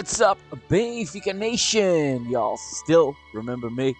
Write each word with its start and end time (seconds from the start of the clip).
What's 0.00 0.22
up, 0.22 0.38
Benfica 0.70 1.36
Nation? 1.36 2.24
Y'all 2.30 2.56
still 2.56 3.14
remember 3.34 3.68
me? 3.68 3.94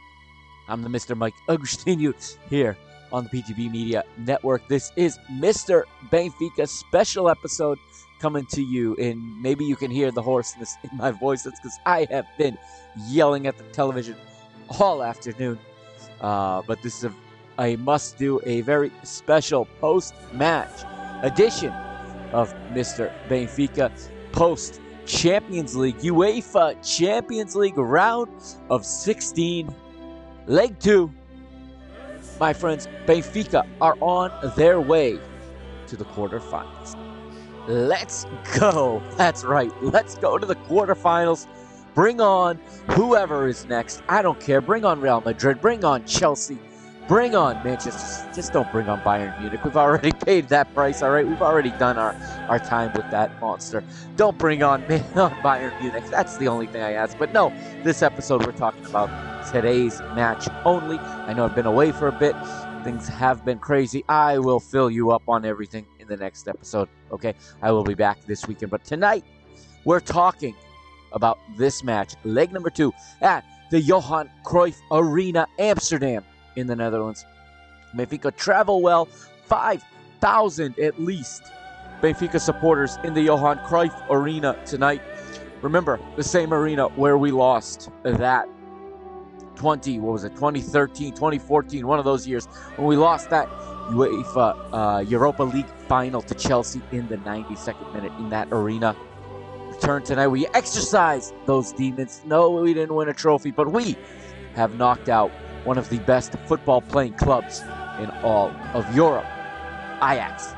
I'm 0.66 0.80
the 0.80 0.88
Mr. 0.88 1.14
Mike 1.14 1.34
Agustinu 1.46 2.14
here 2.48 2.78
on 3.12 3.24
the 3.24 3.28
PGB 3.28 3.70
Media 3.70 4.04
Network. 4.16 4.66
This 4.66 4.92
is 4.96 5.18
Mr. 5.30 5.82
Benfica 6.10 6.66
special 6.66 7.28
episode 7.28 7.78
coming 8.18 8.46
to 8.46 8.62
you, 8.62 8.96
and 8.96 9.42
maybe 9.42 9.66
you 9.66 9.76
can 9.76 9.90
hear 9.90 10.10
the 10.10 10.22
hoarseness 10.22 10.74
in 10.90 10.96
my 10.96 11.10
voice. 11.10 11.42
That's 11.42 11.60
because 11.60 11.78
I 11.84 12.06
have 12.10 12.24
been 12.38 12.56
yelling 13.06 13.46
at 13.46 13.58
the 13.58 13.64
television 13.64 14.16
all 14.80 15.02
afternoon. 15.02 15.58
Uh, 16.22 16.62
but 16.66 16.80
this 16.80 17.04
is 17.04 17.12
a, 17.58 17.62
a 17.62 17.76
must 17.76 18.16
do, 18.16 18.40
a 18.46 18.62
very 18.62 18.90
special 19.02 19.66
post 19.82 20.14
match 20.32 20.82
edition 21.22 21.74
of 22.32 22.54
Mr. 22.72 23.12
Benfica 23.28 23.92
post 24.32 24.80
Champions 25.10 25.74
League, 25.76 25.98
UEFA 25.98 26.76
Champions 26.86 27.56
League 27.56 27.76
round 27.76 28.28
of 28.70 28.86
16, 28.86 29.74
leg 30.46 30.78
two. 30.78 31.12
My 32.38 32.52
friends, 32.52 32.88
Benfica 33.06 33.66
are 33.80 33.96
on 34.00 34.30
their 34.56 34.80
way 34.80 35.18
to 35.88 35.96
the 35.96 36.04
quarterfinals. 36.04 36.96
Let's 37.66 38.24
go. 38.58 39.02
That's 39.16 39.44
right. 39.44 39.70
Let's 39.82 40.14
go 40.16 40.38
to 40.38 40.46
the 40.46 40.54
quarterfinals. 40.54 41.46
Bring 41.94 42.20
on 42.20 42.58
whoever 42.90 43.48
is 43.48 43.66
next. 43.66 44.02
I 44.08 44.22
don't 44.22 44.38
care. 44.40 44.60
Bring 44.60 44.84
on 44.84 45.00
Real 45.00 45.20
Madrid. 45.20 45.60
Bring 45.60 45.84
on 45.84 46.04
Chelsea. 46.04 46.58
Bring 47.10 47.34
on 47.34 47.60
Manchester. 47.64 48.30
Just 48.32 48.52
don't 48.52 48.70
bring 48.70 48.88
on 48.88 49.00
Bayern 49.00 49.36
Munich. 49.40 49.64
We've 49.64 49.76
already 49.76 50.12
paid 50.26 50.46
that 50.50 50.72
price, 50.72 51.02
all 51.02 51.10
right? 51.10 51.26
We've 51.26 51.42
already 51.42 51.72
done 51.72 51.98
our, 51.98 52.14
our 52.48 52.60
time 52.60 52.92
with 52.94 53.10
that 53.10 53.40
monster. 53.40 53.82
Don't 54.14 54.38
bring 54.38 54.62
on, 54.62 54.84
on 55.16 55.32
Bayern 55.42 55.76
Munich. 55.80 56.04
That's 56.08 56.36
the 56.36 56.46
only 56.46 56.68
thing 56.68 56.82
I 56.82 56.92
ask. 56.92 57.18
But 57.18 57.32
no, 57.32 57.52
this 57.82 58.02
episode 58.02 58.46
we're 58.46 58.52
talking 58.52 58.86
about 58.86 59.10
today's 59.50 59.98
match 60.14 60.46
only. 60.64 61.00
I 61.00 61.32
know 61.32 61.46
I've 61.46 61.54
been 61.56 61.66
away 61.66 61.90
for 61.90 62.06
a 62.06 62.12
bit. 62.12 62.36
Things 62.84 63.08
have 63.08 63.44
been 63.44 63.58
crazy. 63.58 64.04
I 64.08 64.38
will 64.38 64.60
fill 64.60 64.88
you 64.88 65.10
up 65.10 65.24
on 65.26 65.44
everything 65.44 65.86
in 65.98 66.06
the 66.06 66.16
next 66.16 66.46
episode, 66.46 66.88
okay? 67.10 67.34
I 67.60 67.72
will 67.72 67.82
be 67.82 67.94
back 67.94 68.24
this 68.24 68.46
weekend. 68.46 68.70
But 68.70 68.84
tonight, 68.84 69.24
we're 69.84 69.98
talking 69.98 70.54
about 71.10 71.40
this 71.56 71.82
match, 71.82 72.14
leg 72.22 72.52
number 72.52 72.70
two, 72.70 72.92
at 73.20 73.44
the 73.72 73.80
Johan 73.80 74.30
Cruyff 74.44 74.76
Arena, 74.92 75.48
Amsterdam 75.58 76.24
in 76.56 76.66
the 76.66 76.76
Netherlands. 76.76 77.26
Benfica 77.94 78.34
travel 78.36 78.82
well, 78.82 79.06
5,000 79.46 80.78
at 80.78 81.00
least 81.00 81.44
Benfica 82.00 82.40
supporters 82.40 82.96
in 83.04 83.12
the 83.12 83.22
Johan 83.22 83.58
Cruyff 83.58 83.92
Arena 84.08 84.58
tonight. 84.64 85.02
Remember, 85.60 86.00
the 86.16 86.22
same 86.22 86.54
arena 86.54 86.88
where 86.88 87.18
we 87.18 87.30
lost 87.30 87.90
that 88.04 88.48
20, 89.56 89.98
what 90.00 90.12
was 90.12 90.24
it, 90.24 90.30
2013, 90.30 91.12
2014, 91.12 91.86
one 91.86 91.98
of 91.98 92.06
those 92.06 92.26
years 92.26 92.46
when 92.76 92.86
we 92.86 92.96
lost 92.96 93.28
that 93.28 93.46
UEFA 93.90 94.56
uh, 94.72 95.00
Europa 95.00 95.42
League 95.42 95.68
final 95.86 96.22
to 96.22 96.34
Chelsea 96.34 96.80
in 96.92 97.06
the 97.08 97.18
92nd 97.18 97.92
minute 97.92 98.12
in 98.18 98.30
that 98.30 98.48
arena. 98.52 98.96
Return 99.68 100.02
tonight. 100.02 100.28
We 100.28 100.46
exercise 100.48 101.34
those 101.44 101.72
demons. 101.72 102.22
No, 102.24 102.50
we 102.50 102.72
didn't 102.72 102.94
win 102.94 103.08
a 103.10 103.14
trophy, 103.14 103.50
but 103.50 103.70
we 103.70 103.96
have 104.54 104.76
knocked 104.76 105.10
out 105.10 105.30
one 105.64 105.78
of 105.78 105.88
the 105.88 105.98
best 106.00 106.32
football 106.46 106.80
playing 106.80 107.14
clubs 107.14 107.60
in 107.98 108.10
all 108.22 108.50
of 108.74 108.94
Europe, 108.94 109.26
Ajax. 109.96 110.54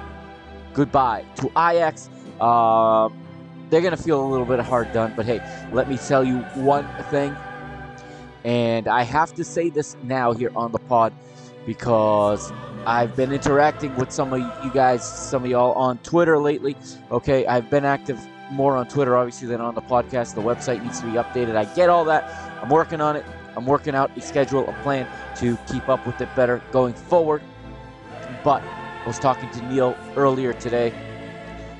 Goodbye 0.74 1.24
to 1.36 1.48
Ajax. 1.50 2.08
Um, 2.40 3.18
they're 3.70 3.80
going 3.80 3.96
to 3.96 4.02
feel 4.02 4.24
a 4.24 4.28
little 4.28 4.46
bit 4.46 4.60
hard 4.60 4.92
done, 4.92 5.12
but 5.16 5.26
hey, 5.26 5.40
let 5.72 5.88
me 5.88 5.96
tell 5.96 6.24
you 6.24 6.38
one 6.54 6.86
thing. 7.10 7.34
And 8.44 8.88
I 8.88 9.02
have 9.02 9.34
to 9.34 9.44
say 9.44 9.70
this 9.70 9.96
now 10.02 10.32
here 10.32 10.50
on 10.56 10.72
the 10.72 10.78
pod 10.78 11.12
because 11.66 12.52
I've 12.86 13.14
been 13.14 13.32
interacting 13.32 13.94
with 13.96 14.10
some 14.10 14.32
of 14.32 14.40
you 14.64 14.70
guys, 14.72 15.06
some 15.06 15.44
of 15.44 15.50
y'all 15.50 15.72
on 15.72 15.98
Twitter 15.98 16.38
lately. 16.38 16.76
Okay, 17.10 17.46
I've 17.46 17.70
been 17.70 17.84
active 17.84 18.18
more 18.50 18.76
on 18.76 18.88
Twitter, 18.88 19.16
obviously, 19.16 19.48
than 19.48 19.60
on 19.60 19.74
the 19.74 19.82
podcast. 19.82 20.34
The 20.34 20.42
website 20.42 20.82
needs 20.82 21.00
to 21.00 21.06
be 21.06 21.12
updated. 21.12 21.56
I 21.56 21.64
get 21.74 21.88
all 21.88 22.04
that. 22.06 22.24
I'm 22.62 22.68
working 22.68 23.00
on 23.00 23.16
it. 23.16 23.24
I'm 23.56 23.66
working 23.66 23.94
out 23.94 24.16
a 24.16 24.20
schedule, 24.20 24.68
a 24.68 24.72
plan 24.82 25.06
to 25.36 25.56
keep 25.70 25.88
up 25.88 26.06
with 26.06 26.20
it 26.20 26.28
better 26.34 26.62
going 26.72 26.94
forward. 26.94 27.42
But 28.44 28.62
I 28.62 29.06
was 29.06 29.18
talking 29.18 29.50
to 29.50 29.62
Neil 29.68 29.96
earlier 30.16 30.52
today, 30.52 30.92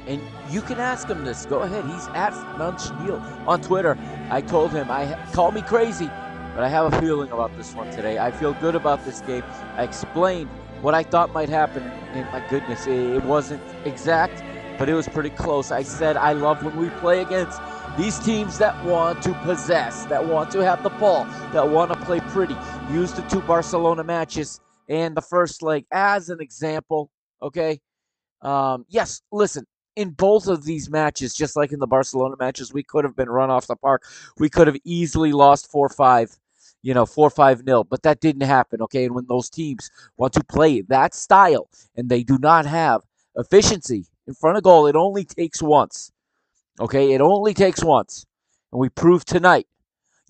and 0.07 0.21
you 0.51 0.61
can 0.61 0.79
ask 0.79 1.09
him 1.09 1.25
this. 1.25 1.47
Go 1.47 1.61
ahead. 1.61 1.85
He's 1.85 2.09
at 2.09 2.35
Munch 2.59 2.91
Neil 3.01 3.17
on 3.47 3.61
Twitter. 3.61 3.97
I 4.31 4.41
told 4.41 4.73
him, 4.73 4.91
I 4.91 5.17
call 5.33 5.53
me 5.53 5.63
crazy, 5.63 6.07
but 6.55 6.65
I 6.65 6.69
have 6.69 6.93
a 6.93 7.01
feeling 7.01 7.31
about 7.31 7.57
this 7.57 7.75
one 7.75 7.91
today. 7.91 8.19
I 8.19 8.31
feel 8.31 8.53
good 8.55 8.75
about 8.75 9.05
this 9.05 9.21
game. 9.21 9.45
I 9.77 9.85
explained 9.85 10.51
what 10.83 10.95
I 10.95 11.05
thought 11.05 11.33
might 11.33 11.49
happen, 11.49 11.85
and 11.85 12.31
my 12.33 12.47
goodness, 12.49 12.87
it 12.87 13.23
wasn't 13.25 13.63
exact, 13.85 14.43
but 14.79 14.89
it 14.89 14.95
was 14.95 15.09
pretty 15.09 15.31
close. 15.31 15.71
I 15.71 15.83
said 15.85 16.17
I 16.17 16.33
love 16.33 16.63
when 16.65 16.77
we 16.77 16.91
play 17.01 17.23
against 17.23 17.61
These 17.99 18.19
teams 18.21 18.57
that 18.57 18.83
want 18.85 19.23
to 19.23 19.35
possess, 19.45 20.07
that 20.07 20.25
want 20.25 20.51
to 20.53 20.61
have 20.61 20.83
the 20.83 20.89
ball, 20.89 21.25
that 21.53 21.69
want 21.69 21.93
to 21.93 21.99
play 22.01 22.21
pretty, 22.21 22.57
use 22.91 23.13
the 23.13 23.21
two 23.23 23.43
Barcelona 23.43 24.03
matches 24.03 24.61
and 24.89 25.15
the 25.15 25.21
first 25.21 25.63
leg 25.63 25.85
as 25.93 26.31
an 26.31 26.41
example. 26.41 27.11
Okay. 27.43 27.81
Um, 28.41 28.87
yes, 28.89 29.21
listen, 29.31 29.67
in 29.97 30.11
both 30.11 30.49
of 30.49 30.65
these 30.65 30.91
matches, 30.91 31.35
just 31.35 31.57
like 31.57 31.73
in 31.73 31.81
the 31.81 31.87
Barcelona 31.87 32.37
matches, 32.39 32.73
we 32.73 32.83
could 32.83 33.05
have 33.05 33.15
been 33.15 33.29
run 33.29 33.51
off 33.51 33.67
the 33.67 33.77
park. 33.77 34.05
We 34.39 34.49
could 34.49 34.67
have 34.69 34.77
easily 34.85 35.33
lost 35.33 35.71
4 35.71 35.91
5, 35.91 36.39
you 36.83 36.95
know, 36.95 37.05
4 37.05 37.31
5 37.31 37.65
nil, 37.65 37.85
but 37.85 38.03
that 38.05 38.21
didn't 38.21 38.43
happen. 38.43 38.81
Okay. 38.83 39.05
And 39.05 39.15
when 39.15 39.27
those 39.27 39.51
teams 39.51 39.91
want 40.17 40.33
to 40.35 40.45
play 40.45 40.81
that 40.83 41.15
style 41.15 41.69
and 41.97 42.09
they 42.09 42.23
do 42.23 42.39
not 42.39 42.67
have 42.67 43.03
efficiency 43.37 44.07
in 44.27 44.35
front 44.35 44.57
of 44.57 44.63
goal, 44.63 44.87
it 44.87 44.97
only 44.97 45.25
takes 45.25 45.61
once. 45.63 46.12
Okay. 46.81 47.13
It 47.13 47.21
only 47.21 47.55
takes 47.55 47.83
once. 47.83 48.27
And 48.73 48.81
we 48.81 48.89
proved 48.89 49.29
tonight 49.29 49.67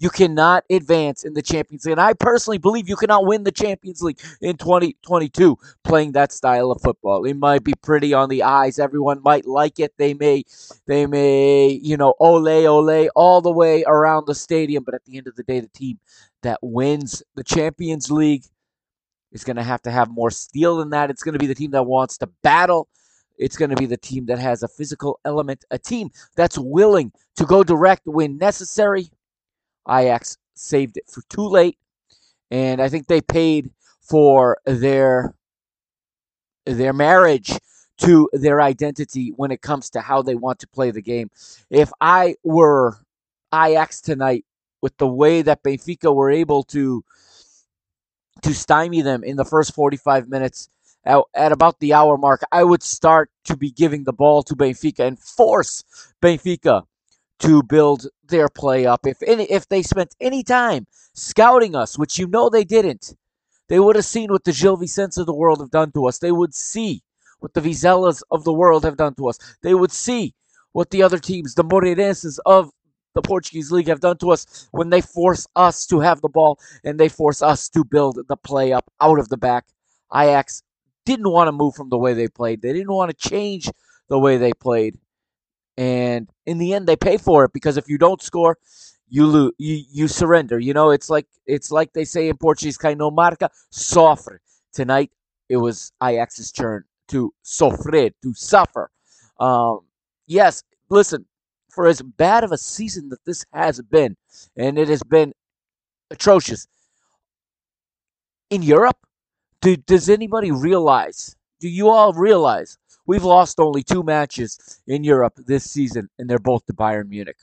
you 0.03 0.11
cannot 0.11 0.65
advance 0.69 1.23
in 1.23 1.35
the 1.35 1.43
Champions 1.43 1.85
League. 1.85 1.93
And 1.93 2.01
I 2.01 2.13
personally 2.13 2.59
believe 2.59 2.89
you 2.89 2.97
cannot 2.97 3.25
win 3.25 3.45
the 3.45 3.53
Champions 3.53 4.03
League 4.03 4.19
in 4.41 4.57
2022 4.57 5.57
playing 5.85 6.11
that 6.13 6.33
style 6.33 6.73
of 6.73 6.83
football. 6.83 7.25
It 7.25 7.37
might 7.37 7.63
be 7.63 7.73
pretty 7.83 8.13
on 8.13 8.29
the 8.29 8.43
eyes. 8.43 8.81
Everyone 8.81 9.23
might 9.23 9.47
like 9.47 9.79
it. 9.79 9.95
They 9.99 10.13
may, 10.15 10.43
they 10.89 11.07
may, 11.07 11.69
you 11.69 11.97
know, 11.97 12.15
ole, 12.19 12.49
ole, 12.49 13.09
all 13.15 13.41
the 13.43 13.53
way 13.53 13.85
around 13.87 14.27
the 14.27 14.35
stadium. 14.35 14.83
But 14.83 14.95
at 14.95 15.05
the 15.05 15.19
end 15.19 15.29
of 15.29 15.37
the 15.37 15.45
day, 15.45 15.61
the 15.61 15.69
team 15.69 16.01
that 16.43 16.59
wins 16.63 17.23
the 17.37 17.45
Champions 17.45 18.11
League 18.11 18.43
is 19.31 19.45
going 19.45 19.57
to 19.57 19.63
have 19.63 19.83
to 19.83 19.93
have 19.93 20.11
more 20.11 20.33
steel 20.33 20.79
than 20.79 20.91
that. 20.91 21.11
It's 21.11 21.23
going 21.23 21.35
to 21.35 21.39
be 21.39 21.47
the 21.47 21.55
team 21.55 21.71
that 21.71 21.85
wants 21.85 22.19
to 22.19 22.27
battle. 22.43 22.89
It's 23.39 23.57
going 23.57 23.71
to 23.71 23.77
be 23.77 23.87
the 23.87 23.97
team 23.97 24.27
that 24.27 24.39
has 24.39 24.63
a 24.63 24.69
physical 24.69 25.21
element, 25.25 25.65
a 25.71 25.79
team 25.79 26.11
that's 26.37 26.59
willing 26.59 27.13
to 27.37 27.45
go 27.45 27.65
direct 27.65 28.03
when 28.05 28.39
necessary 28.39 29.11
Ajax 29.89 30.37
saved 30.55 30.97
it 30.97 31.05
for 31.11 31.23
too 31.29 31.47
late, 31.49 31.79
and 32.51 32.81
I 32.81 32.89
think 32.89 33.07
they 33.07 33.21
paid 33.21 33.71
for 34.01 34.59
their 34.65 35.35
their 36.67 36.93
marriage 36.93 37.53
to 37.99 38.29
their 38.33 38.61
identity 38.61 39.33
when 39.37 39.51
it 39.51 39.63
comes 39.63 39.91
to 39.91 40.01
how 40.01 40.23
they 40.23 40.35
want 40.35 40.59
to 40.61 40.69
play 40.69 40.91
the 40.91 41.03
game. 41.03 41.31
If 41.71 41.91
I 42.01 42.37
were 42.45 42.99
Ajax 43.53 44.01
tonight, 44.01 44.45
with 44.83 44.97
the 44.99 45.07
way 45.07 45.43
that 45.43 45.63
Benfica 45.63 46.15
were 46.15 46.31
able 46.31 46.65
to 46.65 47.05
to 48.43 48.53
stymie 48.53 49.03
them 49.03 49.23
in 49.23 49.37
the 49.37 49.45
first 49.45 49.73
45 49.75 50.29
minutes 50.29 50.69
at, 51.05 51.53
about 51.53 51.81
the 51.81 51.95
hour 51.95 52.17
mark, 52.17 52.43
I 52.53 52.65
would 52.65 52.83
start 52.83 53.31
to 53.45 53.57
be 53.57 53.71
giving 53.71 54.05
the 54.05 54.13
ball 54.13 54.43
to 54.45 54.55
Benfica 54.55 55.07
and 55.07 55.19
force 55.19 55.85
Benfica 56.23 56.85
to 57.41 57.63
build 57.63 58.07
their 58.29 58.49
play 58.49 58.87
up. 58.87 59.07
If 59.07 59.19
any, 59.27 59.45
if 59.45 59.69
they 59.69 59.83
spent 59.83 60.15
any 60.21 60.43
time 60.43 60.87
scouting 61.15 61.75
us, 61.75 61.99
which 61.99 62.19
you 62.19 62.27
know 62.29 62.49
they 62.49 62.65
didn't, 62.65 63.15
they 63.69 63.81
would 63.81 63.97
have 63.97 64.05
seen 64.05 64.31
what 64.31 64.45
the 64.45 64.53
Gil 64.53 64.77
Vicentes 64.77 65.19
of 65.19 65.27
the 65.27 65.35
world 65.35 65.61
have 65.61 65.71
done 65.71 65.93
to 65.93 66.07
us. 66.07 66.19
They 66.19 66.33
would 66.33 66.55
see 66.55 67.03
what 67.41 67.55
the 67.55 67.61
Vizelas 67.61 68.23
of 68.31 68.45
the 68.45 68.53
world 68.53 68.85
have 68.85 68.97
done 68.97 69.15
to 69.15 69.29
us. 69.29 69.39
They 69.63 69.75
would 69.75 69.93
see 69.93 70.35
what 70.73 70.91
the 70.91 71.03
other 71.03 71.19
teams, 71.19 71.55
the 71.55 71.65
Moreirenses 71.65 72.39
of 72.47 72.71
the 73.15 73.23
Portuguese 73.23 73.73
league, 73.73 73.89
have 73.89 74.01
done 74.01 74.19
to 74.19 74.31
us 74.31 74.69
when 74.71 74.91
they 74.91 75.01
force 75.01 75.47
us 75.57 75.87
to 75.87 76.01
have 76.01 76.21
the 76.21 76.29
ball 76.29 76.59
and 76.85 76.99
they 76.99 77.09
force 77.09 77.43
us 77.43 77.69
to 77.71 77.85
build 77.85 78.19
the 78.29 78.37
play 78.37 78.73
up 78.73 78.91
out 79.01 79.19
of 79.19 79.29
the 79.29 79.37
back. 79.37 79.65
Ajax 80.15 80.63
didn't 81.05 81.31
want 81.31 81.49
to 81.49 81.53
move 81.53 81.75
from 81.75 81.89
the 81.89 81.99
way 81.99 82.15
they 82.15 82.29
played. 82.29 82.63
They 82.63 82.73
didn't 82.73 82.93
want 82.93 83.11
to 83.11 83.29
change 83.29 83.71
the 84.09 84.19
way 84.19 84.37
they 84.37 84.53
played. 84.53 84.99
And 85.77 86.29
in 86.47 86.59
the 86.59 86.75
end 86.75 86.87
they 86.87 86.97
pay 86.97 87.17
for 87.17 87.45
it 87.45 87.53
because 87.53 87.77
if 87.77 87.89
you 87.89 87.99
don't 87.99 88.23
score 88.23 88.59
you 89.09 89.27
lose 89.27 89.53
you, 89.59 89.85
you 89.91 90.09
surrender. 90.09 90.59
You 90.59 90.75
know 90.75 90.91
it's 90.91 91.11
like 91.11 91.27
it's 91.47 91.71
like 91.71 91.93
they 91.93 92.05
say 92.05 92.29
in 92.29 92.37
portuguese 92.37 92.79
cai 92.79 92.95
no 92.95 93.11
marca 93.11 93.51
sofre. 93.73 94.39
Tonight 94.73 95.11
it 95.49 95.59
was 95.59 95.93
Ajax's 96.03 96.51
turn 96.53 96.85
to 97.09 97.33
sofrer 97.43 98.11
to 98.23 98.35
suffer. 98.35 98.91
Um, 99.39 99.81
yes 100.27 100.63
listen 100.89 101.27
for 101.71 101.87
as 101.87 102.03
bad 102.03 102.45
of 102.45 102.53
a 102.53 102.59
season 102.59 103.09
that 103.09 103.25
this 103.25 103.45
has 103.53 103.81
been 103.81 104.17
and 104.57 104.79
it 104.79 104.89
has 104.89 105.03
been 105.03 105.33
atrocious 106.11 106.67
in 108.51 108.63
europe 108.63 108.99
do, 109.63 109.77
does 109.77 110.11
anybody 110.11 110.51
realize 110.51 111.35
do 111.61 111.69
you 111.69 111.89
all 111.89 112.13
realize 112.13 112.77
We've 113.07 113.25
lost 113.25 113.59
only 113.59 113.83
two 113.83 114.03
matches 114.03 114.81
in 114.87 115.03
Europe 115.03 115.35
this 115.37 115.69
season, 115.69 116.09
and 116.19 116.31
they're 116.31 116.39
both 116.39 116.67
to 116.67 116.73
Bayern 116.73 117.09
Munich. 117.09 117.39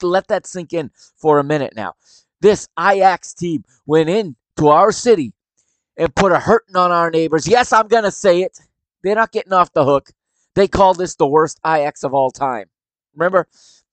Let 0.00 0.28
that 0.28 0.46
sink 0.46 0.72
in 0.72 0.90
for 1.16 1.38
a 1.38 1.44
minute 1.44 1.74
now. 1.76 1.94
This 2.40 2.68
Ajax 2.78 3.34
team 3.34 3.64
went 3.84 4.08
into 4.08 4.68
our 4.68 4.92
city 4.92 5.34
and 5.96 6.14
put 6.14 6.32
a 6.32 6.38
hurting 6.38 6.76
on 6.76 6.92
our 6.92 7.10
neighbors. 7.10 7.48
Yes, 7.48 7.72
I'm 7.72 7.88
going 7.88 8.04
to 8.04 8.10
say 8.10 8.42
it. 8.42 8.60
They're 9.02 9.16
not 9.16 9.32
getting 9.32 9.52
off 9.52 9.72
the 9.72 9.84
hook. 9.84 10.10
They 10.54 10.68
call 10.68 10.94
this 10.94 11.16
the 11.16 11.26
worst 11.26 11.60
Ajax 11.66 12.04
of 12.04 12.14
all 12.14 12.30
time. 12.30 12.66
Remember? 13.14 13.48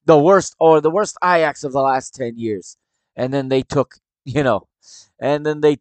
The 0.05 0.19
worst 0.19 0.55
or 0.59 0.79
the 0.79 0.91
worst 0.91 1.17
Ajax 1.23 1.63
of 1.63 1.73
the 1.73 1.81
last 1.81 2.13
10 2.15 2.37
years. 2.37 2.77
And 3.15 3.33
then 3.33 3.49
they 3.49 3.63
took, 3.63 3.95
you 4.23 4.43
know, 4.43 4.67
and 5.19 5.45
then 5.45 5.61
they 5.61 5.79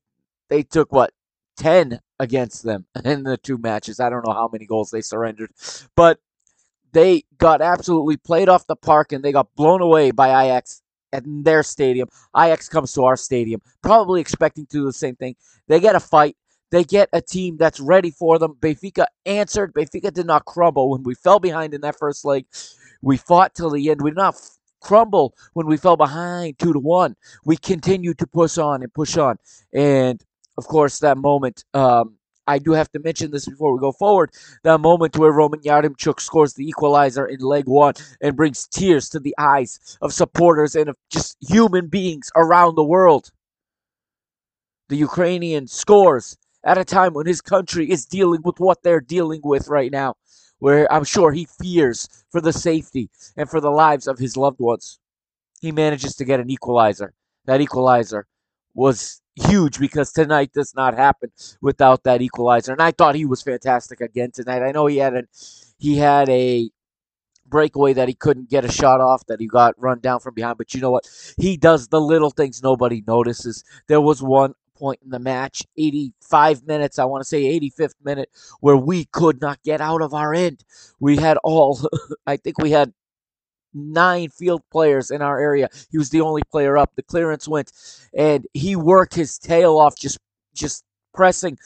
they 0.48 0.62
took 0.62 0.92
what? 0.92 1.12
10 1.56 2.00
against 2.18 2.62
them 2.64 2.86
in 3.04 3.24
the 3.24 3.36
two 3.36 3.58
matches. 3.58 4.00
I 4.00 4.10
don't 4.10 4.26
know 4.26 4.34
how 4.34 4.48
many 4.52 4.66
goals 4.66 4.90
they 4.90 5.00
surrendered, 5.00 5.50
but 5.96 6.18
they 6.92 7.24
got 7.38 7.60
absolutely 7.60 8.16
played 8.16 8.48
off 8.48 8.66
the 8.66 8.76
park 8.76 9.12
and 9.12 9.24
they 9.24 9.32
got 9.32 9.54
blown 9.56 9.80
away 9.80 10.12
by 10.12 10.28
Ajax 10.44 10.82
at 11.12 11.24
their 11.26 11.62
stadium. 11.62 12.08
Ajax 12.36 12.68
comes 12.68 12.92
to 12.92 13.04
our 13.04 13.16
stadium, 13.16 13.60
probably 13.82 14.20
expecting 14.20 14.66
to 14.66 14.78
do 14.78 14.84
the 14.84 14.92
same 14.92 15.16
thing. 15.16 15.36
They 15.68 15.80
get 15.80 15.96
a 15.96 16.00
fight. 16.00 16.36
They 16.70 16.82
get 16.82 17.08
a 17.12 17.20
team 17.20 17.56
that's 17.56 17.78
ready 17.78 18.10
for 18.10 18.38
them. 18.38 18.56
Benfica 18.60 19.06
answered. 19.26 19.74
Benfica 19.74 20.12
did 20.12 20.26
not 20.26 20.44
crumble 20.44 20.90
when 20.90 21.04
we 21.04 21.14
fell 21.14 21.38
behind 21.38 21.72
in 21.72 21.82
that 21.82 21.98
first 21.98 22.24
leg. 22.24 22.46
We 23.00 23.16
fought 23.16 23.54
till 23.54 23.70
the 23.70 23.90
end. 23.90 24.02
We 24.02 24.10
did 24.10 24.16
not 24.16 24.36
crumble 24.80 25.34
when 25.52 25.66
we 25.66 25.76
fell 25.76 25.96
behind 25.96 26.58
two 26.58 26.72
to 26.72 26.78
one. 26.78 27.16
We 27.44 27.56
continued 27.56 28.18
to 28.18 28.26
push 28.26 28.58
on 28.58 28.82
and 28.82 28.92
push 28.92 29.16
on. 29.16 29.38
And 29.72 30.22
of 30.56 30.66
course, 30.66 30.98
that 31.00 31.18
moment. 31.18 31.64
Um, 31.74 32.16
I 32.46 32.58
do 32.58 32.72
have 32.72 32.90
to 32.92 32.98
mention 32.98 33.30
this 33.30 33.46
before 33.46 33.72
we 33.72 33.80
go 33.80 33.92
forward. 33.92 34.30
That 34.64 34.78
moment 34.78 35.16
where 35.16 35.32
Roman 35.32 35.60
Yaremchuk 35.60 36.20
scores 36.20 36.54
the 36.54 36.68
equalizer 36.68 37.26
in 37.26 37.40
leg 37.40 37.66
one 37.66 37.94
and 38.20 38.36
brings 38.36 38.66
tears 38.66 39.08
to 39.10 39.20
the 39.20 39.34
eyes 39.38 39.98
of 40.02 40.12
supporters 40.12 40.74
and 40.74 40.90
of 40.90 40.96
just 41.10 41.36
human 41.40 41.88
beings 41.88 42.30
around 42.36 42.74
the 42.74 42.84
world. 42.84 43.30
The 44.88 44.96
Ukrainian 44.96 45.66
scores 45.66 46.36
at 46.64 46.78
a 46.78 46.84
time 46.84 47.14
when 47.14 47.26
his 47.26 47.40
country 47.40 47.90
is 47.90 48.04
dealing 48.04 48.42
with 48.42 48.60
what 48.60 48.82
they're 48.82 49.00
dealing 49.00 49.40
with 49.42 49.68
right 49.68 49.90
now, 49.90 50.14
where 50.58 50.90
I'm 50.92 51.04
sure 51.04 51.32
he 51.32 51.46
fears 51.46 52.08
for 52.30 52.40
the 52.40 52.52
safety 52.52 53.08
and 53.36 53.48
for 53.48 53.60
the 53.60 53.70
lives 53.70 54.06
of 54.06 54.18
his 54.18 54.36
loved 54.36 54.60
ones. 54.60 54.98
He 55.60 55.72
manages 55.72 56.14
to 56.16 56.26
get 56.26 56.40
an 56.40 56.50
equalizer. 56.50 57.14
That 57.46 57.62
equalizer 57.62 58.26
was 58.74 59.22
huge 59.36 59.78
because 59.78 60.12
tonight 60.12 60.52
does 60.52 60.74
not 60.74 60.94
happen 60.94 61.30
without 61.60 62.04
that 62.04 62.22
equalizer. 62.22 62.72
And 62.72 62.82
I 62.82 62.90
thought 62.92 63.14
he 63.14 63.24
was 63.24 63.42
fantastic 63.42 64.00
again 64.00 64.30
tonight. 64.32 64.62
I 64.62 64.72
know 64.72 64.86
he 64.86 64.98
had 64.98 65.14
a 65.14 65.24
he 65.78 65.96
had 65.96 66.28
a 66.28 66.70
breakaway 67.46 67.92
that 67.92 68.08
he 68.08 68.14
couldn't 68.14 68.50
get 68.50 68.64
a 68.64 68.72
shot 68.72 69.00
off 69.00 69.26
that 69.26 69.40
he 69.40 69.46
got 69.46 69.74
run 69.78 70.00
down 70.00 70.20
from 70.20 70.34
behind. 70.34 70.58
But 70.58 70.74
you 70.74 70.80
know 70.80 70.90
what? 70.90 71.08
He 71.38 71.56
does 71.56 71.88
the 71.88 72.00
little 72.00 72.30
things 72.30 72.62
nobody 72.62 73.02
notices. 73.06 73.64
There 73.88 74.00
was 74.00 74.22
one 74.22 74.54
point 74.74 75.00
in 75.04 75.10
the 75.10 75.18
match, 75.18 75.62
85 75.78 76.66
minutes, 76.66 76.98
I 76.98 77.04
want 77.04 77.22
to 77.22 77.28
say 77.28 77.58
85th 77.60 77.94
minute, 78.04 78.28
where 78.60 78.76
we 78.76 79.04
could 79.06 79.40
not 79.40 79.62
get 79.62 79.80
out 79.80 80.02
of 80.02 80.14
our 80.14 80.34
end. 80.34 80.64
We 81.00 81.16
had 81.16 81.38
all, 81.44 81.80
I 82.26 82.36
think 82.36 82.58
we 82.58 82.72
had 82.72 82.92
nine 83.74 84.30
field 84.30 84.62
players 84.70 85.10
in 85.10 85.22
our 85.22 85.38
area. 85.38 85.68
He 85.90 85.98
was 85.98 86.10
the 86.10 86.20
only 86.20 86.42
player 86.50 86.78
up. 86.78 86.92
The 86.96 87.02
clearance 87.02 87.48
went, 87.48 87.72
and 88.16 88.46
he 88.54 88.76
worked 88.76 89.14
his 89.14 89.38
tail 89.38 89.78
off, 89.78 89.96
just 89.96 90.18
just 90.54 90.84
pressing 91.12 91.58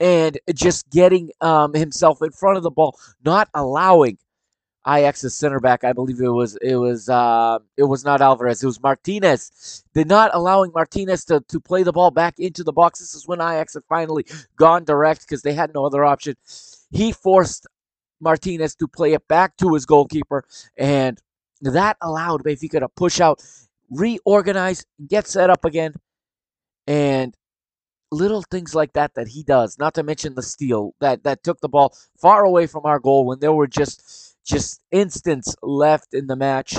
and 0.00 0.38
just 0.54 0.88
getting 0.90 1.30
um, 1.40 1.74
himself 1.74 2.22
in 2.22 2.30
front 2.30 2.56
of 2.56 2.62
the 2.62 2.70
ball, 2.70 2.98
not 3.24 3.48
allowing 3.54 4.18
Ajax's 4.86 5.34
center 5.34 5.60
back. 5.60 5.84
I 5.84 5.92
believe 5.92 6.20
it 6.20 6.28
was 6.28 6.56
it 6.62 6.76
was 6.76 7.08
uh, 7.08 7.58
it 7.76 7.84
was 7.84 8.04
not 8.04 8.20
Alvarez. 8.20 8.62
It 8.62 8.66
was 8.66 8.82
Martinez. 8.82 9.84
Did 9.94 10.08
not 10.08 10.30
allowing 10.32 10.72
Martinez 10.74 11.24
to, 11.26 11.40
to 11.48 11.60
play 11.60 11.82
the 11.82 11.92
ball 11.92 12.10
back 12.10 12.38
into 12.38 12.64
the 12.64 12.72
box. 12.72 13.00
This 13.00 13.14
is 13.14 13.26
when 13.26 13.40
Ajax 13.40 13.74
had 13.74 13.82
finally 13.88 14.24
gone 14.56 14.84
direct 14.84 15.22
because 15.22 15.42
they 15.42 15.52
had 15.52 15.74
no 15.74 15.84
other 15.84 16.04
option. 16.04 16.36
He 16.90 17.12
forced 17.12 17.66
Martinez 18.20 18.74
to 18.76 18.88
play 18.88 19.12
it 19.12 19.26
back 19.28 19.56
to 19.58 19.74
his 19.74 19.84
goalkeeper, 19.84 20.44
and 20.76 21.20
that 21.62 21.96
allowed 22.00 22.44
Benfica 22.44 22.80
to 22.80 22.88
push 22.88 23.20
out, 23.20 23.42
reorganize, 23.90 24.84
get 25.06 25.26
set 25.26 25.50
up 25.50 25.64
again, 25.64 25.94
and 26.86 27.34
little 28.10 28.42
things 28.42 28.74
like 28.74 28.92
that 28.94 29.14
that 29.14 29.28
he 29.28 29.42
does. 29.42 29.78
Not 29.78 29.94
to 29.94 30.02
mention 30.02 30.34
the 30.34 30.42
steal 30.42 30.94
that 31.00 31.24
that 31.24 31.42
took 31.42 31.60
the 31.60 31.68
ball 31.68 31.94
far 32.20 32.44
away 32.44 32.66
from 32.66 32.86
our 32.86 32.98
goal 32.98 33.26
when 33.26 33.40
there 33.40 33.52
were 33.52 33.66
just 33.66 34.36
just 34.46 34.80
instants 34.90 35.54
left 35.62 36.14
in 36.14 36.26
the 36.26 36.36
match. 36.36 36.76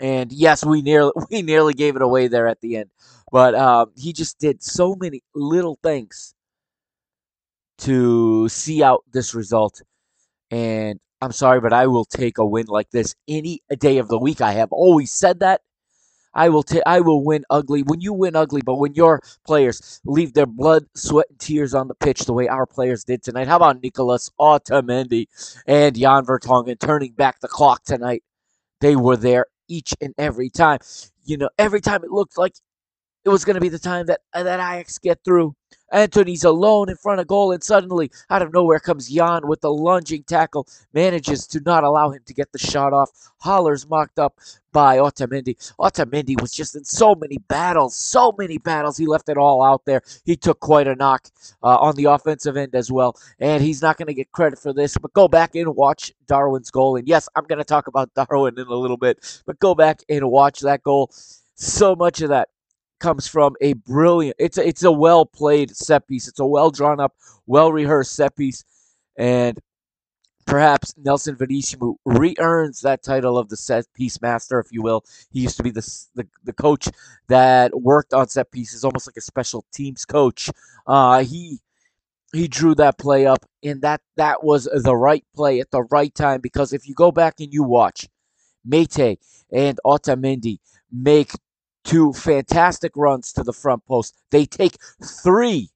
And 0.00 0.32
yes, 0.32 0.64
we 0.64 0.82
nearly 0.82 1.12
we 1.30 1.42
nearly 1.42 1.74
gave 1.74 1.96
it 1.96 2.02
away 2.02 2.28
there 2.28 2.46
at 2.46 2.60
the 2.60 2.76
end, 2.76 2.90
but 3.30 3.54
um, 3.54 3.92
he 3.96 4.12
just 4.12 4.38
did 4.38 4.62
so 4.62 4.94
many 4.94 5.22
little 5.34 5.78
things 5.82 6.34
to 7.78 8.48
see 8.48 8.82
out 8.82 9.04
this 9.12 9.34
result. 9.34 9.82
And 10.50 11.00
I'm 11.22 11.32
sorry, 11.32 11.60
but 11.60 11.72
I 11.72 11.86
will 11.86 12.04
take 12.04 12.38
a 12.38 12.44
win 12.46 12.66
like 12.66 12.90
this 12.90 13.14
any 13.28 13.62
day 13.78 13.98
of 13.98 14.08
the 14.08 14.18
week. 14.18 14.40
I 14.40 14.52
have 14.52 14.72
always 14.72 15.10
said 15.12 15.40
that. 15.40 15.60
I 16.32 16.48
will 16.48 16.62
t- 16.62 16.82
I 16.86 17.00
will 17.00 17.24
win 17.24 17.44
ugly. 17.50 17.82
When 17.82 18.00
you 18.00 18.12
win 18.12 18.36
ugly, 18.36 18.62
but 18.64 18.76
when 18.76 18.94
your 18.94 19.20
players 19.44 20.00
leave 20.04 20.32
their 20.32 20.46
blood, 20.46 20.86
sweat, 20.94 21.26
and 21.28 21.38
tears 21.40 21.74
on 21.74 21.88
the 21.88 21.94
pitch 21.94 22.20
the 22.20 22.32
way 22.32 22.48
our 22.48 22.66
players 22.66 23.04
did 23.04 23.22
tonight. 23.22 23.48
How 23.48 23.56
about 23.56 23.82
Nicolas 23.82 24.30
Otamendi 24.40 25.26
and 25.66 25.98
Jan 25.98 26.24
Vertonghen 26.24 26.78
turning 26.78 27.12
back 27.12 27.40
the 27.40 27.48
clock 27.48 27.82
tonight? 27.84 28.22
They 28.80 28.96
were 28.96 29.16
there 29.16 29.46
each 29.68 29.94
and 30.00 30.14
every 30.18 30.50
time. 30.50 30.78
You 31.24 31.36
know, 31.38 31.50
every 31.58 31.80
time 31.80 32.04
it 32.04 32.10
looked 32.10 32.38
like 32.38 32.54
it 33.24 33.30
was 33.30 33.44
going 33.44 33.54
to 33.54 33.60
be 33.60 33.68
the 33.68 33.78
time 33.78 34.06
that 34.06 34.20
that 34.34 34.60
Ajax 34.60 34.98
get 34.98 35.18
through. 35.24 35.54
Antony's 35.90 36.44
alone 36.44 36.88
in 36.88 36.96
front 36.96 37.20
of 37.20 37.26
goal, 37.26 37.52
and 37.52 37.62
suddenly, 37.62 38.10
out 38.30 38.42
of 38.42 38.52
nowhere, 38.52 38.80
comes 38.80 39.08
Jan 39.08 39.46
with 39.46 39.60
the 39.60 39.72
lunging 39.72 40.22
tackle, 40.24 40.66
manages 40.92 41.46
to 41.48 41.60
not 41.60 41.84
allow 41.84 42.10
him 42.10 42.22
to 42.26 42.34
get 42.34 42.52
the 42.52 42.58
shot 42.58 42.92
off. 42.92 43.10
Haller's 43.42 43.88
mocked 43.88 44.18
up 44.18 44.38
by 44.72 44.98
Otamendi. 44.98 45.56
Otamendi 45.78 46.40
was 46.40 46.52
just 46.52 46.76
in 46.76 46.84
so 46.84 47.14
many 47.14 47.38
battles, 47.48 47.96
so 47.96 48.34
many 48.38 48.58
battles. 48.58 48.96
He 48.96 49.06
left 49.06 49.28
it 49.28 49.36
all 49.36 49.62
out 49.62 49.84
there. 49.84 50.02
He 50.24 50.36
took 50.36 50.60
quite 50.60 50.86
a 50.86 50.94
knock 50.94 51.28
uh, 51.62 51.76
on 51.78 51.96
the 51.96 52.04
offensive 52.04 52.56
end 52.56 52.74
as 52.74 52.90
well, 52.90 53.16
and 53.38 53.62
he's 53.62 53.82
not 53.82 53.96
going 53.96 54.08
to 54.08 54.14
get 54.14 54.32
credit 54.32 54.58
for 54.58 54.72
this. 54.72 54.96
But 54.96 55.12
go 55.12 55.28
back 55.28 55.54
and 55.54 55.74
watch 55.74 56.12
Darwin's 56.26 56.70
goal. 56.70 56.96
And 56.96 57.08
yes, 57.08 57.28
I'm 57.34 57.44
going 57.44 57.58
to 57.58 57.64
talk 57.64 57.86
about 57.86 58.12
Darwin 58.14 58.58
in 58.58 58.66
a 58.66 58.74
little 58.74 58.96
bit, 58.96 59.42
but 59.46 59.58
go 59.58 59.74
back 59.74 60.02
and 60.08 60.30
watch 60.30 60.60
that 60.60 60.82
goal. 60.82 61.10
So 61.54 61.94
much 61.94 62.22
of 62.22 62.30
that 62.30 62.48
comes 63.00 63.26
from 63.26 63.56
a 63.60 63.72
brilliant. 63.72 64.36
It's 64.38 64.58
a, 64.58 64.66
it's 64.66 64.82
a 64.84 64.92
well 64.92 65.26
played 65.26 65.74
set 65.76 66.06
piece. 66.06 66.28
It's 66.28 66.40
a 66.40 66.46
well 66.46 66.70
drawn 66.70 67.00
up, 67.00 67.14
well 67.46 67.72
rehearsed 67.72 68.14
set 68.14 68.36
piece, 68.36 68.64
and 69.16 69.58
perhaps 70.46 70.94
Nelson 70.96 71.36
Verissimo 71.36 71.96
re-earns 72.04 72.80
that 72.80 73.02
title 73.02 73.38
of 73.38 73.48
the 73.48 73.56
set 73.56 73.86
piece 73.94 74.20
master, 74.20 74.58
if 74.58 74.72
you 74.72 74.82
will. 74.82 75.04
He 75.30 75.40
used 75.40 75.56
to 75.58 75.62
be 75.62 75.70
the, 75.70 75.88
the, 76.14 76.26
the 76.44 76.52
coach 76.52 76.88
that 77.28 77.80
worked 77.80 78.12
on 78.12 78.28
set 78.28 78.50
pieces, 78.50 78.84
almost 78.84 79.06
like 79.06 79.16
a 79.16 79.20
special 79.20 79.64
teams 79.72 80.04
coach. 80.04 80.50
Uh, 80.86 81.22
he 81.24 81.60
he 82.32 82.46
drew 82.46 82.74
that 82.76 82.98
play 82.98 83.26
up, 83.26 83.44
and 83.62 83.82
that 83.82 84.00
that 84.16 84.44
was 84.44 84.68
the 84.72 84.96
right 84.96 85.24
play 85.34 85.60
at 85.60 85.70
the 85.70 85.82
right 85.84 86.14
time. 86.14 86.40
Because 86.40 86.72
if 86.72 86.88
you 86.88 86.94
go 86.94 87.10
back 87.12 87.34
and 87.40 87.52
you 87.52 87.62
watch, 87.62 88.08
Meite 88.68 89.18
and 89.52 89.78
Otamendi 89.84 90.58
make 90.92 91.32
two 91.84 92.12
fantastic 92.12 92.92
runs 92.96 93.32
to 93.32 93.42
the 93.42 93.52
front 93.52 93.84
post. 93.86 94.16
They 94.30 94.46
take 94.46 94.76
three. 95.02 95.70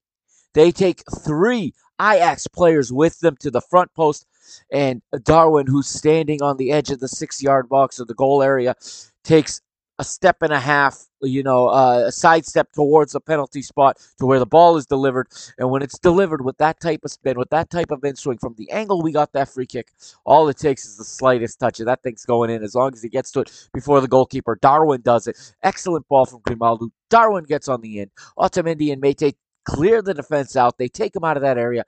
They 0.54 0.70
take 0.70 1.02
three 1.24 1.74
Ajax 2.00 2.46
players 2.46 2.92
with 2.92 3.20
them 3.20 3.36
to 3.40 3.50
the 3.50 3.60
front 3.60 3.92
post. 3.94 4.26
And 4.70 5.02
Darwin, 5.22 5.66
who's 5.66 5.88
standing 5.88 6.42
on 6.42 6.56
the 6.56 6.70
edge 6.70 6.90
of 6.90 7.00
the 7.00 7.08
six 7.08 7.42
yard 7.42 7.68
box 7.68 7.98
of 7.98 8.08
the 8.08 8.14
goal 8.14 8.42
area, 8.42 8.74
takes 9.22 9.60
a 9.98 10.04
step 10.04 10.42
and 10.42 10.52
a 10.52 10.58
half, 10.58 11.06
you 11.22 11.42
know, 11.42 11.68
uh, 11.68 12.04
a 12.06 12.12
sidestep 12.12 12.72
towards 12.72 13.12
the 13.12 13.20
penalty 13.20 13.62
spot 13.62 13.96
to 14.18 14.26
where 14.26 14.38
the 14.38 14.46
ball 14.46 14.76
is 14.76 14.86
delivered. 14.86 15.28
And 15.58 15.70
when 15.70 15.82
it's 15.82 15.98
delivered 15.98 16.44
with 16.44 16.58
that 16.58 16.80
type 16.80 17.04
of 17.04 17.12
spin, 17.12 17.38
with 17.38 17.50
that 17.50 17.70
type 17.70 17.90
of 17.90 18.02
in 18.04 18.16
swing 18.16 18.38
from 18.38 18.54
the 18.58 18.70
angle 18.70 19.02
we 19.02 19.12
got 19.12 19.32
that 19.32 19.48
free 19.48 19.66
kick, 19.66 19.92
all 20.24 20.48
it 20.48 20.58
takes 20.58 20.84
is 20.84 20.96
the 20.96 21.04
slightest 21.04 21.60
touch, 21.60 21.78
and 21.78 21.88
that 21.88 22.02
thing's 22.02 22.24
going 22.24 22.50
in 22.50 22.62
as 22.62 22.74
long 22.74 22.92
as 22.92 23.02
he 23.02 23.08
gets 23.08 23.30
to 23.32 23.40
it 23.40 23.68
before 23.72 24.00
the 24.00 24.08
goalkeeper. 24.08 24.58
Darwin 24.60 25.00
does 25.02 25.26
it. 25.26 25.36
Excellent 25.62 26.06
ball 26.08 26.26
from 26.26 26.40
Grimaldo. 26.40 26.88
Darwin 27.08 27.44
gets 27.44 27.68
on 27.68 27.80
the 27.80 28.00
end. 28.00 28.10
Otamendi 28.38 28.92
and 28.92 29.00
Meite 29.00 29.34
clear 29.64 30.02
the 30.02 30.14
defense 30.14 30.56
out. 30.56 30.76
They 30.78 30.88
take 30.88 31.14
him 31.14 31.24
out 31.24 31.36
of 31.36 31.42
that 31.42 31.58
area. 31.58 31.84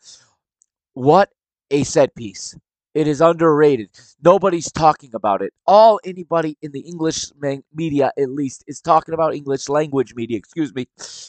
What 0.94 1.30
a 1.70 1.82
set 1.84 2.14
piece. 2.14 2.56
It 2.96 3.06
is 3.06 3.20
underrated. 3.20 3.90
Nobody's 4.24 4.72
talking 4.72 5.10
about 5.12 5.42
it. 5.42 5.52
All 5.66 6.00
anybody 6.02 6.56
in 6.62 6.72
the 6.72 6.80
English 6.80 7.26
media, 7.74 8.10
at 8.16 8.30
least, 8.30 8.64
is 8.66 8.80
talking 8.80 9.12
about 9.12 9.34
English 9.34 9.68
language 9.68 10.14
media, 10.14 10.38
excuse 10.38 10.74
me, 10.74 10.88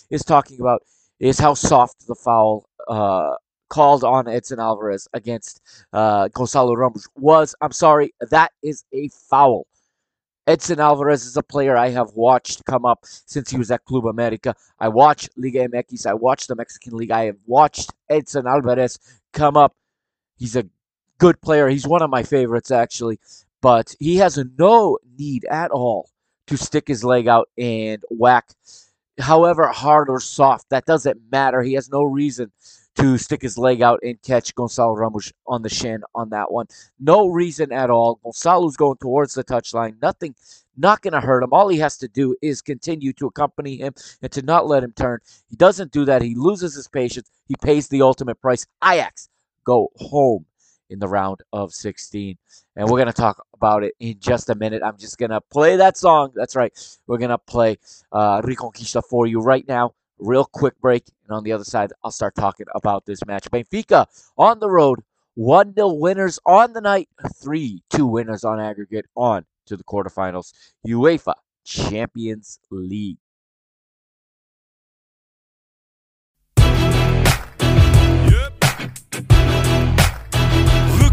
is 0.09 0.23
talking 0.23 0.61
about 0.61 0.83
is 1.19 1.37
how 1.37 1.53
soft 1.55 2.07
the 2.07 2.15
foul 2.15 2.69
uh, 2.87 3.35
called 3.67 4.05
on 4.05 4.29
Edson 4.29 4.61
Alvarez 4.61 5.09
against 5.11 5.59
uh, 5.91 6.29
Gonzalo 6.29 6.73
Ramos 6.73 7.05
was. 7.17 7.53
I'm 7.59 7.73
sorry, 7.73 8.13
that 8.21 8.53
is 8.63 8.85
a 8.93 9.09
foul. 9.09 9.67
Edson 10.47 10.79
Alvarez 10.79 11.25
is 11.25 11.35
a 11.35 11.43
player 11.43 11.75
I 11.75 11.89
have 11.89 12.11
watched 12.13 12.63
come 12.63 12.85
up 12.85 12.99
since 13.03 13.49
he 13.49 13.57
was 13.57 13.71
at 13.71 13.83
Club 13.83 14.05
America. 14.05 14.55
I 14.79 14.87
watch 14.87 15.27
Liga 15.35 15.67
MX. 15.67 16.07
I 16.07 16.13
watch 16.13 16.47
the 16.47 16.55
Mexican 16.55 16.95
League. 16.95 17.11
I 17.11 17.25
have 17.25 17.39
watched 17.45 17.91
Edson 18.09 18.47
Alvarez 18.47 18.97
come 19.33 19.57
up. 19.57 19.75
He's 20.37 20.55
a 20.55 20.63
good 21.17 21.41
player. 21.41 21.67
He's 21.67 21.87
one 21.87 22.01
of 22.01 22.09
my 22.09 22.23
favorites, 22.23 22.71
actually. 22.71 23.19
But 23.61 23.95
he 23.99 24.17
has 24.17 24.39
no 24.57 24.97
need 25.17 25.45
at 25.45 25.71
all 25.71 26.09
to 26.47 26.57
stick 26.57 26.87
his 26.87 27.03
leg 27.03 27.27
out 27.27 27.49
and 27.57 28.01
whack, 28.09 28.49
however 29.19 29.67
hard 29.67 30.09
or 30.09 30.19
soft. 30.19 30.69
That 30.69 30.85
doesn't 30.85 31.19
matter. 31.31 31.61
He 31.61 31.73
has 31.73 31.89
no 31.89 32.03
reason 32.03 32.51
to 32.95 33.17
stick 33.17 33.41
his 33.41 33.57
leg 33.57 33.81
out 33.81 33.99
and 34.01 34.21
catch 34.23 34.55
Gonzalo 34.55 34.93
Ramos 34.93 35.31
on 35.45 35.61
the 35.61 35.69
shin 35.69 36.01
on 36.15 36.29
that 36.29 36.51
one. 36.51 36.67
No 36.99 37.27
reason 37.27 37.71
at 37.71 37.89
all. 37.89 38.19
Gonzalo's 38.23 38.77
going 38.77 38.97
towards 38.97 39.33
the 39.33 39.43
touchline. 39.43 40.01
Nothing, 40.01 40.35
not 40.75 41.01
going 41.01 41.13
to 41.13 41.21
hurt 41.21 41.43
him. 41.43 41.53
All 41.53 41.67
he 41.67 41.77
has 41.77 41.97
to 41.97 42.07
do 42.07 42.35
is 42.41 42.61
continue 42.61 43.13
to 43.13 43.27
accompany 43.27 43.77
him 43.77 43.93
and 44.21 44.31
to 44.31 44.41
not 44.41 44.67
let 44.67 44.83
him 44.83 44.93
turn. 44.93 45.19
He 45.47 45.55
doesn't 45.55 45.91
do 45.91 46.05
that. 46.05 46.21
He 46.23 46.33
loses 46.35 46.75
his 46.75 46.87
patience. 46.87 47.29
He 47.47 47.55
pays 47.61 47.87
the 47.87 48.01
ultimate 48.01 48.41
price. 48.41 48.65
Ajax 48.83 49.29
go 49.63 49.91
home 49.97 50.45
in 50.89 50.99
the 50.99 51.07
round 51.07 51.41
of 51.53 51.73
16. 51.73 52.37
And 52.75 52.89
we're 52.89 52.97
going 52.97 53.07
to 53.07 53.13
talk 53.13 53.45
about 53.53 53.83
it 53.83 53.93
in 53.99 54.19
just 54.19 54.49
a 54.49 54.55
minute. 54.55 54.81
I'm 54.83 54.97
just 54.97 55.17
going 55.17 55.31
to 55.31 55.41
play 55.41 55.75
that 55.75 55.97
song. 55.97 56.31
That's 56.35 56.55
right. 56.55 56.71
We're 57.07 57.17
going 57.17 57.29
to 57.29 57.37
play 57.37 57.77
uh, 58.11 58.41
Reconquista 58.41 59.03
for 59.03 59.27
you 59.27 59.41
right 59.41 59.67
now. 59.67 59.93
Real 60.19 60.45
quick 60.45 60.79
break. 60.81 61.03
And 61.27 61.35
on 61.35 61.43
the 61.43 61.51
other 61.51 61.63
side, 61.63 61.91
I'll 62.03 62.11
start 62.11 62.35
talking 62.35 62.65
about 62.75 63.05
this 63.05 63.25
match. 63.25 63.49
Benfica 63.51 64.05
on 64.37 64.59
the 64.59 64.69
road. 64.69 64.99
1 65.35 65.75
0 65.75 65.93
winners 65.93 66.39
on 66.47 66.73
the 66.73 66.81
night. 66.81 67.09
3 67.35 67.83
2 67.91 68.05
winners 68.07 68.43
on 68.43 68.59
aggregate 68.59 69.05
on 69.15 69.45
to 69.67 69.77
the 69.77 69.83
quarterfinals. 69.83 70.53
UEFA 70.85 71.35
Champions 71.63 72.59
League. 72.71 73.17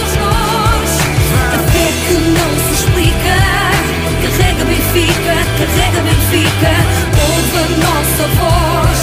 nós 0.00 1.02
que 2.06 2.14
não 2.14 2.50
se 2.66 2.72
explica. 2.74 3.36
Carrega 4.22 4.64
Benfica, 4.64 5.34
carrega 5.58 6.00
Benfica, 6.02 6.72
ouve 7.22 7.58
a 7.58 7.66
nossa 7.86 8.24
voz. 8.38 9.00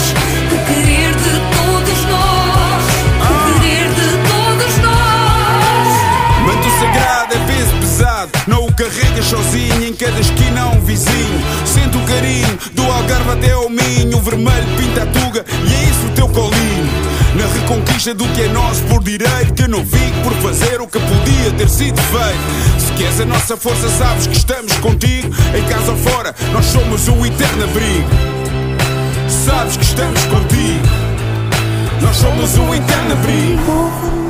O 0.50 0.58
querer 0.66 1.14
de 1.14 1.34
todos 1.56 2.00
nós, 2.06 2.82
o 3.20 3.60
querer 3.60 3.88
de 3.88 4.08
todos 4.28 4.72
nós. 4.78 5.88
Manto 6.46 6.70
sagrado 6.80 7.34
é 7.34 7.38
peso 7.46 7.76
pesado, 7.80 8.30
não 8.46 8.66
o 8.66 8.72
carregas 8.72 9.26
sozinho 9.26 9.70
cada 10.00 10.18
esquina 10.18 10.62
há 10.62 10.68
um 10.70 10.80
vizinho. 10.80 11.40
Sente 11.66 11.96
o 11.98 12.00
carinho 12.06 12.58
do 12.72 12.82
Algarve 12.90 13.30
até 13.32 13.52
ao 13.52 13.68
Minho. 13.68 14.16
O 14.16 14.20
vermelho 14.22 14.66
pinta 14.78 15.02
a 15.02 15.06
reconquista 18.00 18.14
do 18.14 18.26
que 18.28 18.42
é 18.42 18.48
nosso 18.48 18.82
por 18.84 19.02
direito. 19.02 19.54
Que 19.54 19.62
eu 19.62 19.68
não 19.68 19.84
fico 19.84 20.20
por 20.22 20.32
fazer 20.36 20.80
o 20.80 20.86
que 20.86 20.98
podia 20.98 21.52
ter 21.56 21.68
sido 21.68 22.00
feito. 22.00 22.80
Se 22.80 22.92
queres 22.92 23.20
a 23.20 23.26
nossa 23.26 23.56
força, 23.56 23.88
sabes 23.90 24.26
que 24.26 24.36
estamos 24.36 24.72
contigo. 24.78 25.28
Em 25.56 25.64
casa 25.68 25.92
ou 25.92 25.98
fora, 25.98 26.34
nós 26.52 26.64
somos 26.66 27.08
o 27.08 27.26
eterno 27.26 27.64
abrigo. 27.64 28.08
Sabes 29.28 29.76
que 29.76 29.84
estamos 29.84 30.24
contigo. 30.24 30.86
Nós 32.00 32.16
somos 32.16 32.56
o 32.56 32.74
eterno 32.74 33.12
abrigo. 33.12 34.29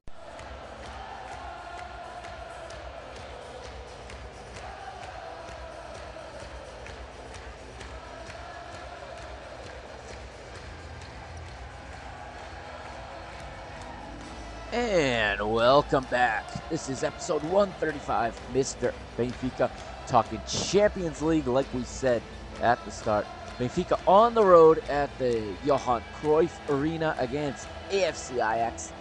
And 15.41 15.51
welcome 15.51 16.05
back. 16.11 16.45
This 16.69 16.87
is 16.87 17.03
episode 17.03 17.41
135, 17.45 18.39
Mr. 18.53 18.93
Benfica, 19.17 19.71
talking 20.05 20.39
Champions 20.47 21.23
League, 21.23 21.47
like 21.47 21.65
we 21.73 21.83
said 21.83 22.21
at 22.61 22.83
the 22.85 22.91
start. 22.91 23.25
Benfica 23.57 23.99
on 24.05 24.35
the 24.35 24.45
road 24.45 24.83
at 24.87 25.09
the 25.17 25.41
Johan 25.65 26.03
Cruyff 26.21 26.51
Arena 26.69 27.15
against 27.17 27.67
AFC 27.89 28.33
Ajax. 28.33 28.93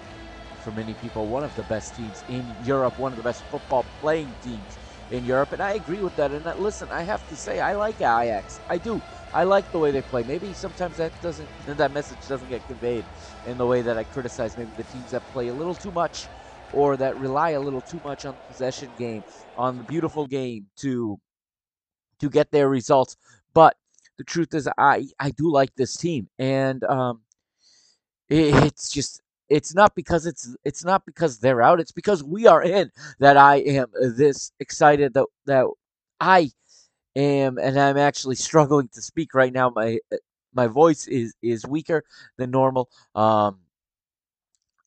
For 0.64 0.70
many 0.70 0.94
people, 0.94 1.26
one 1.26 1.44
of 1.44 1.54
the 1.56 1.62
best 1.64 1.94
teams 1.94 2.24
in 2.30 2.46
Europe, 2.64 2.98
one 2.98 3.12
of 3.12 3.18
the 3.18 3.22
best 3.22 3.42
football 3.50 3.84
playing 4.00 4.32
teams 4.42 4.78
in 5.10 5.26
Europe, 5.26 5.52
and 5.52 5.60
I 5.60 5.74
agree 5.74 6.00
with 6.00 6.16
that. 6.16 6.30
And 6.30 6.42
that, 6.44 6.58
listen, 6.58 6.88
I 6.90 7.02
have 7.02 7.28
to 7.28 7.36
say, 7.36 7.60
I 7.60 7.74
like 7.74 7.96
Ajax. 7.96 8.60
I 8.70 8.78
do. 8.78 9.02
I 9.34 9.44
like 9.44 9.70
the 9.72 9.78
way 9.78 9.90
they 9.90 10.00
play. 10.00 10.22
Maybe 10.22 10.54
sometimes 10.54 10.96
that 10.96 11.12
doesn't, 11.20 11.48
that 11.66 11.92
message 11.92 12.26
doesn't 12.26 12.48
get 12.48 12.66
conveyed 12.66 13.04
in 13.44 13.58
the 13.58 13.66
way 13.66 13.82
that 13.82 13.98
I 13.98 14.04
criticize 14.04 14.56
maybe 14.56 14.74
the 14.76 14.84
teams 14.84 15.10
that 15.10 15.26
play 15.28 15.48
a 15.48 15.54
little 15.54 15.74
too 15.74 15.92
much 15.92 16.30
or 16.72 16.96
that 16.98 17.16
rely 17.16 17.50
a 17.50 17.60
little 17.60 17.82
too 17.82 18.00
much 18.04 18.24
on 18.24 18.36
the 18.36 18.42
possession 18.42 18.94
game, 18.96 19.24
on 19.56 19.78
the 19.78 19.84
beautiful 19.84 20.26
game 20.26 20.66
to 20.78 21.20
to 22.20 22.28
get 22.30 22.50
their 22.50 22.68
results. 22.68 23.16
But 23.54 23.76
the 24.18 24.24
truth 24.24 24.54
is, 24.54 24.68
I 24.78 25.06
I 25.18 25.30
do 25.30 25.50
like 25.50 25.74
this 25.76 25.96
team, 25.96 26.28
and 26.38 26.84
um, 26.84 27.22
it, 28.28 28.54
it's 28.64 28.90
just 28.90 29.20
it's 29.48 29.74
not 29.74 29.94
because 29.94 30.26
it's 30.26 30.54
it's 30.64 30.84
not 30.84 31.04
because 31.06 31.38
they're 31.38 31.62
out. 31.62 31.80
It's 31.80 31.92
because 31.92 32.22
we 32.22 32.46
are 32.46 32.62
in 32.62 32.90
that 33.18 33.36
I 33.36 33.56
am 33.56 33.88
this 34.16 34.52
excited 34.60 35.14
that 35.14 35.26
that 35.46 35.66
I 36.20 36.50
am, 37.16 37.58
and 37.58 37.78
I'm 37.80 37.98
actually 37.98 38.36
struggling 38.48 38.88
to 38.94 39.02
speak 39.02 39.34
right 39.34 39.52
now. 39.52 39.70
My 39.70 39.98
my 40.54 40.66
voice 40.66 41.06
is 41.06 41.34
is 41.42 41.66
weaker 41.66 42.04
than 42.36 42.50
normal. 42.50 42.88
Um, 43.14 43.58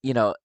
you 0.01 0.13
know, 0.13 0.36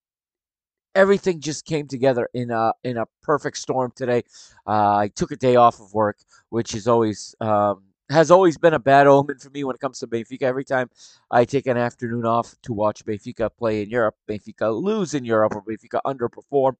everything 0.94 1.40
just 1.40 1.64
came 1.64 1.86
together 1.86 2.28
in 2.34 2.50
a 2.50 2.72
in 2.84 2.96
a 2.96 3.06
perfect 3.22 3.58
storm 3.58 3.92
today. 3.94 4.22
Uh, 4.66 4.96
I 4.96 5.08
took 5.08 5.30
a 5.30 5.36
day 5.36 5.56
off 5.56 5.80
of 5.80 5.92
work, 5.94 6.18
which 6.50 6.74
is 6.74 6.88
always 6.88 7.34
um, 7.40 7.82
has 8.10 8.30
always 8.30 8.58
been 8.58 8.74
a 8.74 8.78
bad 8.78 9.06
omen 9.14 9.38
for 9.38 9.50
me 9.50 9.64
when 9.64 9.74
it 9.74 9.80
comes 9.80 9.98
to 10.00 10.06
Benfica. 10.06 10.42
Every 10.42 10.64
time 10.64 10.90
I 11.30 11.44
take 11.44 11.66
an 11.66 11.76
afternoon 11.76 12.26
off 12.26 12.54
to 12.62 12.72
watch 12.72 13.04
Benfica 13.04 13.50
play 13.56 13.82
in 13.82 13.90
Europe, 13.90 14.16
Benfica 14.28 14.72
lose 14.72 15.14
in 15.14 15.24
Europe, 15.24 15.54
or 15.54 15.62
Benfica 15.62 16.00
underperform, 16.06 16.76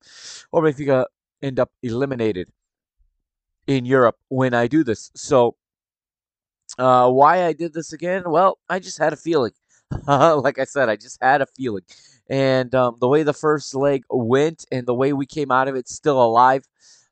or 0.52 0.62
Benfica 0.62 1.06
end 1.42 1.60
up 1.60 1.70
eliminated 1.82 2.48
in 3.66 3.84
Europe 3.84 4.16
when 4.28 4.54
I 4.54 4.66
do 4.66 4.82
this. 4.82 5.10
So 5.14 5.56
uh, 6.78 7.10
why 7.10 7.44
I 7.44 7.52
did 7.52 7.74
this 7.74 7.92
again? 7.92 8.22
Well, 8.26 8.58
I 8.68 8.78
just 8.78 8.98
had 8.98 9.12
a 9.12 9.16
feeling. 9.16 9.52
like 10.06 10.58
I 10.58 10.64
said, 10.64 10.88
I 10.88 10.96
just 10.96 11.18
had 11.20 11.42
a 11.42 11.46
feeling. 11.46 11.82
And 12.28 12.74
um, 12.74 12.96
the 13.00 13.08
way 13.08 13.22
the 13.22 13.32
first 13.32 13.74
leg 13.74 14.04
went 14.10 14.64
and 14.70 14.86
the 14.86 14.94
way 14.94 15.12
we 15.12 15.26
came 15.26 15.50
out 15.50 15.68
of 15.68 15.76
it 15.76 15.88
still 15.88 16.22
alive, 16.22 16.64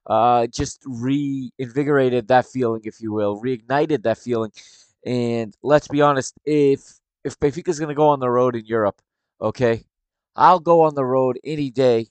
uh, 0.06 0.46
just 0.46 0.82
reinvigorated 0.84 2.28
that 2.28 2.46
feeling, 2.46 2.82
if 2.84 3.00
you 3.00 3.12
will, 3.12 3.40
reignited 3.40 4.02
that 4.02 4.18
feeling. 4.18 4.52
And 5.04 5.56
let's 5.62 5.88
be 5.88 6.02
honest, 6.02 6.34
if 6.44 6.80
if 7.24 7.38
Benfica's 7.40 7.78
going 7.78 7.88
to 7.88 7.94
go 7.94 8.08
on 8.08 8.20
the 8.20 8.30
road 8.30 8.54
in 8.54 8.66
Europe, 8.66 9.00
okay, 9.40 9.84
I'll 10.36 10.60
go 10.60 10.82
on 10.82 10.94
the 10.94 11.04
road 11.04 11.38
any 11.42 11.70
day 11.70 12.08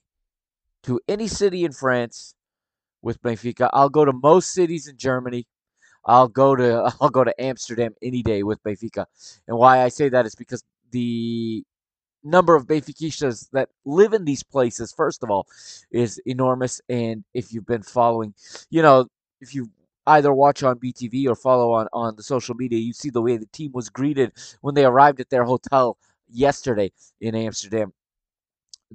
to 0.84 1.00
any 1.08 1.28
city 1.28 1.64
in 1.64 1.72
France 1.72 2.34
with 3.02 3.22
Benfica. 3.22 3.70
I'll 3.72 3.90
go 3.90 4.04
to 4.04 4.14
most 4.14 4.52
cities 4.52 4.88
in 4.88 4.98
Germany. 4.98 5.48
I'll 6.06 6.28
go 6.28 6.56
to 6.56 6.92
I'll 7.02 7.10
go 7.10 7.24
to 7.24 7.42
Amsterdam 7.42 7.94
any 8.02 8.24
day 8.24 8.44
with 8.44 8.64
Benfica. 8.64 9.06
And 9.48 9.58
why 9.58 9.84
I 9.84 9.90
say 9.90 10.10
that 10.10 10.26
is 10.26 10.36
because 10.36 10.64
the 10.92 11.64
number 12.24 12.56
of 12.56 12.68
Benfiquistas 12.68 13.50
that 13.52 13.70
live 13.86 14.14
in 14.14 14.26
these 14.26 14.44
places, 14.44 14.92
first 14.92 15.24
of 15.24 15.30
all, 15.30 15.48
is 15.92 16.20
enormous. 16.26 16.82
And 16.90 17.24
if 17.34 17.54
you've 17.54 17.66
been 17.66 17.84
following, 17.84 18.34
you 18.70 18.82
know, 18.82 19.08
if 19.42 19.54
you 19.54 19.70
either 20.08 20.34
watch 20.34 20.64
on 20.64 20.80
BTV 20.80 21.28
or 21.28 21.36
follow 21.36 21.74
on, 21.74 21.88
on 21.94 22.16
the 22.16 22.24
social 22.24 22.56
media, 22.56 22.80
you 22.80 22.94
see 22.94 23.10
the 23.10 23.22
way 23.22 23.38
the 23.38 23.48
team 23.48 23.72
was 23.74 23.90
greeted 23.90 24.32
when 24.62 24.76
they 24.76 24.86
arrived 24.86 25.20
at 25.20 25.30
their 25.30 25.46
hotel 25.46 25.98
yesterday 26.30 26.92
in 27.22 27.36
Amsterdam. 27.36 27.94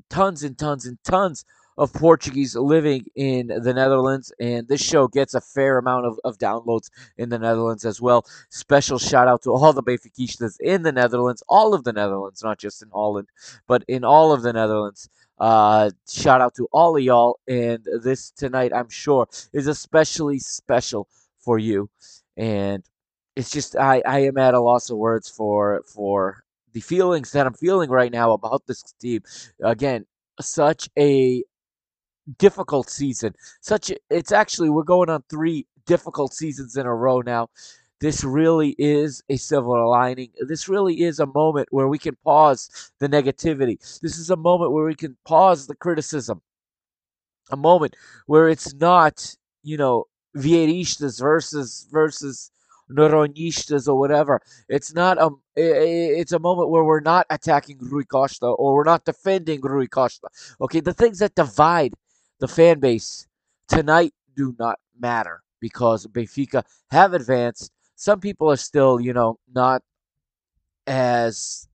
Tons 0.08 0.42
and 0.42 0.56
tons 0.56 0.86
and 0.86 0.98
tons 1.04 1.44
of 1.78 1.92
Portuguese 1.92 2.54
living 2.56 3.06
in 3.14 3.48
the 3.48 3.72
Netherlands, 3.72 4.32
and 4.38 4.68
this 4.68 4.82
show 4.82 5.08
gets 5.08 5.34
a 5.34 5.40
fair 5.40 5.78
amount 5.78 6.06
of, 6.06 6.20
of 6.24 6.38
downloads 6.38 6.90
in 7.16 7.28
the 7.28 7.38
Netherlands 7.38 7.84
as 7.84 8.00
well. 8.00 8.26
Special 8.50 8.98
shout 8.98 9.28
out 9.28 9.42
to 9.42 9.52
all 9.52 9.72
the 9.72 9.82
Benfiquistas 9.82 10.56
in 10.60 10.82
the 10.82 10.92
Netherlands, 10.92 11.42
all 11.48 11.74
of 11.74 11.84
the 11.84 11.92
Netherlands, 11.92 12.42
not 12.42 12.58
just 12.58 12.82
in 12.82 12.90
Holland, 12.90 13.28
but 13.66 13.84
in 13.88 14.04
all 14.04 14.32
of 14.32 14.42
the 14.42 14.52
Netherlands. 14.52 15.08
Uh, 15.38 15.90
shout 16.06 16.42
out 16.42 16.54
to 16.54 16.68
all 16.70 16.96
of 16.96 17.02
y'all, 17.02 17.38
and 17.48 17.86
this 18.02 18.30
tonight, 18.30 18.72
I'm 18.74 18.90
sure, 18.90 19.26
is 19.52 19.66
especially 19.66 20.38
special 20.38 21.08
for 21.38 21.58
you. 21.58 21.88
And 22.36 22.84
it's 23.36 23.50
just 23.50 23.74
I, 23.74 24.02
I 24.06 24.20
am 24.20 24.36
at 24.36 24.54
a 24.54 24.60
loss 24.60 24.90
of 24.90 24.98
words 24.98 25.28
for 25.30 25.82
for 25.86 26.44
the 26.72 26.80
feelings 26.80 27.32
that 27.32 27.46
I'm 27.46 27.54
feeling 27.54 27.90
right 27.90 28.12
now 28.12 28.32
about 28.32 28.66
this 28.66 28.82
team. 29.00 29.22
Again, 29.62 30.04
such 30.40 30.88
a 30.98 31.42
difficult 32.38 32.90
season. 32.90 33.34
Such 33.60 33.90
it's 34.10 34.32
actually 34.32 34.70
we're 34.70 34.82
going 34.82 35.10
on 35.10 35.22
three 35.28 35.66
difficult 35.86 36.34
seasons 36.34 36.76
in 36.76 36.86
a 36.86 36.94
row 36.94 37.20
now. 37.20 37.48
This 38.00 38.24
really 38.24 38.74
is 38.78 39.22
a 39.28 39.36
silver 39.36 39.86
lining. 39.86 40.30
This 40.48 40.68
really 40.68 41.02
is 41.02 41.20
a 41.20 41.26
moment 41.26 41.68
where 41.70 41.88
we 41.88 41.98
can 41.98 42.16
pause 42.24 42.92
the 42.98 43.08
negativity. 43.08 43.78
This 44.00 44.16
is 44.16 44.30
a 44.30 44.36
moment 44.36 44.72
where 44.72 44.86
we 44.86 44.94
can 44.94 45.16
pause 45.26 45.66
the 45.66 45.74
criticism. 45.74 46.40
A 47.50 47.56
moment 47.56 47.96
where 48.26 48.48
it's 48.48 48.72
not, 48.74 49.34
you 49.62 49.76
know, 49.76 50.06
Vieiristas 50.36 51.20
versus 51.20 51.88
versus 51.90 52.50
Noronhistas 52.90 53.88
or 53.88 53.98
whatever. 53.98 54.40
It's 54.68 54.94
not 54.94 55.18
um, 55.18 55.40
a 55.56 56.20
it's 56.20 56.32
a 56.32 56.38
moment 56.38 56.70
where 56.70 56.84
we're 56.84 57.00
not 57.00 57.26
attacking 57.30 57.78
Rui 57.80 58.04
Costa 58.04 58.46
or 58.46 58.74
we're 58.74 58.84
not 58.84 59.04
defending 59.04 59.60
Rui 59.60 59.86
Costa. 59.86 60.28
Okay, 60.60 60.80
the 60.80 60.94
things 60.94 61.18
that 61.18 61.34
divide 61.34 61.94
the 62.40 62.48
fan 62.48 62.80
base 62.80 63.26
tonight 63.68 64.12
do 64.36 64.54
not 64.58 64.78
matter 64.98 65.42
because 65.60 66.06
Benfica 66.06 66.64
have 66.90 67.14
advanced. 67.14 67.70
Some 67.94 68.20
people 68.20 68.50
are 68.50 68.56
still, 68.56 69.00
you 69.00 69.12
know, 69.12 69.38
not 69.52 69.82
as 70.86 71.68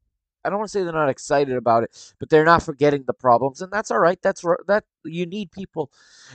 I 0.45 0.49
don't 0.49 0.59
want 0.59 0.69
to 0.69 0.73
say 0.79 0.85
they're 0.85 0.93
not 0.93 1.09
excited 1.09 1.57
about 1.57 1.83
it, 1.83 2.15
but 2.21 2.31
they're 2.31 2.45
not 2.45 2.63
forgetting 2.63 3.03
the 3.05 3.13
problems, 3.13 3.63
and 3.63 3.73
that's 3.73 3.91
all 3.91 3.99
right. 3.99 4.21
That's 4.23 4.43
that 4.69 4.85
you 5.05 5.27
need 5.27 5.51
people, 5.51 5.91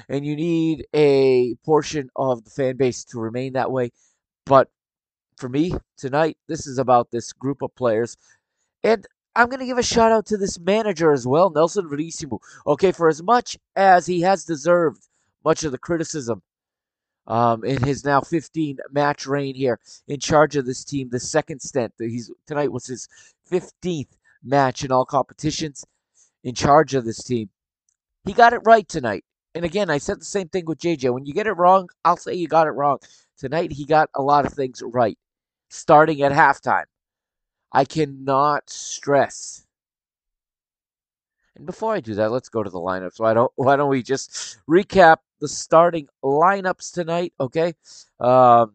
and 0.10 0.26
you 0.26 0.36
need 0.36 0.86
a 0.94 1.56
portion 1.63 2.10
of 2.17 2.44
the 2.44 2.50
fan 2.50 2.76
base 2.76 3.06
to 3.06 3.20
remain 3.20 3.54
that 3.54 3.72
way. 3.72 3.91
But 4.46 4.70
for 5.38 5.48
me 5.48 5.74
tonight, 5.98 6.38
this 6.48 6.67
is 6.67 6.78
about 6.78 7.12
this 7.12 7.32
group 7.32 7.62
of 7.62 7.74
players, 7.76 8.17
and 8.84 9.08
I'm 9.36 9.48
going 9.48 9.60
to 9.60 9.65
give 9.65 9.78
a 9.78 9.84
shout 9.84 10.12
out 10.12 10.26
to 10.28 10.38
this 10.38 10.60
manager 10.60 11.12
as 11.13 11.26
well, 11.26 11.50
Nelson 11.50 11.88
Verissimo. 11.88 12.39
Okay, 12.67 12.91
for 12.91 13.08
as 13.08 13.24
much 13.24 13.58
as 13.76 14.06
he 14.06 14.22
has 14.22 14.44
deserved 14.44 15.08
much 15.46 15.63
of 15.63 15.72
the 15.72 15.78
criticism 15.78 16.41
um, 17.28 17.63
in 17.63 17.82
his 17.84 18.04
now 18.04 18.20
15 18.22 18.80
match 18.91 19.26
reign 19.26 19.56
here 19.56 19.80
in 20.08 20.20
charge 20.20 20.56
of 20.58 20.65
this 20.65 20.84
team, 20.84 21.10
the 21.10 21.20
second 21.20 21.62
stint 21.62 21.94
that 21.98 22.10
he's 22.10 22.30
tonight 22.46 22.72
was 22.72 22.88
his 22.88 23.08
15th 23.50 24.10
match 24.44 24.84
in 24.84 24.91
all 24.91 25.06
competitions 25.06 25.86
in 26.44 26.54
charge 26.54 26.94
of 26.94 27.06
this 27.06 27.24
team. 27.24 27.50
He 28.26 28.34
got 28.34 28.54
it 28.54 28.62
right 28.65 28.88
tonight. 28.88 29.24
and 29.56 29.65
again, 29.65 29.89
I 29.89 29.98
said 29.98 30.20
the 30.20 30.26
same 30.26 30.50
thing 30.50 30.65
with 30.65 30.80
JJ. 30.80 31.13
When 31.13 31.26
you 31.26 31.34
get 31.34 31.48
it 31.48 31.54
wrong, 31.54 31.89
I'll 32.04 32.17
say 32.17 32.34
you 32.34 32.48
got 32.48 32.67
it 32.67 32.72
wrong. 32.72 33.00
Tonight, 33.38 33.72
he 33.72 33.86
got 33.86 34.10
a 34.15 34.22
lot 34.22 34.46
of 34.46 34.54
things 34.54 34.82
right, 34.86 35.17
starting 35.70 36.22
at 36.22 36.32
halftime. 36.32 36.86
I 37.71 37.86
cannot 37.86 38.69
stress. 38.69 39.65
And 41.55 41.65
before 41.65 41.93
I 41.93 41.99
do 41.99 42.15
that, 42.15 42.31
let's 42.31 42.49
go 42.49 42.63
to 42.63 42.69
the 42.69 42.79
lineups. 42.79 43.19
Why 43.19 43.34
don't 43.34 43.51
Why 43.55 43.75
don't 43.75 43.89
we 43.89 44.03
just 44.03 44.57
recap 44.69 45.17
the 45.39 45.47
starting 45.47 46.07
lineups 46.23 46.93
tonight? 46.93 47.34
Okay, 47.39 47.73
um, 48.19 48.73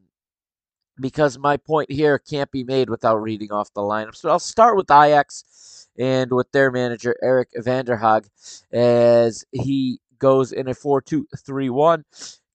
because 1.01 1.39
my 1.39 1.57
point 1.57 1.91
here 1.91 2.19
can't 2.19 2.51
be 2.51 2.65
made 2.65 2.91
without 2.91 3.17
reading 3.17 3.53
off 3.53 3.73
the 3.75 3.81
lineups. 3.81 4.23
But 4.23 4.31
I'll 4.31 4.39
start 4.39 4.77
with 4.77 4.91
Ajax 4.91 5.89
and 5.99 6.31
with 6.33 6.51
their 6.53 6.71
manager 6.71 7.17
Erik 7.23 7.49
van 7.57 7.85
der 7.87 7.99
Haag 7.99 8.29
as 8.73 9.45
he 9.53 10.01
goes 10.19 10.53
in 10.53 10.69
a 10.69 10.75
4 10.75 11.01
2 11.01 11.27
3 11.45 11.71
1. 11.71 12.05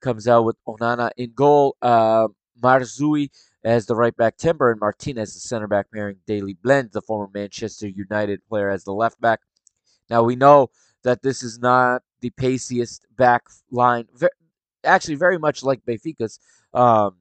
Comes 0.01 0.27
out 0.27 0.45
with 0.45 0.55
Onana 0.67 1.11
in 1.17 1.31
goal, 1.35 1.77
uh, 1.81 2.27
Mazraoui 2.59 3.29
as 3.63 3.85
the 3.85 3.95
right 3.95 4.15
back, 4.15 4.37
Timber 4.37 4.71
and 4.71 4.79
Martinez, 4.79 5.33
the 5.33 5.39
center 5.39 5.67
back, 5.67 5.87
pairing 5.93 6.17
Daley 6.25 6.53
Blind, 6.53 6.91
the 6.93 7.01
former 7.01 7.29
Manchester 7.33 7.87
United 7.87 8.45
player, 8.47 8.69
as 8.69 8.83
the 8.83 8.93
left 8.93 9.21
back. 9.21 9.41
Now 10.09 10.23
we 10.23 10.35
know 10.35 10.69
that 11.03 11.21
this 11.21 11.43
is 11.43 11.59
not 11.59 12.03
the 12.21 12.31
paciest 12.31 13.05
back 13.15 13.43
line. 13.71 14.07
actually, 14.83 15.15
very 15.15 15.37
much 15.37 15.63
like 15.63 15.85
Benfica's. 15.85 16.39
Um, 16.73 17.17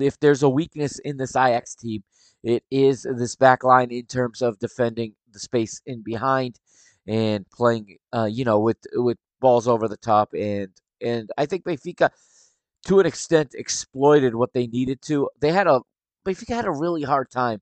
if 0.00 0.18
there's 0.20 0.42
a 0.42 0.48
weakness 0.48 0.98
in 1.00 1.16
this 1.16 1.36
Ajax 1.36 1.74
team, 1.74 2.02
it 2.42 2.64
is 2.70 3.02
this 3.02 3.36
back 3.36 3.62
line 3.64 3.90
in 3.90 4.06
terms 4.06 4.42
of 4.42 4.58
defending 4.58 5.14
the 5.32 5.38
space 5.38 5.80
in 5.86 6.02
behind 6.02 6.58
and 7.06 7.48
playing, 7.50 7.98
uh, 8.12 8.28
you 8.30 8.44
know, 8.44 8.58
with 8.60 8.78
with 8.94 9.18
balls 9.40 9.68
over 9.68 9.88
the 9.88 9.96
top. 9.96 10.32
And 10.34 10.70
and 11.00 11.30
I 11.36 11.46
think 11.46 11.64
Benfica, 11.64 12.10
to 12.86 13.00
an 13.00 13.06
extent, 13.06 13.54
exploited 13.54 14.34
what 14.34 14.52
they 14.52 14.66
needed 14.66 15.02
to. 15.02 15.28
They 15.40 15.52
had 15.52 15.66
a 15.66 15.80
Benfica 16.24 16.54
had 16.54 16.66
a 16.66 16.70
really 16.70 17.02
hard 17.02 17.30
time 17.30 17.60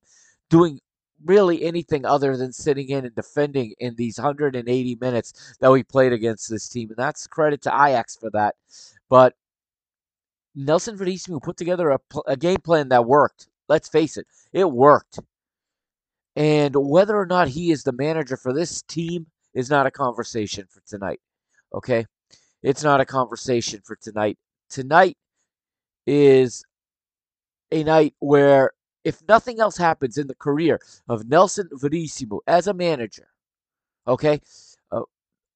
doing 0.51 0.81
really 1.25 1.63
anything 1.63 2.05
other 2.05 2.37
than 2.37 2.53
sitting 2.53 2.89
in 2.89 3.05
and 3.05 3.15
defending 3.15 3.75
in 3.79 3.95
these 3.97 4.19
180 4.19 4.99
minutes 5.01 5.57
that 5.61 5.71
we 5.71 5.83
played 5.83 6.13
against 6.13 6.49
this 6.49 6.69
team. 6.69 6.89
And 6.89 6.97
that's 6.97 7.27
credit 7.27 7.63
to 7.63 7.71
Ajax 7.71 8.17
for 8.17 8.31
that. 8.31 8.55
But 9.09 9.35
Nelson 10.55 10.99
Veríssimo 10.99 11.43
put 11.43 11.57
together 11.57 11.91
a, 11.91 11.99
a 12.27 12.37
game 12.37 12.61
plan 12.63 12.89
that 12.89 13.05
worked. 13.05 13.49
Let's 13.69 13.89
face 13.89 14.17
it, 14.17 14.27
it 14.53 14.71
worked. 14.71 15.21
And 16.37 16.75
whether 16.75 17.17
or 17.17 17.27
not 17.27 17.49
he 17.49 17.71
is 17.71 17.83
the 17.83 17.93
manager 17.93 18.37
for 18.37 18.53
this 18.53 18.83
team 18.83 19.27
is 19.55 19.71
not 19.71 19.87
a 19.87 19.91
conversation 19.91 20.67
for 20.71 20.81
tonight. 20.87 21.21
Okay? 21.75 22.07
It's 22.63 22.83
not 22.83 23.01
a 23.01 23.07
conversation 23.07 23.81
for 23.85 23.97
tonight. 23.97 24.39
Tonight 24.71 25.17
is 26.07 26.65
a 27.73 27.85
night 27.85 28.15
where, 28.21 28.73
if 29.05 29.21
nothing 29.29 29.61
else 29.61 29.77
happens 29.77 30.17
in 30.19 30.27
the 30.29 30.35
career 30.35 30.79
of 31.09 31.29
Nelson 31.29 31.69
Veríssimo 31.73 32.41
as 32.47 32.67
a 32.67 32.75
manager, 32.75 33.29
okay, 34.07 34.41
uh, 34.93 35.03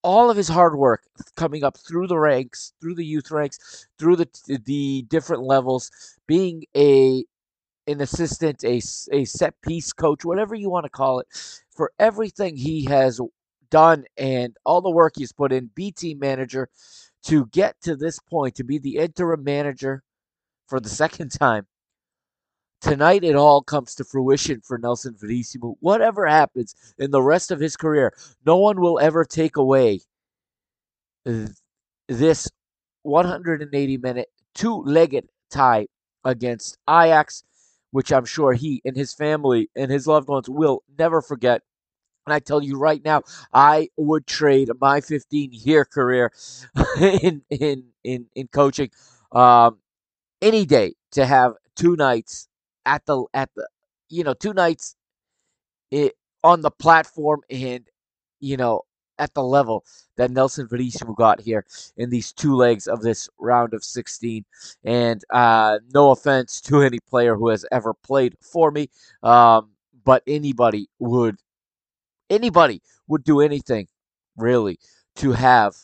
all 0.02 0.30
of 0.30 0.36
his 0.36 0.48
hard 0.48 0.76
work 0.76 1.02
coming 1.36 1.64
up 1.64 1.76
through 1.78 2.08
the 2.08 2.18
ranks, 2.18 2.72
through 2.80 2.94
the 2.94 3.04
youth 3.04 3.30
ranks, 3.30 3.88
through 3.98 4.16
the 4.16 4.28
the 4.66 5.02
different 5.08 5.42
levels, 5.42 5.90
being 6.26 6.64
a 6.76 7.24
an 7.86 8.00
assistant, 8.00 8.64
a, 8.64 8.80
a 9.12 9.24
set 9.24 9.60
piece 9.62 9.92
coach, 9.92 10.24
whatever 10.24 10.54
you 10.54 10.70
want 10.70 10.84
to 10.84 10.90
call 10.90 11.20
it, 11.20 11.26
for 11.70 11.92
everything 11.98 12.56
he 12.56 12.84
has 12.84 13.20
done 13.70 14.04
and 14.16 14.56
all 14.64 14.80
the 14.80 14.90
work 14.90 15.14
he's 15.16 15.32
put 15.32 15.52
in, 15.52 15.70
B 15.74 15.90
team 15.92 16.18
manager, 16.18 16.68
to 17.24 17.46
get 17.46 17.80
to 17.82 17.96
this 17.96 18.18
point, 18.18 18.54
to 18.56 18.64
be 18.64 18.78
the 18.78 18.96
interim 18.96 19.44
manager 19.44 20.02
for 20.66 20.80
the 20.80 20.88
second 21.02 21.30
time. 21.30 21.66
Tonight, 22.80 23.24
it 23.24 23.34
all 23.34 23.62
comes 23.62 23.94
to 23.94 24.04
fruition 24.04 24.60
for 24.60 24.76
Nelson 24.76 25.14
Veríssimo. 25.14 25.76
Whatever 25.80 26.26
happens 26.26 26.74
in 26.98 27.10
the 27.12 27.22
rest 27.22 27.50
of 27.50 27.58
his 27.58 27.76
career, 27.76 28.12
no 28.44 28.58
one 28.58 28.78
will 28.80 29.00
ever 29.00 29.24
take 29.24 29.56
away 29.56 30.00
uh, 31.26 31.46
this 32.08 32.50
180 33.02 33.96
minute, 33.96 34.28
two 34.54 34.82
legged 34.82 35.28
tie 35.50 35.86
against 36.24 36.76
Ajax 36.88 37.42
which 37.94 38.12
I'm 38.12 38.24
sure 38.24 38.54
he 38.54 38.82
and 38.84 38.96
his 38.96 39.14
family 39.14 39.70
and 39.76 39.88
his 39.88 40.08
loved 40.08 40.26
ones 40.26 40.50
will 40.50 40.82
never 40.98 41.22
forget. 41.22 41.62
And 42.26 42.34
I 42.34 42.38
tell 42.38 42.62
you 42.62 42.78
right 42.78 43.04
now, 43.04 43.22
I 43.52 43.88
would 43.96 44.26
trade 44.26 44.70
my 44.80 45.00
15 45.00 45.50
year 45.52 45.84
career 45.84 46.32
in 47.00 47.42
in 47.50 47.84
in 48.04 48.26
in 48.34 48.48
coaching 48.48 48.90
um, 49.32 49.78
any 50.42 50.66
day 50.66 50.94
to 51.12 51.26
have 51.26 51.54
two 51.76 51.96
nights 51.96 52.48
at 52.86 53.04
the 53.06 53.24
at 53.34 53.50
the 53.56 53.68
you 54.08 54.24
know 54.24 54.34
two 54.34 54.52
nights 54.54 54.96
it, 55.90 56.14
on 56.42 56.60
the 56.62 56.70
platform 56.70 57.42
and 57.50 57.84
you 58.40 58.56
know 58.56 58.82
at 59.18 59.32
the 59.34 59.42
level 59.42 59.84
that 60.16 60.30
Nelson 60.30 60.66
Veríssimo 60.66 61.16
got 61.16 61.40
here 61.40 61.64
in 61.96 62.10
these 62.10 62.32
two 62.32 62.56
legs 62.56 62.88
of 62.88 63.00
this 63.02 63.28
round 63.38 63.72
of 63.72 63.84
16. 63.84 64.44
And 64.84 65.22
uh, 65.30 65.78
no 65.94 66.10
offense 66.10 66.60
to 66.62 66.80
any 66.82 66.98
player 66.98 67.36
who 67.36 67.48
has 67.50 67.64
ever 67.70 67.94
played 67.94 68.36
for 68.40 68.72
me, 68.72 68.90
um, 69.22 69.70
but 70.04 70.24
anybody 70.26 70.88
would 70.98 71.36
anybody 72.30 72.82
would 73.08 73.24
do 73.24 73.40
anything 73.40 73.88
really 74.36 74.78
to 75.16 75.32
have 75.32 75.74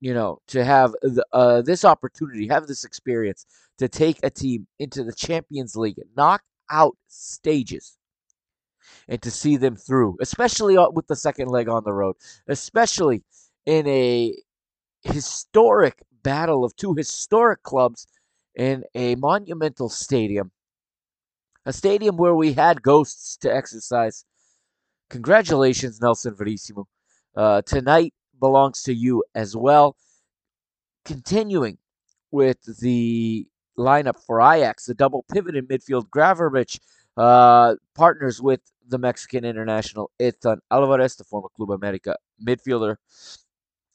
you 0.00 0.14
know 0.14 0.38
to 0.48 0.64
have 0.64 0.92
the, 1.02 1.24
uh, 1.32 1.62
this 1.62 1.84
opportunity, 1.84 2.48
have 2.48 2.66
this 2.66 2.84
experience 2.84 3.46
to 3.78 3.88
take 3.88 4.18
a 4.22 4.30
team 4.30 4.66
into 4.78 5.04
the 5.04 5.12
Champions 5.12 5.76
League, 5.76 6.00
knock 6.16 6.42
out 6.70 6.96
stages 7.08 7.98
and 9.08 9.20
to 9.22 9.30
see 9.30 9.56
them 9.56 9.76
through, 9.76 10.16
especially 10.20 10.76
with 10.92 11.06
the 11.06 11.16
second 11.16 11.48
leg 11.48 11.68
on 11.68 11.84
the 11.84 11.92
road, 11.92 12.16
especially 12.48 13.22
in 13.66 13.86
a 13.86 14.34
historic 15.02 16.02
battle 16.22 16.64
of 16.64 16.74
two 16.76 16.94
historic 16.94 17.62
clubs 17.62 18.06
in 18.54 18.84
a 18.94 19.14
monumental 19.16 19.88
stadium, 19.88 20.50
a 21.64 21.72
stadium 21.72 22.16
where 22.16 22.34
we 22.34 22.52
had 22.52 22.82
ghosts 22.82 23.36
to 23.38 23.54
exercise. 23.54 24.24
Congratulations, 25.10 26.00
Nelson 26.00 26.34
Veríssimo. 26.34 26.84
Uh, 27.34 27.62
tonight 27.62 28.12
belongs 28.38 28.82
to 28.82 28.94
you 28.94 29.24
as 29.34 29.56
well. 29.56 29.96
Continuing 31.04 31.78
with 32.30 32.58
the 32.80 33.46
lineup 33.78 34.18
for 34.26 34.40
Ajax, 34.40 34.84
the 34.84 34.94
double 34.94 35.24
pivot 35.32 35.56
in 35.56 35.66
midfield, 35.66 36.10
Gravenberch 36.10 36.78
uh, 37.16 37.76
partners 37.94 38.42
with 38.42 38.60
the 38.86 38.98
Mexican 38.98 39.44
international 39.44 40.10
Edson 40.20 40.60
Alvarez, 40.70 41.16
the 41.16 41.24
former 41.24 41.48
Club 41.56 41.70
America 41.70 42.16
midfielder. 42.44 42.96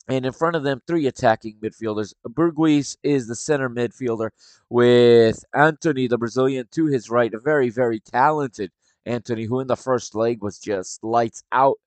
And 0.08 0.26
in 0.26 0.34
front 0.34 0.56
of 0.56 0.64
them, 0.64 0.82
three 0.86 1.08
attacking 1.08 1.58
midfielders. 1.62 2.14
Berghuis 2.28 2.98
is 3.04 3.28
the 3.28 3.36
center 3.36 3.70
midfielder 3.70 4.32
with 4.70 5.46
Antony, 5.54 6.08
the 6.08 6.18
Brazilian, 6.18 6.68
to 6.72 6.88
his 6.88 7.10
right. 7.10 7.34
A 7.34 7.40
very, 7.40 7.70
very 7.70 8.00
talented 8.02 8.72
Antony, 9.06 9.46
who 9.46 9.60
in 9.60 9.68
the 9.68 9.76
first 9.76 10.16
leg 10.16 10.42
was 10.42 10.60
just 10.60 11.04
lights 11.04 11.44
out. 11.52 11.78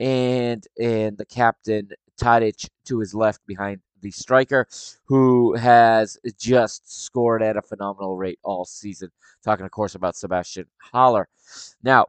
And 0.00 0.66
and 0.80 1.16
the 1.16 1.26
captain, 1.26 1.90
Tadic, 2.20 2.68
to 2.86 2.98
his 2.98 3.14
left 3.14 3.40
behind 3.46 3.80
the 4.00 4.10
striker, 4.10 4.66
who 5.04 5.54
has 5.54 6.18
just 6.38 7.04
scored 7.04 7.42
at 7.42 7.56
a 7.56 7.62
phenomenal 7.62 8.16
rate 8.16 8.40
all 8.42 8.64
season. 8.64 9.10
Talking, 9.44 9.64
of 9.64 9.70
course, 9.70 9.94
about 9.94 10.16
Sebastian 10.16 10.66
Haller. 10.92 11.28
Now, 11.82 12.06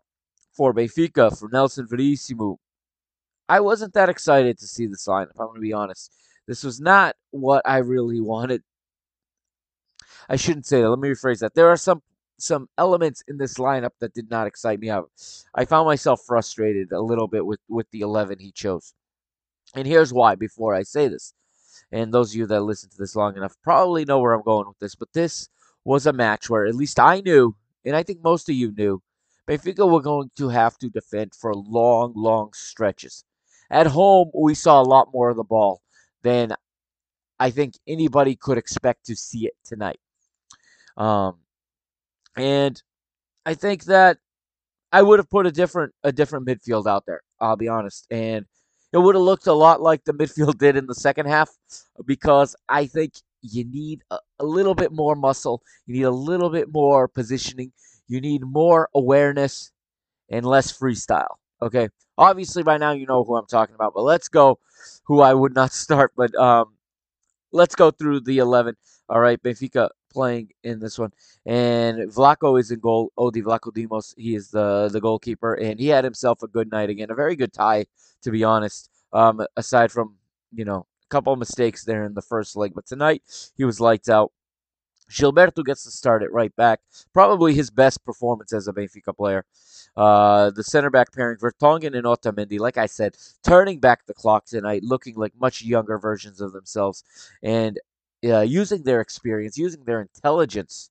for 0.53 0.73
Benfica, 0.73 1.37
for 1.37 1.49
Nelson 1.51 1.87
Veríssimo. 1.87 2.57
I 3.49 3.59
wasn't 3.59 3.93
that 3.93 4.09
excited 4.09 4.57
to 4.59 4.67
see 4.67 4.87
this 4.87 5.07
line, 5.07 5.27
if 5.29 5.39
I'm 5.39 5.47
going 5.47 5.55
to 5.55 5.61
be 5.61 5.73
honest. 5.73 6.11
This 6.47 6.63
was 6.63 6.79
not 6.79 7.15
what 7.31 7.61
I 7.65 7.77
really 7.77 8.21
wanted. 8.21 8.63
I 10.29 10.35
shouldn't 10.35 10.65
say 10.65 10.81
that. 10.81 10.89
Let 10.89 10.99
me 10.99 11.09
rephrase 11.09 11.39
that. 11.39 11.53
There 11.53 11.69
are 11.69 11.77
some 11.77 12.01
some 12.43 12.67
elements 12.77 13.23
in 13.27 13.37
this 13.37 13.55
lineup 13.55 13.91
that 13.99 14.13
did 14.13 14.29
not 14.29 14.47
excite 14.47 14.79
me 14.79 14.89
out. 14.89 15.09
I 15.55 15.65
found 15.65 15.85
myself 15.87 16.21
frustrated 16.25 16.91
a 16.91 17.01
little 17.01 17.27
bit 17.27 17.45
with, 17.45 17.59
with 17.69 17.89
the 17.91 18.01
11 18.01 18.39
he 18.39 18.51
chose. 18.51 18.93
And 19.75 19.87
here's 19.87 20.13
why 20.13 20.35
before 20.35 20.75
I 20.75 20.83
say 20.83 21.07
this. 21.07 21.33
And 21.91 22.13
those 22.13 22.31
of 22.31 22.35
you 22.35 22.45
that 22.47 22.61
listen 22.61 22.89
to 22.89 22.97
this 22.97 23.15
long 23.15 23.37
enough 23.37 23.55
probably 23.63 24.05
know 24.05 24.19
where 24.19 24.33
I'm 24.33 24.43
going 24.43 24.67
with 24.67 24.79
this. 24.79 24.95
But 24.95 25.13
this 25.13 25.49
was 25.85 26.05
a 26.05 26.13
match 26.13 26.49
where 26.49 26.65
at 26.65 26.75
least 26.75 26.99
I 26.99 27.21
knew, 27.21 27.55
and 27.85 27.95
I 27.95 28.03
think 28.03 28.23
most 28.23 28.49
of 28.49 28.55
you 28.55 28.71
knew, 28.71 29.01
Benfica 29.47 29.89
were 29.89 30.01
going 30.01 30.31
to 30.37 30.49
have 30.49 30.77
to 30.79 30.89
defend 30.89 31.33
for 31.35 31.53
long, 31.53 32.13
long 32.15 32.51
stretches. 32.53 33.23
At 33.69 33.87
home, 33.87 34.31
we 34.33 34.53
saw 34.53 34.81
a 34.81 34.83
lot 34.83 35.09
more 35.13 35.29
of 35.29 35.35
the 35.35 35.43
ball 35.43 35.81
than 36.21 36.53
I 37.39 37.49
think 37.49 37.73
anybody 37.87 38.35
could 38.35 38.57
expect 38.57 39.05
to 39.07 39.15
see 39.15 39.47
it 39.47 39.53
tonight. 39.65 39.99
Um, 40.95 41.37
and 42.37 42.81
I 43.45 43.53
think 43.53 43.85
that 43.85 44.17
I 44.91 45.01
would 45.01 45.19
have 45.19 45.29
put 45.29 45.47
a 45.47 45.51
different 45.51 45.93
a 46.03 46.11
different 46.11 46.47
midfield 46.47 46.87
out 46.87 47.05
there. 47.05 47.21
I'll 47.39 47.55
be 47.55 47.67
honest, 47.67 48.07
and 48.11 48.45
it 48.93 48.99
would 48.99 49.15
have 49.15 49.23
looked 49.23 49.47
a 49.47 49.53
lot 49.53 49.81
like 49.81 50.03
the 50.05 50.13
midfield 50.13 50.57
did 50.59 50.75
in 50.77 50.85
the 50.87 50.95
second 50.95 51.27
half 51.27 51.49
because 52.05 52.55
I 52.69 52.85
think 52.85 53.13
you 53.41 53.65
need 53.65 54.01
a, 54.11 54.17
a 54.39 54.45
little 54.45 54.75
bit 54.75 54.91
more 54.91 55.15
muscle, 55.15 55.61
you 55.85 55.95
need 55.95 56.03
a 56.03 56.11
little 56.11 56.49
bit 56.49 56.71
more 56.71 57.07
positioning, 57.07 57.71
you 58.07 58.21
need 58.21 58.43
more 58.43 58.89
awareness 58.95 59.71
and 60.29 60.45
less 60.45 60.71
freestyle. 60.71 61.35
Okay. 61.61 61.89
Obviously, 62.17 62.61
by 62.63 62.77
now 62.77 62.91
you 62.91 63.07
know 63.07 63.23
who 63.23 63.35
I'm 63.35 63.47
talking 63.47 63.75
about, 63.75 63.93
but 63.95 64.03
let's 64.03 64.29
go. 64.29 64.59
Who 65.05 65.21
I 65.21 65.33
would 65.33 65.55
not 65.55 65.71
start, 65.83 66.13
but 66.15 66.33
um, 66.35 66.75
let's 67.51 67.75
go 67.75 67.91
through 67.91 68.21
the 68.21 68.37
11. 68.37 68.75
All 69.09 69.19
right, 69.19 69.41
Benfica 69.41 69.89
playing 70.13 70.49
in 70.63 70.79
this 70.79 70.97
one, 70.99 71.11
and 71.45 72.09
Vlaco 72.11 72.59
is 72.59 72.71
in 72.71 72.79
goal. 72.79 73.11
Odi 73.17 73.41
Vlachodimos, 73.41 74.13
he 74.17 74.35
is 74.35 74.49
the 74.51 74.89
the 74.91 75.01
goalkeeper, 75.01 75.55
and 75.55 75.79
he 75.79 75.87
had 75.87 76.03
himself 76.03 76.43
a 76.43 76.47
good 76.47 76.71
night 76.71 76.89
again, 76.89 77.11
a 77.11 77.15
very 77.15 77.35
good 77.35 77.53
tie, 77.53 77.85
to 78.21 78.31
be 78.31 78.43
honest. 78.43 78.89
Um, 79.11 79.45
aside 79.57 79.91
from 79.91 80.15
you 80.53 80.65
know 80.65 80.85
a 81.05 81.09
couple 81.09 81.33
of 81.33 81.39
mistakes 81.39 81.83
there 81.85 82.05
in 82.05 82.13
the 82.13 82.21
first 82.21 82.55
leg, 82.55 82.73
but 82.75 82.85
tonight 82.85 83.23
he 83.57 83.65
was 83.65 83.79
lights 83.79 84.09
out. 84.09 84.31
Gilberto 85.09 85.63
gets 85.63 85.83
to 85.83 85.91
start 85.91 86.23
it 86.23 86.31
right 86.31 86.55
back. 86.55 86.79
Probably 87.13 87.53
his 87.53 87.69
best 87.69 88.03
performance 88.05 88.53
as 88.53 88.67
a 88.67 88.73
Benfica 88.73 89.15
player. 89.15 89.45
Uh, 89.95 90.49
the 90.49 90.63
center 90.63 90.89
back 90.89 91.13
pairing, 91.13 91.37
Vertonghen 91.37 91.95
and 91.95 92.05
Otamendi, 92.05 92.59
like 92.59 92.77
I 92.77 92.87
said, 92.87 93.15
turning 93.43 93.79
back 93.79 94.05
the 94.05 94.13
clock 94.13 94.45
tonight, 94.45 94.83
looking 94.83 95.15
like 95.15 95.33
much 95.39 95.61
younger 95.61 95.99
versions 95.99 96.41
of 96.41 96.51
themselves, 96.51 97.03
and 97.43 97.79
uh, 98.23 98.41
using 98.41 98.83
their 98.83 99.01
experience, 99.01 99.57
using 99.57 99.83
their 99.85 100.01
intelligence 100.01 100.89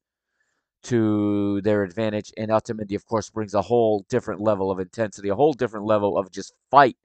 to 0.85 1.61
their 1.63 1.83
advantage. 1.83 2.33
And 2.37 2.51
Otamendi, 2.51 2.95
of 2.95 3.07
course, 3.07 3.31
brings 3.31 3.55
a 3.55 3.63
whole 3.63 4.05
different 4.09 4.41
level 4.41 4.71
of 4.71 4.81
intensity, 4.81 5.29
a 5.29 5.35
whole 5.35 5.53
different 5.53 5.87
level 5.87 6.19
of 6.19 6.31
just 6.31 6.55
fight, 6.71 6.97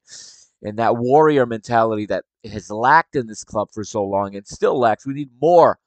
and 0.63 0.77
that 0.79 0.97
warrior 0.97 1.45
mentality 1.45 2.05
that 2.07 2.25
has 2.43 2.69
lacked 2.71 3.15
in 3.15 3.27
this 3.27 3.43
club 3.43 3.69
for 3.73 3.83
so 3.83 4.03
long 4.03 4.35
and 4.35 4.47
still 4.47 4.79
lacks. 4.79 5.05
We 5.05 5.13
need 5.13 5.29
more. 5.39 5.79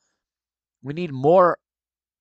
We 0.82 0.94
need 0.94 1.12
more 1.12 1.58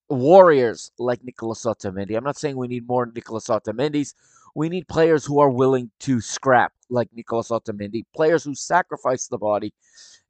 warriors 0.10 0.92
like 0.98 1.24
Nicolas 1.24 1.64
Otamendi. 1.66 2.18
I'm 2.18 2.24
not 2.24 2.38
saying 2.38 2.58
we 2.58 2.68
need 2.68 2.88
more 2.88 3.06
Nicolas 3.06 3.48
Otamendis. 3.48 4.14
We 4.56 4.68
need 4.68 4.88
players 4.88 5.26
who 5.26 5.40
are 5.40 5.50
willing 5.50 5.92
to 6.02 6.20
scrap 6.20 6.74
like 6.90 7.10
Nicolas 7.14 7.50
Otamendi, 7.50 8.04
players 8.16 8.44
who 8.44 8.56
sacrifice 8.56 9.28
the 9.28 9.38
body. 9.38 9.74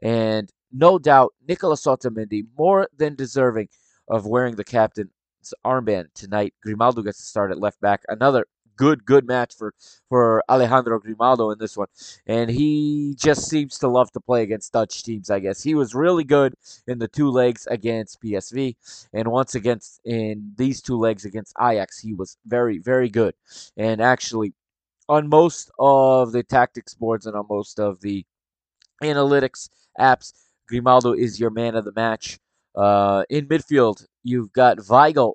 And 0.01 0.51
no 0.71 0.99
doubt, 0.99 1.33
Nicolas 1.47 1.85
Otamendi, 1.85 2.45
more 2.57 2.87
than 2.97 3.15
deserving 3.15 3.69
of 4.07 4.25
wearing 4.25 4.55
the 4.55 4.63
captain's 4.63 5.09
armband 5.65 6.07
tonight. 6.13 6.53
Grimaldo 6.63 7.01
gets 7.01 7.19
to 7.19 7.25
start 7.25 7.51
at 7.51 7.59
left 7.59 7.79
back. 7.81 8.03
Another 8.07 8.45
good, 8.79 9.05
good 9.05 9.27
match 9.27 9.53
for, 9.57 9.73
for 10.07 10.41
Alejandro 10.49 10.99
Grimaldo 10.99 11.51
in 11.51 11.59
this 11.59 11.75
one. 11.75 11.87
And 12.25 12.49
he 12.49 13.13
just 13.17 13.49
seems 13.49 13.77
to 13.79 13.89
love 13.89 14.09
to 14.13 14.21
play 14.21 14.41
against 14.41 14.71
Dutch 14.71 15.03
teams, 15.03 15.29
I 15.29 15.39
guess. 15.39 15.61
He 15.61 15.75
was 15.75 15.93
really 15.93 16.23
good 16.23 16.53
in 16.87 16.97
the 16.97 17.09
two 17.09 17.29
legs 17.29 17.67
against 17.69 18.21
PSV. 18.21 18.77
And 19.13 19.27
once 19.27 19.53
against 19.53 19.99
in 20.05 20.53
these 20.55 20.81
two 20.81 20.97
legs 20.97 21.25
against 21.25 21.53
Ajax, 21.61 21.99
he 21.99 22.13
was 22.13 22.37
very, 22.47 22.79
very 22.79 23.09
good. 23.09 23.35
And 23.75 24.01
actually, 24.01 24.53
on 25.09 25.27
most 25.27 25.71
of 25.77 26.31
the 26.31 26.43
tactics 26.43 26.93
boards 26.93 27.25
and 27.25 27.35
on 27.35 27.47
most 27.49 27.79
of 27.79 27.99
the 27.99 28.25
analytics 29.03 29.69
apps, 29.99 30.33
Grimaldo 30.69 31.13
is 31.13 31.39
your 31.39 31.49
man 31.49 31.75
of 31.75 31.83
the 31.83 31.91
match. 31.95 32.39
Uh, 32.75 33.23
in 33.29 33.47
midfield, 33.47 34.05
you've 34.23 34.53
got 34.53 34.77
Weigl, 34.77 35.33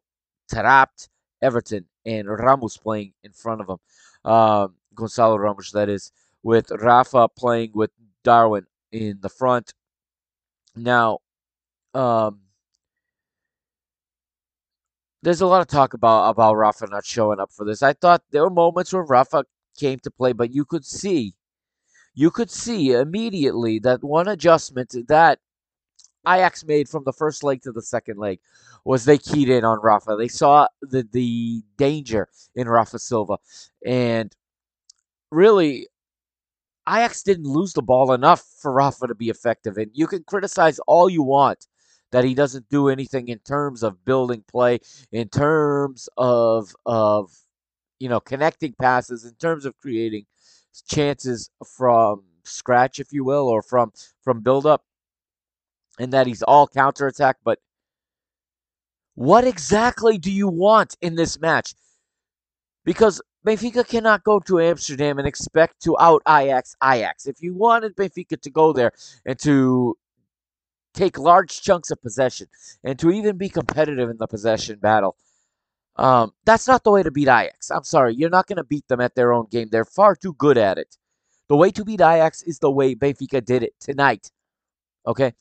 Taarabt, 0.50 1.08
Everton, 1.42 1.86
and 2.06 2.28
Ramos 2.28 2.76
playing 2.76 3.12
in 3.24 3.32
front 3.32 3.60
of 3.60 3.68
him. 3.68 4.30
Um, 4.30 4.74
Gonzalo 4.94 5.36
Ramos, 5.36 5.72
that 5.72 5.88
is, 5.88 6.12
with 6.42 6.70
Rafa 6.70 7.28
playing 7.28 7.72
with 7.74 7.90
Darwin 8.22 8.66
in 8.92 9.18
the 9.20 9.28
front. 9.28 9.74
Now, 10.76 11.18
um, 11.94 12.40
there's 15.22 15.40
a 15.40 15.46
lot 15.46 15.62
of 15.62 15.66
talk 15.66 15.94
about 15.94 16.30
about 16.30 16.54
Rafa 16.56 16.86
not 16.90 17.04
showing 17.04 17.40
up 17.40 17.50
for 17.50 17.64
this. 17.64 17.82
I 17.82 17.94
thought 17.94 18.22
there 18.30 18.42
were 18.42 18.50
moments 18.50 18.92
where 18.92 19.02
Rafa 19.02 19.44
came 19.76 19.98
to 20.00 20.10
play, 20.10 20.32
but 20.32 20.52
you 20.52 20.64
could 20.64 20.84
see, 20.84 21.34
you 22.14 22.30
could 22.30 22.50
see 22.50 22.92
immediately 22.92 23.78
that 23.80 24.02
one 24.02 24.28
adjustment 24.28 24.94
that 25.08 25.40
Ajax 26.26 26.64
made 26.64 26.88
from 26.88 27.04
the 27.04 27.12
first 27.12 27.42
leg 27.42 27.62
to 27.62 27.72
the 27.72 27.82
second 27.82 28.18
leg 28.18 28.40
was 28.84 29.04
they 29.04 29.18
keyed 29.18 29.48
in 29.48 29.64
on 29.64 29.80
Rafa. 29.80 30.16
They 30.16 30.28
saw 30.28 30.68
the 30.80 31.06
the 31.12 31.62
danger 31.76 32.28
in 32.54 32.68
Rafa 32.68 32.98
Silva, 32.98 33.38
and 33.84 34.34
really, 35.30 35.88
Ajax 36.88 37.22
didn't 37.22 37.46
lose 37.46 37.72
the 37.72 37.82
ball 37.82 38.12
enough 38.12 38.44
for 38.60 38.72
Rafa 38.72 39.06
to 39.08 39.14
be 39.14 39.28
effective. 39.28 39.76
And 39.76 39.90
you 39.92 40.06
can 40.06 40.22
criticize 40.24 40.78
all 40.86 41.10
you 41.10 41.22
want 41.22 41.66
that 42.12 42.24
he 42.24 42.34
doesn't 42.34 42.68
do 42.68 42.88
anything 42.88 43.28
in 43.28 43.38
terms 43.40 43.82
of 43.82 44.04
building 44.04 44.44
play, 44.50 44.78
in 45.12 45.28
terms 45.28 46.08
of 46.16 46.74
of 46.86 47.32
you 47.98 48.08
know 48.08 48.20
connecting 48.20 48.74
passes, 48.80 49.24
in 49.24 49.34
terms 49.34 49.66
of 49.66 49.76
creating 49.78 50.26
chances 50.82 51.50
from 51.76 52.22
scratch, 52.44 52.98
if 52.98 53.12
you 53.12 53.24
will, 53.24 53.48
or 53.48 53.62
from 53.62 53.92
from 54.22 54.40
build 54.40 54.66
up 54.66 54.84
and 55.98 56.12
that 56.12 56.26
he's 56.26 56.42
all 56.42 56.66
counterattack. 56.66 57.36
But 57.44 57.58
what 59.14 59.44
exactly 59.44 60.18
do 60.18 60.30
you 60.30 60.48
want 60.48 60.96
in 61.00 61.14
this 61.14 61.40
match? 61.40 61.74
Because 62.84 63.22
Benfica 63.46 63.86
cannot 63.86 64.24
go 64.24 64.40
to 64.40 64.60
Amsterdam 64.60 65.18
and 65.18 65.28
expect 65.28 65.82
to 65.82 65.96
out 65.98 66.22
Ajax 66.28 66.74
Ajax. 66.82 67.26
If 67.26 67.42
you 67.42 67.54
wanted 67.54 67.94
Benfica 67.94 68.40
to 68.40 68.50
go 68.50 68.72
there 68.72 68.92
and 69.24 69.38
to 69.40 69.96
take 70.94 71.18
large 71.18 71.60
chunks 71.60 71.90
of 71.90 72.00
possession 72.00 72.46
and 72.82 72.98
to 72.98 73.10
even 73.10 73.36
be 73.36 73.48
competitive 73.48 74.08
in 74.10 74.16
the 74.16 74.26
possession 74.26 74.78
battle, 74.78 75.16
um, 75.96 76.32
that's 76.44 76.66
not 76.66 76.84
the 76.84 76.90
way 76.90 77.02
to 77.02 77.10
beat 77.10 77.28
Ajax. 77.28 77.70
I'm 77.70 77.84
sorry, 77.84 78.14
you're 78.14 78.30
not 78.30 78.46
going 78.46 78.56
to 78.56 78.64
beat 78.64 78.86
them 78.88 79.00
at 79.00 79.14
their 79.14 79.32
own 79.32 79.46
game. 79.50 79.68
They're 79.70 79.84
far 79.84 80.16
too 80.16 80.34
good 80.34 80.58
at 80.58 80.78
it. 80.78 80.96
The 81.48 81.56
way 81.56 81.70
to 81.72 81.84
beat 81.84 82.00
Ajax 82.00 82.42
is 82.42 82.58
the 82.58 82.70
way 82.70 82.94
Benfica 82.94 83.44
did 83.44 83.62
it 83.62 83.74
tonight. 83.78 84.30
Okay? 85.06 85.34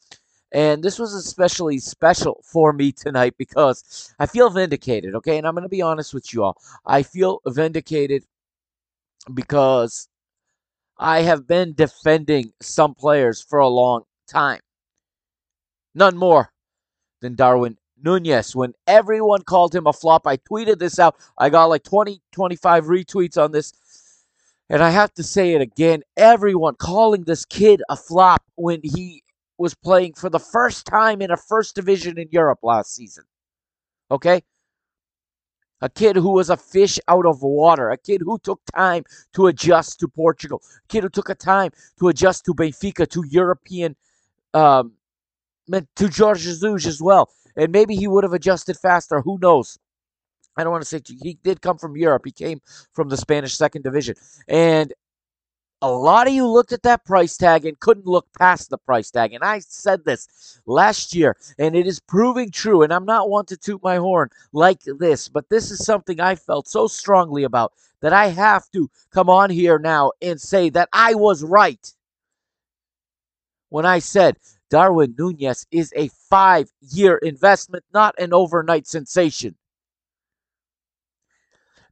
And 0.52 0.84
this 0.84 1.00
was 1.00 1.16
especially 1.16 1.80
special 1.80 2.42
for 2.44 2.74
me 2.74 2.92
tonight 2.92 3.34
because 3.39 4.13
I 4.20 4.28
feel 4.28 4.52
vindicated, 4.52 5.16
okay? 5.16 5.39
And 5.39 5.48
I'm 5.48 5.56
going 5.56 5.63
to 5.63 5.70
be 5.70 5.82
honest 5.82 6.13
with 6.13 6.32
you 6.32 6.44
all. 6.44 6.62
I 6.86 7.02
feel 7.02 7.42
vindicated 7.48 8.24
because 9.34 10.08
I 11.00 11.22
have 11.22 11.48
been 11.48 11.74
defending 11.74 12.54
some 12.62 12.94
players 12.94 13.42
for 13.42 13.58
a 13.58 13.68
long 13.68 14.04
time. 14.28 14.60
None 15.96 16.18
more 16.18 16.52
than 17.22 17.34
Darwin 17.36 17.78
Nunez. 18.04 18.56
When 18.56 18.74
everyone 18.88 19.44
called 19.44 19.74
him 19.74 19.88
a 19.88 19.94
flop, 19.94 20.28
I 20.28 20.38
tweeted 20.38 20.80
this 20.80 21.00
out. 21.00 21.16
I 21.38 21.50
got 21.50 21.66
like 21.66 21.84
20, 21.84 22.22
25 22.32 22.86
retweets 22.86 23.42
on 23.42 23.52
this. 23.52 23.74
And 24.70 24.82
I 24.82 24.89
have 24.89 25.13
to 25.16 25.24
say 25.24 25.54
it 25.54 25.62
again. 25.62 26.04
Everyone 26.18 26.76
calling 26.76 27.24
this 27.24 27.46
kid 27.46 27.82
a 27.89 27.96
flop 27.96 28.44
when 28.56 28.82
he 28.84 29.24
was 29.58 29.74
playing 29.76 30.13
for 30.13 30.30
the 30.30 30.39
first 30.39 30.86
time 30.86 31.22
in 31.22 31.32
a 31.32 31.38
first 31.38 31.76
division 31.76 32.18
in 32.18 32.28
Europe 32.32 32.60
last 32.63 32.94
season. 32.94 33.24
Okay? 34.10 34.42
A 35.82 35.89
kid 35.89 36.16
who 36.16 36.32
was 36.32 36.50
a 36.50 36.56
fish 36.58 36.98
out 37.10 37.26
of 37.26 37.42
water. 37.42 37.89
A 37.89 37.98
kid 37.98 38.22
who 38.24 38.39
took 38.39 38.62
time 38.74 39.04
to 39.34 39.48
adjust 39.48 40.00
to 40.00 40.08
Portugal. 40.08 40.62
A 40.78 40.88
kid 40.88 41.04
who 41.04 41.10
took 41.10 41.30
a 41.30 41.36
time 41.36 41.72
to 42.00 42.08
adjust 42.08 42.46
to 42.46 42.54
Benfica, 42.54 43.08
to 43.10 43.24
European, 43.30 43.96
um, 44.54 44.94
to 45.70 46.08
Jorge 46.08 46.42
Jesus 46.42 46.86
as 46.86 47.02
well. 47.02 47.30
And 47.56 47.72
maybe 47.72 47.96
he 47.96 48.08
would 48.08 48.24
have 48.24 48.34
adjusted 48.34 48.78
faster. 48.78 49.22
Who 49.22 49.38
knows? 49.42 49.78
I 50.56 50.63
don't 50.63 50.72
want 50.72 50.84
to 50.84 50.89
say 50.89 51.02
he 51.22 51.38
did 51.44 51.62
come 51.62 51.78
from 51.78 51.98
Europe. 51.98 52.24
He 52.26 52.32
came 52.32 52.62
from 52.94 53.10
the 53.10 53.18
Spanish 53.18 53.56
second 53.56 53.84
division. 53.84 54.16
And 54.48 54.94
a 55.82 55.92
lot 55.92 56.28
of 56.28 56.34
you 56.34 56.48
looked 56.48 56.72
at 56.72 56.84
that 56.84 57.04
price 57.04 57.36
tag 57.36 57.66
and 57.66 57.78
couldn't 57.80 58.06
look 58.06 58.26
past 58.38 58.70
the 58.70 58.78
price 58.78 59.12
tag. 59.12 59.34
And 59.34 59.44
I 59.44 59.60
said 59.60 60.06
this 60.06 60.62
last 60.66 61.13
year, 61.13 61.36
and 61.60 61.76
it 61.76 61.86
is 61.86 62.00
proving 62.00 62.52
true. 62.52 62.84
And 62.84 62.94
I'm 62.94 63.06
not 63.06 63.30
one 63.30 63.46
to 63.48 63.58
toot 63.58 63.84
my 63.84 63.98
horn 63.98 64.30
like 64.54 64.80
this, 64.86 65.28
but 65.28 65.50
this 65.50 65.72
is 65.72 65.84
something 65.84 66.22
I 66.22 66.36
felt 66.36 66.68
so 66.70 66.88
strongly 66.88 67.44
about 67.44 67.74
that 68.00 68.13
I 68.13 68.28
have 68.28 68.70
to 68.72 68.89
come 69.12 69.30
on 69.30 69.50
here 69.50 69.78
now 69.78 70.12
and 70.22 70.39
say 70.39 70.70
that 70.70 70.88
I 70.94 71.16
was 71.16 71.44
right 71.44 71.94
when 73.70 73.86
I 73.86 74.00
said 74.00 74.38
Darwin 74.74 75.14
Nunez 75.20 75.68
is 75.70 75.94
a 75.96 76.10
five 76.32 76.72
year 76.82 77.18
investment, 77.20 77.84
not 77.94 78.16
an 78.20 78.34
overnight 78.34 78.88
sensation. 78.88 79.56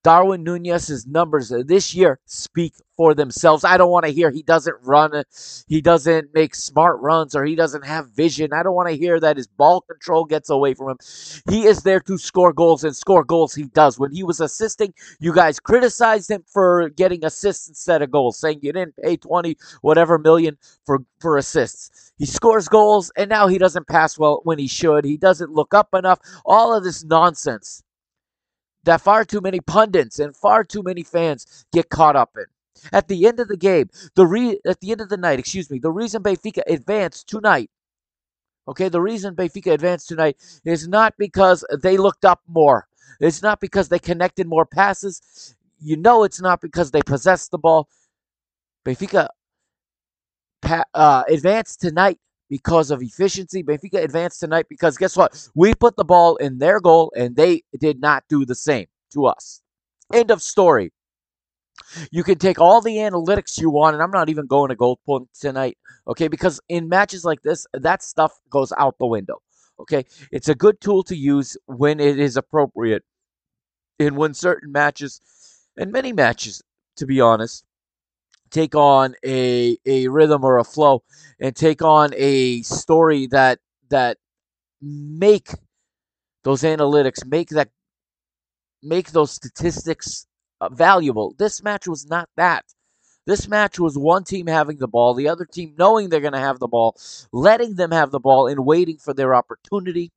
Darwin 0.04 0.44
Nunez's 0.44 1.06
numbers 1.06 1.54
this 1.66 1.94
year 1.94 2.20
speak 2.26 2.74
for 2.98 3.14
themselves. 3.14 3.64
I 3.64 3.78
don't 3.78 3.92
want 3.92 4.06
to 4.06 4.12
hear 4.12 4.32
he 4.32 4.44
doesn't 4.44 4.76
run, 4.82 5.24
he 5.68 5.82
doesn't 5.82 6.34
make 6.34 6.56
smart 6.56 7.00
runs, 7.02 7.36
or 7.36 7.44
he 7.44 7.56
doesn't 7.56 7.86
have 7.86 8.10
vision. 8.12 8.54
I 8.54 8.64
don't 8.64 8.76
want 8.76 8.90
to 8.90 8.96
hear 8.96 9.20
that 9.20 9.38
his 9.38 9.48
ball 9.48 9.82
control 9.82 10.26
gets 10.26 10.50
away 10.50 10.74
from 10.74 10.90
him. 10.90 10.98
He 11.50 11.66
is 11.66 11.84
there 11.84 12.00
to 12.02 12.18
score 12.18 12.54
goals, 12.54 12.84
and 12.84 12.96
score 12.96 13.24
goals 13.24 13.54
he 13.54 13.64
does. 13.64 14.00
When 14.00 14.12
he 14.12 14.24
was 14.24 14.40
assisting, 14.40 14.94
you 15.20 15.34
guys 15.34 15.60
criticized 15.60 16.30
him 16.30 16.44
for 16.48 16.90
getting 16.90 17.24
assists 17.24 17.68
instead 17.68 18.02
of 18.02 18.12
goals, 18.12 18.40
saying 18.40 18.60
you 18.62 18.74
didn't 18.74 18.96
pay 18.98 19.18
20 19.18 19.58
whatever 19.82 20.18
million 20.18 20.58
for, 20.86 21.00
for 21.20 21.38
assists. 21.38 22.12
He 22.18 22.26
scores 22.26 22.68
goals, 22.68 23.12
and 23.18 23.30
now 23.30 23.48
he 23.48 23.58
doesn't 23.58 23.88
pass 23.88 24.18
well 24.18 24.42
when 24.44 24.60
he 24.60 24.68
should. 24.68 25.06
He 25.06 25.18
doesn't 25.18 25.52
look 25.52 25.74
up 25.74 25.90
enough. 25.94 26.20
All 26.46 26.76
of 26.76 26.84
this 26.84 27.04
nonsense 27.04 27.84
that 28.84 29.02
far 29.02 29.26
too 29.26 29.42
many 29.42 29.60
pundits 29.60 30.20
and 30.20 30.36
far 30.36 30.64
too 30.64 30.84
many 30.84 31.04
fans 31.04 31.66
get 31.74 31.90
caught 31.90 32.16
up 32.16 32.32
in. 32.38 32.46
At 32.92 33.08
the 33.08 33.28
end 33.28 33.40
of 33.40 33.48
the 33.48 33.58
game, 33.58 33.90
the 34.16 34.26
re- 34.26 34.60
at 34.66 34.80
the 34.82 34.92
end 34.92 35.02
of 35.02 35.10
the 35.10 35.18
night, 35.18 35.40
excuse 35.40 35.70
me, 35.70 35.80
the 35.80 35.92
reason 35.92 36.24
Benfica 36.24 36.62
advanced 36.68 37.28
tonight, 37.28 37.70
okay, 38.68 38.90
the 38.90 39.02
reason 39.02 39.36
Benfica 39.36 39.74
advanced 39.74 40.08
tonight 40.10 40.38
is 40.66 40.88
not 40.88 41.16
because 41.18 41.66
they 41.82 41.98
looked 41.98 42.26
up 42.26 42.42
more. 42.48 42.88
It's 43.20 43.44
not 43.44 43.60
because 43.60 43.90
they 43.90 44.00
connected 44.00 44.48
more 44.48 44.66
passes. 44.66 45.56
You 45.80 45.98
know, 45.98 46.24
it's 46.24 46.42
not 46.42 46.62
because 46.62 46.92
they 46.92 47.02
possessed 47.02 47.52
the 47.52 47.60
ball. 47.60 47.88
Benfica 48.86 49.28
pa- 50.62 50.86
uh, 50.94 51.24
advanced 51.30 51.82
tonight 51.82 52.20
because 52.52 52.92
of 52.92 53.02
efficiency. 53.02 53.64
Benfica 53.64 54.04
advanced 54.04 54.42
tonight 54.42 54.66
because 54.70 54.98
guess 54.98 55.16
what? 55.16 55.50
We 55.56 55.74
put 55.74 55.96
the 55.96 56.04
ball 56.04 56.36
in 56.36 56.58
their 56.60 56.82
goal 56.82 57.12
and 57.16 57.34
they 57.36 57.64
did 57.80 58.02
not 58.02 58.26
do 58.28 58.46
the 58.46 58.56
same 58.56 58.88
to 59.14 59.26
us. 59.26 59.62
End 60.14 60.30
of 60.30 60.42
story. 60.42 60.92
You 62.12 62.24
can 62.24 62.38
take 62.38 62.60
all 62.60 62.82
the 62.82 62.98
analytics 62.98 63.60
you 63.60 63.70
want, 63.70 63.96
and 63.96 64.04
I'm 64.04 64.12
not 64.12 64.30
even 64.30 64.46
going 64.46 64.70
to 64.70 64.76
GoalPoint 64.76 65.28
tonight, 65.40 65.78
okay? 66.08 66.28
Because 66.28 66.60
in 66.68 66.90
matches 66.90 67.24
like 67.24 67.42
this, 67.42 67.66
that 67.74 68.04
stuff 68.04 68.34
goes 68.50 68.74
out 68.78 68.98
the 69.00 69.08
window, 69.08 69.42
okay? 69.80 70.06
It's 70.32 70.50
a 70.50 70.56
good 70.56 70.80
tool 70.82 71.04
to 71.04 71.16
use 71.16 71.58
when 71.66 72.00
it 72.02 72.20
is 72.20 72.36
appropriate. 72.36 73.04
And 73.98 74.18
when 74.18 74.34
certain 74.34 74.72
matches, 74.72 75.22
and 75.78 75.92
many 75.92 76.12
matches, 76.12 76.62
to 76.98 77.06
be 77.06 77.22
honest, 77.22 77.64
take 78.52 78.76
on 78.76 79.16
a 79.26 79.78
a 79.86 80.08
rhythm 80.08 80.44
or 80.44 80.60
a 80.60 80.64
flow 80.64 81.04
and 81.40 81.56
take 81.56 81.82
on 81.82 82.12
a 82.16 82.62
story 82.64 83.28
that 83.28 83.60
that 83.90 84.18
make 84.82 85.50
those 86.44 86.62
analytics 86.64 87.26
make 87.26 87.50
that 87.50 87.70
make 88.84 89.12
those 89.12 89.32
statistics 89.32 90.26
uh, 90.60 90.70
valuable. 90.70 91.36
This 91.38 91.64
match 91.64 91.88
was 91.88 92.06
not 92.08 92.30
that. 92.38 92.66
This 93.28 93.48
match 93.48 93.80
was 93.80 93.98
one 93.98 94.24
team 94.24 94.48
having 94.48 94.78
the 94.78 94.88
ball, 94.88 95.14
the 95.14 95.30
other 95.30 95.46
team 95.46 95.76
knowing 95.78 96.10
they're 96.10 96.20
going 96.20 96.34
to 96.34 96.40
have 96.40 96.60
the 96.60 96.68
ball, 96.68 96.96
letting 97.32 97.76
them 97.76 97.92
have 97.92 98.10
the 98.10 98.20
ball 98.20 98.48
and 98.48 98.66
waiting 98.66 98.98
for 98.98 99.14
their 99.14 99.36
opportunity. 99.36 100.12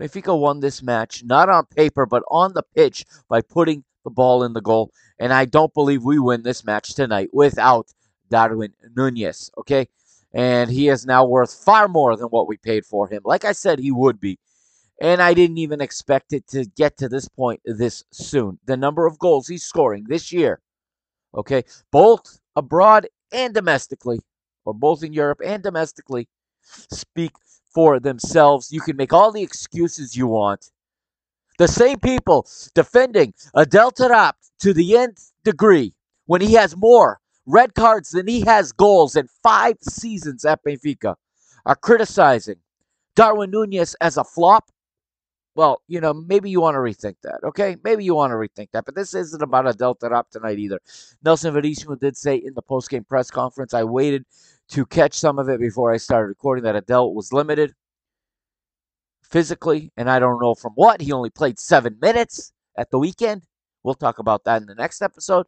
Benfica 0.00 0.38
won 0.38 0.60
this 0.60 0.82
match 0.82 1.24
not 1.24 1.48
on 1.48 1.66
paper 1.66 2.06
but 2.06 2.22
on 2.30 2.52
the 2.54 2.62
pitch 2.76 3.04
by 3.28 3.40
putting 3.40 3.84
the 4.04 4.10
ball 4.10 4.44
in 4.44 4.52
the 4.52 4.60
goal 4.60 4.92
and 5.18 5.32
I 5.32 5.44
don't 5.44 5.74
believe 5.74 6.04
we 6.04 6.18
win 6.18 6.42
this 6.42 6.64
match 6.64 6.94
tonight 6.94 7.30
without 7.32 7.92
Darwin 8.30 8.72
Nunez. 8.96 9.50
Okay. 9.58 9.88
And 10.32 10.70
he 10.70 10.88
is 10.88 11.06
now 11.06 11.24
worth 11.24 11.54
far 11.64 11.88
more 11.88 12.16
than 12.16 12.28
what 12.28 12.48
we 12.48 12.58
paid 12.58 12.84
for 12.84 13.08
him. 13.08 13.22
Like 13.24 13.44
I 13.44 13.52
said, 13.52 13.78
he 13.78 13.90
would 13.90 14.20
be. 14.20 14.38
And 15.00 15.22
I 15.22 15.32
didn't 15.32 15.58
even 15.58 15.80
expect 15.80 16.32
it 16.32 16.46
to 16.48 16.64
get 16.64 16.98
to 16.98 17.08
this 17.08 17.28
point 17.28 17.60
this 17.64 18.04
soon. 18.10 18.58
The 18.66 18.76
number 18.76 19.06
of 19.06 19.18
goals 19.18 19.46
he's 19.46 19.64
scoring 19.64 20.04
this 20.08 20.32
year, 20.32 20.60
okay, 21.34 21.64
both 21.90 22.40
abroad 22.56 23.06
and 23.32 23.54
domestically, 23.54 24.20
or 24.64 24.74
both 24.74 25.04
in 25.04 25.12
Europe 25.12 25.40
and 25.44 25.62
domestically, 25.62 26.28
speak 26.62 27.32
for 27.72 28.00
themselves. 28.00 28.72
You 28.72 28.80
can 28.80 28.96
make 28.96 29.12
all 29.12 29.30
the 29.30 29.42
excuses 29.42 30.16
you 30.16 30.26
want. 30.26 30.70
The 31.58 31.68
same 31.68 31.98
people 31.98 32.46
defending 32.74 33.34
Adel 33.54 33.90
Taarabt 33.90 34.34
to 34.60 34.72
the 34.72 34.96
nth 34.96 35.32
degree 35.44 35.92
when 36.26 36.40
he 36.40 36.54
has 36.54 36.76
more 36.76 37.20
red 37.46 37.74
cards 37.74 38.10
than 38.10 38.28
he 38.28 38.42
has 38.42 38.70
goals 38.72 39.16
in 39.16 39.28
five 39.42 39.76
seasons 39.82 40.44
at 40.44 40.62
Benfica 40.62 41.16
are 41.66 41.76
criticizing 41.76 42.56
Darwin 43.16 43.50
Nunez 43.50 43.96
as 44.00 44.16
a 44.16 44.24
flop. 44.24 44.70
Well, 45.56 45.82
you 45.88 46.00
know, 46.00 46.14
maybe 46.14 46.48
you 46.48 46.60
want 46.60 46.76
to 46.76 46.78
rethink 46.78 47.16
that, 47.24 47.40
okay? 47.42 47.76
Maybe 47.82 48.04
you 48.04 48.14
want 48.14 48.30
to 48.30 48.36
rethink 48.36 48.68
that, 48.72 48.84
but 48.84 48.94
this 48.94 49.12
isn't 49.12 49.42
about 49.42 49.68
Adel 49.68 49.96
Taarabt 49.96 50.30
tonight 50.30 50.60
either. 50.60 50.78
Nelson 51.24 51.52
Verissimo 51.52 51.96
did 51.96 52.16
say 52.16 52.36
in 52.36 52.54
the 52.54 52.62
post-game 52.62 53.02
press 53.02 53.32
conference, 53.32 53.74
I 53.74 53.82
waited 53.82 54.24
to 54.68 54.86
catch 54.86 55.18
some 55.18 55.40
of 55.40 55.48
it 55.48 55.58
before 55.58 55.92
I 55.92 55.96
started 55.96 56.28
recording 56.28 56.62
that 56.62 56.76
Adel 56.76 57.12
was 57.12 57.32
limited 57.32 57.74
physically, 59.28 59.92
and 59.96 60.10
I 60.10 60.18
don't 60.18 60.40
know 60.40 60.54
from 60.54 60.72
what. 60.74 61.00
He 61.00 61.12
only 61.12 61.30
played 61.30 61.58
seven 61.58 61.98
minutes 62.00 62.52
at 62.76 62.90
the 62.90 62.98
weekend. 62.98 63.42
We'll 63.82 63.94
talk 63.94 64.18
about 64.18 64.44
that 64.44 64.62
in 64.62 64.66
the 64.66 64.74
next 64.74 65.02
episode. 65.02 65.46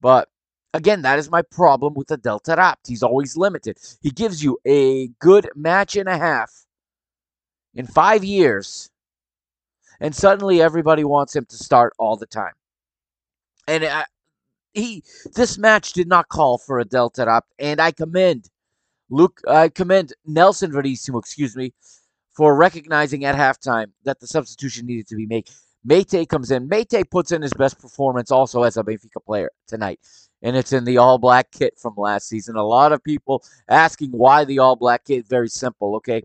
But 0.00 0.28
again, 0.74 1.02
that 1.02 1.18
is 1.18 1.30
my 1.30 1.42
problem 1.42 1.94
with 1.94 2.08
the 2.08 2.14
Adel 2.14 2.40
Taarabt. 2.40 2.76
He's 2.86 3.02
always 3.02 3.36
limited. 3.36 3.78
He 4.00 4.10
gives 4.10 4.42
you 4.42 4.58
a 4.66 5.08
good 5.18 5.48
match 5.54 5.96
and 5.96 6.08
a 6.08 6.18
half 6.18 6.50
in 7.74 7.86
five 7.86 8.24
years, 8.24 8.90
and 10.00 10.14
suddenly 10.14 10.60
everybody 10.60 11.04
wants 11.04 11.34
him 11.34 11.44
to 11.46 11.56
start 11.56 11.92
all 11.98 12.16
the 12.16 12.26
time. 12.26 12.52
And 13.68 13.84
I, 13.84 14.04
he, 14.72 15.04
this 15.34 15.58
match 15.58 15.92
did 15.92 16.08
not 16.08 16.28
call 16.28 16.58
for 16.58 16.78
a 16.78 16.82
Adel 16.82 17.10
Taarabt, 17.10 17.42
and 17.58 17.80
I 17.80 17.92
commend 17.92 18.48
Luke. 19.10 19.40
I 19.46 19.68
commend 19.68 20.12
Nelson 20.26 20.72
Verissimo, 20.72 21.18
excuse 21.18 21.56
me, 21.56 21.72
for 22.40 22.56
recognizing 22.56 23.26
at 23.26 23.36
halftime 23.36 23.88
that 24.04 24.18
the 24.18 24.26
substitution 24.26 24.86
needed 24.86 25.06
to 25.06 25.14
be 25.14 25.26
made. 25.26 25.46
Meite 25.86 26.26
comes 26.26 26.50
in. 26.50 26.70
Meite 26.70 27.10
puts 27.10 27.32
in 27.32 27.42
his 27.42 27.52
best 27.52 27.78
performance 27.78 28.30
also 28.30 28.62
as 28.62 28.78
a 28.78 28.82
Benfica 28.82 29.22
player 29.26 29.50
tonight. 29.66 30.00
And 30.40 30.56
it's 30.56 30.72
in 30.72 30.86
the 30.86 30.96
all 30.96 31.18
black 31.18 31.50
kit 31.52 31.74
from 31.78 31.92
last 31.98 32.30
season. 32.30 32.56
A 32.56 32.64
lot 32.64 32.92
of 32.92 33.04
people 33.04 33.44
asking 33.68 34.12
why 34.12 34.46
the 34.46 34.58
all 34.58 34.74
black 34.74 35.04
kit. 35.04 35.28
Very 35.28 35.50
simple, 35.50 35.96
okay? 35.96 36.22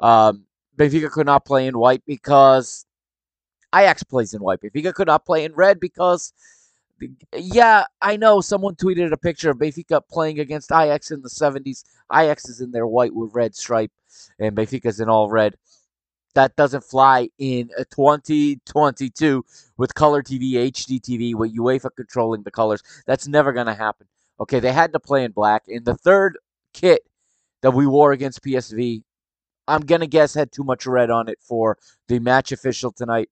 Um, 0.00 0.42
Benfica 0.76 1.08
could 1.08 1.26
not 1.26 1.44
play 1.44 1.68
in 1.68 1.78
white 1.78 2.02
because 2.04 2.84
Ajax 3.72 4.02
plays 4.02 4.34
in 4.34 4.42
white. 4.42 4.58
Benfica 4.60 4.92
could 4.92 5.06
not 5.06 5.24
play 5.24 5.44
in 5.44 5.54
red 5.54 5.78
because, 5.78 6.32
yeah, 7.36 7.84
I 8.00 8.16
know 8.16 8.40
someone 8.40 8.74
tweeted 8.76 9.12
a 9.12 9.16
picture 9.16 9.50
of 9.50 9.58
Benfica 9.58 10.00
playing 10.08 10.40
against 10.40 10.70
Ajax 10.72 11.10
in 11.10 11.22
the 11.22 11.28
70s. 11.28 11.84
Ajax 12.12 12.48
is 12.48 12.60
in 12.60 12.72
their 12.72 12.86
white 12.86 13.14
with 13.14 13.34
red 13.34 13.54
stripe, 13.54 13.92
and 14.38 14.56
Benfica's 14.56 15.00
in 15.00 15.08
all 15.08 15.30
red 15.30 15.56
that 16.34 16.56
doesn't 16.56 16.84
fly 16.84 17.28
in 17.38 17.70
2022 17.90 19.44
with 19.76 19.94
color 19.94 20.22
TV, 20.22 20.54
HD 20.54 21.00
TV, 21.00 21.34
with 21.34 21.56
UEFA 21.56 21.90
controlling 21.96 22.42
the 22.42 22.50
colors. 22.50 22.82
That's 23.06 23.26
never 23.26 23.52
going 23.52 23.66
to 23.66 23.74
happen. 23.74 24.06
Okay, 24.40 24.60
they 24.60 24.72
had 24.72 24.92
to 24.92 25.00
play 25.00 25.24
in 25.24 25.30
black. 25.30 25.62
In 25.68 25.84
the 25.84 25.94
third 25.94 26.38
kit 26.72 27.02
that 27.62 27.70
we 27.70 27.86
wore 27.86 28.12
against 28.12 28.42
PSV, 28.42 29.02
I'm 29.66 29.82
going 29.82 30.00
to 30.00 30.06
guess 30.06 30.34
had 30.34 30.52
too 30.52 30.64
much 30.64 30.86
red 30.86 31.08
on 31.08 31.28
it 31.28 31.38
for 31.40 31.78
the 32.08 32.18
match 32.18 32.52
official 32.52 32.92
tonight, 32.92 33.30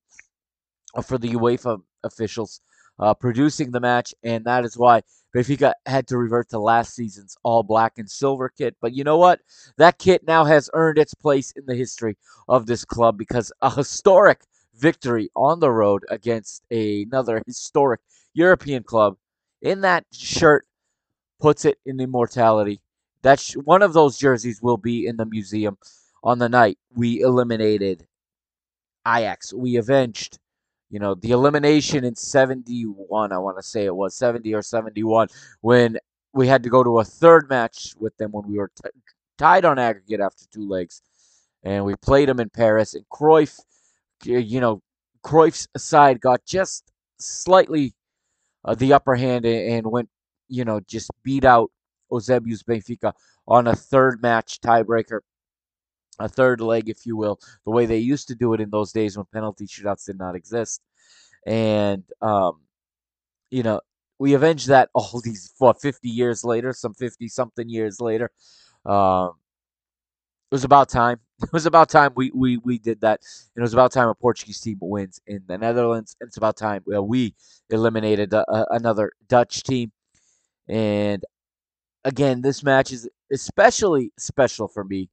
uh, 0.94 1.02
for 1.02 1.18
the 1.18 1.30
UEFA 1.30 1.82
officials 2.04 2.60
uh, 2.98 3.14
producing 3.14 3.70
the 3.70 3.80
match, 3.80 4.14
and 4.22 4.44
that 4.44 4.64
is 4.64 4.76
why 4.76 5.02
Benfica 5.34 5.72
had 5.86 6.06
to 6.08 6.18
revert 6.18 6.50
to 6.50 6.58
last 6.58 6.94
season's 6.94 7.36
all 7.42 7.62
black 7.62 7.94
and 7.98 8.10
silver 8.10 8.48
kit. 8.50 8.76
But 8.80 8.92
you 8.94 9.04
know 9.04 9.18
what? 9.18 9.40
That 9.78 9.98
kit 9.98 10.26
now 10.26 10.44
has 10.44 10.70
earned 10.74 10.98
its 10.98 11.14
place 11.14 11.52
in 11.52 11.66
the 11.66 11.74
history 11.74 12.16
of 12.48 12.66
this 12.66 12.84
club 12.84 13.16
because 13.18 13.52
a 13.62 13.70
historic 13.74 14.42
victory 14.74 15.30
on 15.34 15.60
the 15.60 15.70
road 15.70 16.04
against 16.10 16.64
another 16.70 17.42
historic 17.46 18.00
European 18.34 18.82
club 18.82 19.16
in 19.60 19.82
that 19.82 20.04
shirt 20.12 20.66
puts 21.40 21.64
it 21.64 21.78
in 21.84 22.00
immortality. 22.00 22.80
That 23.22 23.40
sh- 23.40 23.54
one 23.56 23.82
of 23.82 23.92
those 23.92 24.18
jerseys 24.18 24.60
will 24.62 24.76
be 24.76 25.06
in 25.06 25.16
the 25.16 25.26
museum 25.26 25.78
on 26.24 26.38
the 26.38 26.48
night 26.48 26.78
we 26.94 27.20
eliminated 27.20 28.06
Ajax. 29.06 29.52
We 29.52 29.76
avenged 29.76 30.38
you 30.92 30.98
know, 30.98 31.14
the 31.14 31.30
elimination 31.30 32.04
in 32.04 32.14
71, 32.14 33.32
I 33.32 33.38
want 33.38 33.56
to 33.56 33.62
say 33.62 33.86
it 33.86 33.96
was 33.96 34.14
70 34.14 34.54
or 34.54 34.60
71, 34.60 35.28
when 35.62 35.98
we 36.34 36.46
had 36.46 36.62
to 36.64 36.68
go 36.68 36.84
to 36.84 36.98
a 36.98 37.04
third 37.04 37.48
match 37.48 37.94
with 37.98 38.14
them 38.18 38.30
when 38.30 38.46
we 38.46 38.58
were 38.58 38.70
t- 38.76 38.90
tied 39.38 39.64
on 39.64 39.78
aggregate 39.78 40.20
after 40.20 40.44
two 40.52 40.68
legs. 40.68 41.00
And 41.62 41.86
we 41.86 41.94
played 41.96 42.28
them 42.28 42.40
in 42.40 42.50
Paris. 42.50 42.92
And 42.92 43.06
Cruyff, 43.10 43.58
you 44.22 44.60
know, 44.60 44.82
Cruyff's 45.24 45.66
side 45.78 46.20
got 46.20 46.44
just 46.44 46.92
slightly 47.18 47.94
uh, 48.62 48.74
the 48.74 48.92
upper 48.92 49.14
hand 49.14 49.46
and 49.46 49.86
went, 49.86 50.10
you 50.48 50.66
know, 50.66 50.80
just 50.80 51.10
beat 51.24 51.46
out 51.46 51.70
Eusebio's 52.10 52.62
Benfica 52.64 53.14
on 53.48 53.66
a 53.66 53.74
third 53.74 54.20
match 54.20 54.60
tiebreaker 54.60 55.20
a 56.22 56.28
third 56.28 56.60
leg, 56.60 56.88
if 56.88 57.06
you 57.06 57.16
will, 57.16 57.40
the 57.64 57.72
way 57.72 57.86
they 57.86 57.98
used 57.98 58.28
to 58.28 58.34
do 58.36 58.54
it 58.54 58.60
in 58.60 58.70
those 58.70 58.92
days 58.92 59.16
when 59.16 59.26
penalty 59.32 59.66
shootouts 59.66 60.06
did 60.06 60.18
not 60.18 60.36
exist. 60.36 60.80
and 61.46 62.04
um, 62.22 62.60
you 63.50 63.62
know, 63.62 63.80
we 64.18 64.34
avenged 64.34 64.68
that 64.68 64.90
all 64.94 65.20
these 65.24 65.52
what 65.58 65.80
fifty 65.80 66.08
years 66.08 66.44
later, 66.44 66.72
some 66.72 66.94
fifty 66.94 67.28
something 67.28 67.68
years 67.68 68.00
later. 68.00 68.30
Um, 68.86 69.32
it 70.50 70.54
was 70.54 70.64
about 70.64 70.88
time. 70.88 71.20
It 71.42 71.52
was 71.52 71.66
about 71.66 71.88
time 71.88 72.12
we, 72.14 72.30
we, 72.32 72.58
we 72.58 72.78
did 72.78 73.00
that. 73.00 73.20
And 73.56 73.62
it 73.62 73.64
was 73.64 73.72
about 73.74 73.90
time 73.90 74.08
a 74.08 74.14
Portuguese 74.14 74.60
team 74.60 74.78
wins 74.80 75.20
in 75.26 75.42
the 75.48 75.58
Netherlands. 75.58 76.14
And 76.20 76.28
it's 76.28 76.36
about 76.36 76.56
time 76.56 76.84
we 76.86 77.34
eliminated 77.68 78.32
uh, 78.32 78.44
another 78.70 79.10
Dutch 79.28 79.64
team. 79.64 79.90
And 80.68 81.24
again, 82.04 82.42
this 82.42 82.62
match 82.64 82.92
is 82.92 83.08
especially 83.32 84.12
special 84.18 84.68
for 84.68 84.84
me. 84.84 85.10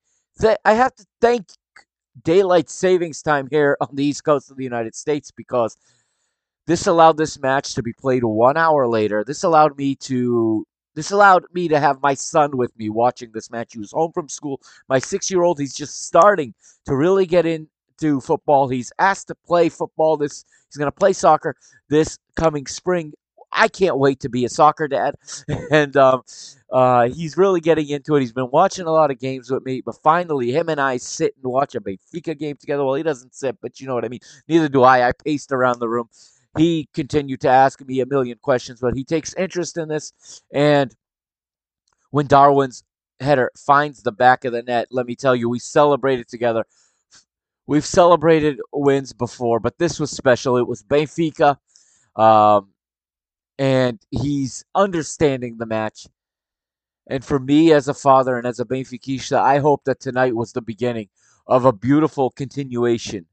I 0.66 0.74
have 0.74 0.96
to 0.96 1.06
thank 1.22 1.48
daylight 2.24 2.70
savings 2.70 3.22
time 3.22 3.48
here 3.50 3.78
on 3.82 3.90
the 3.94 4.04
east 4.04 4.24
coast 4.24 4.52
of 4.52 4.58
the 4.58 4.64
United 4.64 4.96
States 4.96 5.32
because 5.32 5.78
this 6.68 6.88
allowed 6.88 7.18
this 7.18 7.40
match 7.40 7.74
to 7.76 7.84
be 7.84 7.94
played 7.94 8.24
one 8.24 8.58
hour 8.58 8.88
later. 8.88 9.24
This 9.24 9.44
allowed 9.44 9.78
me 9.78 9.96
to 9.96 10.66
this 10.96 11.12
allowed 11.12 11.46
me 11.54 11.68
to 11.70 11.80
have 11.80 12.02
my 12.02 12.14
son 12.14 12.58
with 12.58 12.78
me 12.78 12.90
watching 12.90 13.32
this 13.34 13.50
match. 13.50 13.74
He 13.74 13.80
was 13.80 13.92
home 13.92 14.12
from 14.12 14.28
school. 14.28 14.60
My 14.88 15.00
six 15.00 15.32
year 15.32 15.44
old, 15.44 15.60
he's 15.60 15.76
just 15.76 16.06
starting 16.06 16.54
to 16.86 16.96
really 16.96 17.26
get 17.26 17.46
into 17.46 18.20
football. 18.22 18.68
He's 18.68 18.92
asked 19.00 19.28
to 19.28 19.36
play 19.36 19.70
football 19.70 20.18
this 20.18 20.46
he's 20.68 20.78
gonna 20.78 20.92
play 20.92 21.14
soccer 21.14 21.56
this 21.90 22.18
coming 22.36 22.68
spring. 22.68 23.14
I 23.52 23.68
can't 23.68 23.98
wait 23.98 24.20
to 24.22 24.30
be 24.30 24.46
a 24.46 24.50
soccer 24.50 24.88
dad. 24.88 25.16
and 25.72 25.96
um, 25.98 26.24
uh, 26.72 27.10
he's 27.10 27.38
really 27.38 27.62
getting 27.62 27.90
into 27.90 28.16
it. 28.16 28.22
He's 28.22 28.34
been 28.34 28.52
watching 28.52 28.86
a 28.86 28.92
lot 28.92 29.12
of 29.12 29.20
games 29.20 29.50
with 29.50 29.64
me, 29.66 29.82
but 29.82 29.96
finally, 30.04 30.52
him 30.52 30.70
and 30.70 30.80
I 30.80 30.98
sit 30.98 31.36
and 31.42 31.52
watch 31.52 31.76
a 31.76 31.82
Benfica 31.82 32.38
game 32.38 32.58
together. 32.58 32.84
Well, 32.86 32.96
he 32.96 33.04
doesn't 33.04 33.36
sit, 33.36 33.58
but 33.62 33.80
you 33.80 33.88
know 33.88 33.96
what 33.96 34.06
I 34.06 34.10
mean. 34.10 34.22
Neither 34.48 34.70
do 34.70 34.84
I. 34.84 35.08
I 35.08 35.12
paced 35.12 35.52
around 35.52 35.80
the 35.80 35.90
room 35.90 36.10
he 36.58 36.90
continued 36.94 37.42
to 37.42 37.50
ask 37.50 37.82
me 37.82 38.00
a 38.02 38.06
million 38.06 38.38
questions, 38.42 38.80
but 38.80 38.96
he 38.96 39.04
takes 39.04 39.34
interest 39.36 39.78
in 39.78 39.88
this. 39.88 40.14
And 40.54 40.96
when 42.12 42.28
Darwin's 42.28 42.84
header 43.20 43.52
finds 43.58 44.02
the 44.02 44.12
back 44.12 44.46
of 44.46 44.54
the 44.54 44.64
net, 44.64 44.88
let 44.92 45.06
me 45.06 45.16
tell 45.16 45.36
you, 45.36 45.50
we 45.50 45.60
celebrated 45.60 46.28
together. 46.28 46.66
We've 47.68 47.86
celebrated 47.86 48.60
wins 48.74 49.14
before, 49.14 49.60
but 49.60 49.78
this 49.78 50.00
was 50.00 50.10
special. 50.10 50.58
It 50.58 50.68
was 50.68 50.82
Benfica, 50.82 51.58
um, 52.16 52.70
and 53.60 54.00
he's 54.10 54.64
understanding 54.74 55.58
the 55.58 55.66
match. 55.66 56.08
And 57.10 57.24
for 57.26 57.40
me, 57.40 57.74
as 57.74 57.88
a 57.88 57.94
father 57.94 58.38
and 58.38 58.48
as 58.48 58.60
a 58.60 58.66
Benfiquista, 58.66 59.38
I 59.38 59.60
hope 59.60 59.84
that 59.84 60.00
tonight 60.00 60.36
was 60.36 60.54
the 60.54 60.62
beginning 60.62 61.10
of 61.46 61.66
a 61.66 61.74
beautiful 61.74 62.30
continuation 62.30 63.26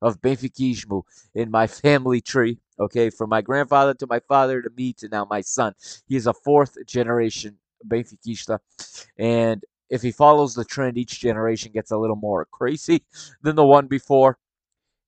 of 0.00 0.20
Benfiquismo 0.20 1.02
in 1.34 1.50
my 1.50 1.66
family 1.66 2.20
tree. 2.20 2.58
Okay, 2.78 3.10
from 3.10 3.30
my 3.30 3.42
grandfather 3.42 3.94
to 3.94 4.06
my 4.06 4.20
father 4.20 4.62
to 4.62 4.70
me 4.76 4.92
to 4.94 5.08
now 5.08 5.26
my 5.28 5.40
son. 5.40 5.74
He 6.06 6.16
is 6.16 6.26
a 6.26 6.32
fourth 6.32 6.76
generation 6.86 7.58
Benfiquista. 7.86 8.58
And 9.18 9.64
if 9.90 10.02
he 10.02 10.12
follows 10.12 10.54
the 10.54 10.64
trend, 10.64 10.96
each 10.96 11.20
generation 11.20 11.72
gets 11.72 11.90
a 11.90 11.98
little 11.98 12.16
more 12.16 12.46
crazy 12.50 13.04
than 13.42 13.56
the 13.56 13.66
one 13.66 13.86
before. 13.86 14.38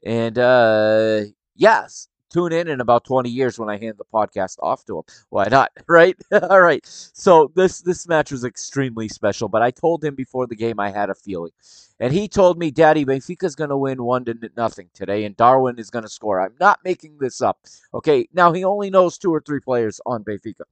And 0.04 0.38
uh, 0.38 1.22
yes, 1.54 2.08
tune 2.34 2.52
in 2.52 2.66
in 2.66 2.80
about 2.80 3.04
20 3.04 3.30
years 3.30 3.58
when 3.60 3.70
I 3.70 3.78
hand 3.78 3.94
the 3.96 4.04
podcast 4.12 4.56
off 4.60 4.84
to 4.86 4.98
him. 4.98 5.04
Why 5.30 5.46
not? 5.50 5.70
Right? 5.88 6.16
All 6.50 6.60
right. 6.60 6.84
So 6.84 7.52
this 7.54 7.80
this 7.80 8.08
match 8.08 8.32
was 8.32 8.44
extremely 8.44 9.08
special, 9.08 9.48
but 9.48 9.62
I 9.62 9.70
told 9.70 10.02
him 10.02 10.14
before 10.16 10.46
the 10.46 10.56
game 10.56 10.80
I 10.80 10.90
had 10.90 11.10
a 11.10 11.14
feeling. 11.14 11.52
And 12.00 12.12
he 12.12 12.26
told 12.26 12.58
me, 12.58 12.72
Daddy, 12.72 13.04
Benfica's 13.04 13.54
going 13.54 13.70
to 13.70 13.76
win 13.76 14.02
1 14.02 14.24
to 14.24 14.34
nothing 14.56 14.88
today 14.94 15.24
and 15.24 15.36
Darwin 15.36 15.78
is 15.78 15.90
going 15.90 16.02
to 16.02 16.08
score. 16.08 16.40
I'm 16.40 16.54
not 16.58 16.80
making 16.84 17.18
this 17.20 17.40
up. 17.40 17.58
Okay. 17.92 18.28
Now 18.32 18.52
he 18.52 18.64
only 18.64 18.90
knows 18.90 19.18
two 19.18 19.32
or 19.32 19.40
three 19.40 19.60
players 19.60 20.00
on 20.04 20.24
Benfica. 20.24 20.64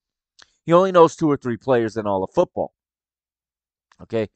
He 0.66 0.72
only 0.72 0.90
knows 0.90 1.14
two 1.14 1.30
or 1.30 1.36
three 1.36 1.56
players 1.56 1.96
in 1.96 2.06
all 2.06 2.24
of 2.24 2.30
football. 2.34 2.72
Okay. 4.02 4.28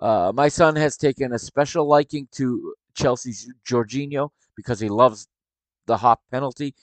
Uh, 0.00 0.32
my 0.34 0.48
son 0.48 0.76
has 0.76 0.96
taken 0.96 1.32
a 1.32 1.38
special 1.38 1.86
liking 1.86 2.28
to 2.32 2.74
Chelsea's 2.94 3.52
Jorginho 3.68 4.30
because 4.56 4.80
he 4.80 4.88
loves 4.88 5.28
the 5.88 5.96
hop 5.96 6.22
penalty. 6.30 6.74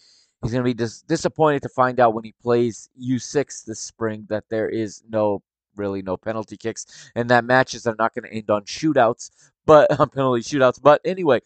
He's 0.44 0.52
going 0.52 0.64
to 0.64 0.70
be 0.70 0.74
dis- 0.74 1.02
disappointed 1.04 1.62
to 1.62 1.70
find 1.70 2.00
out 2.00 2.14
when 2.14 2.26
he 2.26 2.34
plays 2.42 2.90
U6 3.02 3.64
this 3.64 3.80
spring 3.80 4.28
that 4.30 4.44
there 4.50 4.68
is 4.68 5.02
no 5.10 5.42
really 5.76 6.02
no 6.02 6.18
penalty 6.18 6.58
kicks 6.58 7.12
and 7.16 7.30
that 7.30 7.44
matches 7.44 7.86
are 7.86 7.96
not 7.98 8.14
going 8.14 8.30
to 8.30 8.34
end 8.34 8.50
on 8.50 8.64
shootouts, 8.64 9.30
but 9.66 9.98
on 10.00 10.10
penalty 10.10 10.42
shootouts. 10.42 10.82
But 10.82 11.02
anyway, 11.06 11.40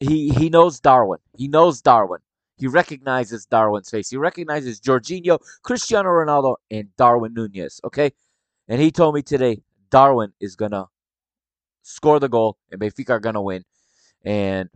he 0.00 0.30
he 0.30 0.48
knows 0.48 0.80
Darwin. 0.80 1.20
He 1.36 1.48
knows 1.48 1.82
Darwin. 1.82 2.20
He 2.58 2.66
recognizes 2.66 3.46
Darwin's 3.46 3.90
face. 3.90 4.08
He 4.08 4.16
recognizes 4.16 4.80
Jorginho, 4.80 5.38
Cristiano 5.62 6.08
Ronaldo, 6.08 6.56
and 6.70 6.88
Darwin 6.96 7.34
Nunez. 7.34 7.80
Okay, 7.84 8.12
and 8.68 8.80
he 8.80 8.90
told 8.90 9.14
me 9.14 9.22
today 9.22 9.62
Darwin 9.90 10.32
is 10.40 10.56
gonna 10.56 10.86
score 11.82 12.18
the 12.18 12.28
goal 12.28 12.58
and 12.70 12.80
Benfica 12.80 13.10
are 13.10 13.20
gonna 13.20 13.42
win. 13.42 13.64
And 14.24 14.68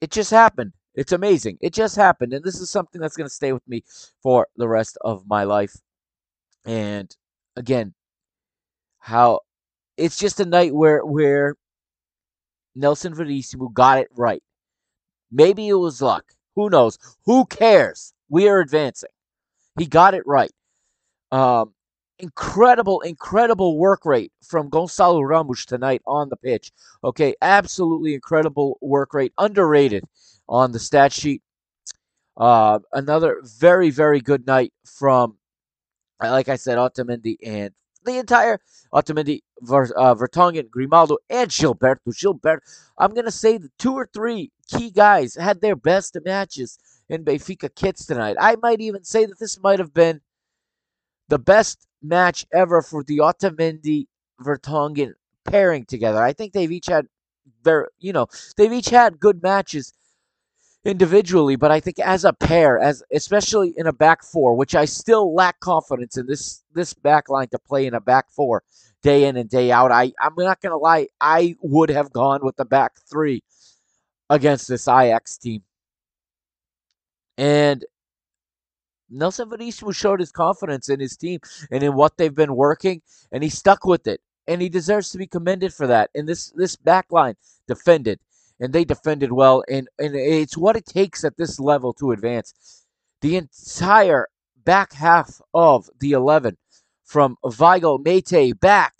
it 0.00 0.10
just 0.10 0.30
happened. 0.30 0.72
It's 0.94 1.12
amazing. 1.12 1.58
It 1.60 1.72
just 1.72 1.96
happened. 1.96 2.32
And 2.32 2.44
this 2.44 2.60
is 2.60 2.70
something 2.70 3.00
that's 3.00 3.16
going 3.16 3.28
to 3.28 3.34
stay 3.34 3.52
with 3.52 3.66
me 3.68 3.84
for 4.22 4.48
the 4.56 4.68
rest 4.68 4.98
of 5.02 5.26
my 5.28 5.44
life. 5.44 5.74
And 6.64 7.14
again, 7.56 7.94
how 8.98 9.40
it's 9.96 10.18
just 10.18 10.40
a 10.40 10.44
night 10.44 10.74
where 10.74 11.04
where 11.04 11.56
Nelson 12.74 13.14
Verissimo 13.14 13.68
got 13.68 13.98
it 13.98 14.08
right. 14.16 14.42
Maybe 15.30 15.68
it 15.68 15.74
was 15.74 16.02
luck. 16.02 16.24
Who 16.56 16.70
knows? 16.70 16.98
Who 17.24 17.46
cares? 17.46 18.12
We 18.28 18.48
are 18.48 18.60
advancing. 18.60 19.10
He 19.78 19.86
got 19.86 20.14
it 20.14 20.26
right. 20.26 20.50
Um, 21.30 21.72
incredible, 22.20 23.00
incredible 23.00 23.78
work 23.78 24.04
rate 24.04 24.32
from 24.42 24.68
Gonzalo 24.68 25.20
Ramos 25.22 25.64
tonight 25.64 26.02
on 26.06 26.28
the 26.28 26.36
pitch. 26.36 26.72
Okay, 27.02 27.34
absolutely 27.42 28.14
incredible 28.14 28.78
work 28.80 29.14
rate, 29.14 29.32
underrated 29.38 30.04
on 30.48 30.72
the 30.72 30.78
stat 30.78 31.12
sheet. 31.12 31.42
Uh, 32.36 32.78
another 32.92 33.40
very, 33.58 33.90
very 33.90 34.20
good 34.20 34.46
night 34.46 34.72
from, 34.86 35.36
like 36.20 36.48
I 36.48 36.56
said, 36.56 36.78
Otamendi 36.78 37.36
and 37.44 37.72
the 38.04 38.18
entire 38.18 38.60
Otamendi, 38.94 39.40
uh, 39.62 40.14
Vertonghen, 40.14 40.70
Grimaldo, 40.70 41.18
and 41.28 41.50
Gilberto. 41.50 42.08
Gilberto, 42.08 42.60
I'm 42.98 43.12
going 43.12 43.26
to 43.26 43.30
say 43.30 43.58
the 43.58 43.70
two 43.78 43.92
or 43.94 44.08
three 44.12 44.50
key 44.68 44.90
guys 44.90 45.34
had 45.34 45.60
their 45.60 45.76
best 45.76 46.16
matches 46.24 46.78
in 47.08 47.24
Benfica 47.24 47.74
kits 47.74 48.06
tonight. 48.06 48.36
I 48.40 48.56
might 48.62 48.80
even 48.80 49.04
say 49.04 49.26
that 49.26 49.38
this 49.38 49.60
might 49.62 49.78
have 49.78 49.92
been 49.92 50.20
the 51.28 51.38
best 51.38 51.86
match 52.02 52.46
ever 52.52 52.82
for 52.82 53.02
the 53.04 53.18
Otamendi 53.18 54.06
Vertonghen 54.42 55.12
pairing 55.44 55.84
together. 55.84 56.22
I 56.22 56.32
think 56.32 56.52
they've 56.52 56.70
each 56.70 56.86
had 56.86 57.06
very, 57.62 57.86
you 57.98 58.12
know, 58.12 58.26
they've 58.56 58.72
each 58.72 58.90
had 58.90 59.20
good 59.20 59.42
matches 59.42 59.92
individually, 60.84 61.56
but 61.56 61.70
I 61.70 61.80
think 61.80 61.98
as 61.98 62.24
a 62.24 62.32
pair, 62.32 62.78
as 62.78 63.02
especially 63.12 63.74
in 63.76 63.86
a 63.86 63.92
back 63.92 64.22
four, 64.24 64.54
which 64.54 64.74
I 64.74 64.86
still 64.86 65.34
lack 65.34 65.60
confidence 65.60 66.16
in 66.16 66.26
this 66.26 66.62
this 66.74 66.94
back 66.94 67.28
line 67.28 67.48
to 67.48 67.58
play 67.58 67.86
in 67.86 67.94
a 67.94 68.00
back 68.00 68.30
four 68.30 68.62
day 69.02 69.24
in 69.24 69.36
and 69.36 69.48
day 69.48 69.72
out. 69.72 69.92
I 69.92 70.12
I'm 70.20 70.34
not 70.36 70.60
gonna 70.60 70.78
lie, 70.78 71.08
I 71.20 71.56
would 71.62 71.90
have 71.90 72.12
gone 72.12 72.40
with 72.42 72.56
the 72.56 72.64
back 72.64 72.92
three 73.10 73.42
against 74.30 74.68
this 74.68 74.88
Ajax 74.88 75.36
team. 75.38 75.62
And 77.36 77.84
Nelson 79.10 79.48
Verissimo 79.50 79.92
showed 79.92 80.20
his 80.20 80.32
confidence 80.32 80.88
in 80.88 81.00
his 81.00 81.16
team 81.16 81.40
and 81.70 81.82
in 81.82 81.94
what 81.94 82.16
they've 82.16 82.34
been 82.34 82.56
working, 82.56 83.02
and 83.32 83.42
he 83.42 83.50
stuck 83.50 83.84
with 83.84 84.06
it. 84.06 84.20
And 84.46 84.60
he 84.60 84.68
deserves 84.68 85.10
to 85.10 85.18
be 85.18 85.26
commended 85.26 85.72
for 85.72 85.86
that. 85.86 86.10
And 86.14 86.28
this 86.28 86.50
this 86.56 86.74
back 86.74 87.12
line 87.12 87.34
defended, 87.68 88.18
and 88.58 88.72
they 88.72 88.84
defended 88.84 89.32
well. 89.32 89.62
And, 89.68 89.88
and 89.98 90.14
it's 90.16 90.56
what 90.56 90.76
it 90.76 90.86
takes 90.86 91.24
at 91.24 91.36
this 91.36 91.60
level 91.60 91.92
to 91.94 92.12
advance. 92.12 92.84
The 93.20 93.36
entire 93.36 94.28
back 94.64 94.92
half 94.92 95.40
of 95.54 95.88
the 96.00 96.12
11, 96.12 96.56
from 97.04 97.36
Weigl, 97.44 98.02
Meite 98.04 98.58
back, 98.58 98.94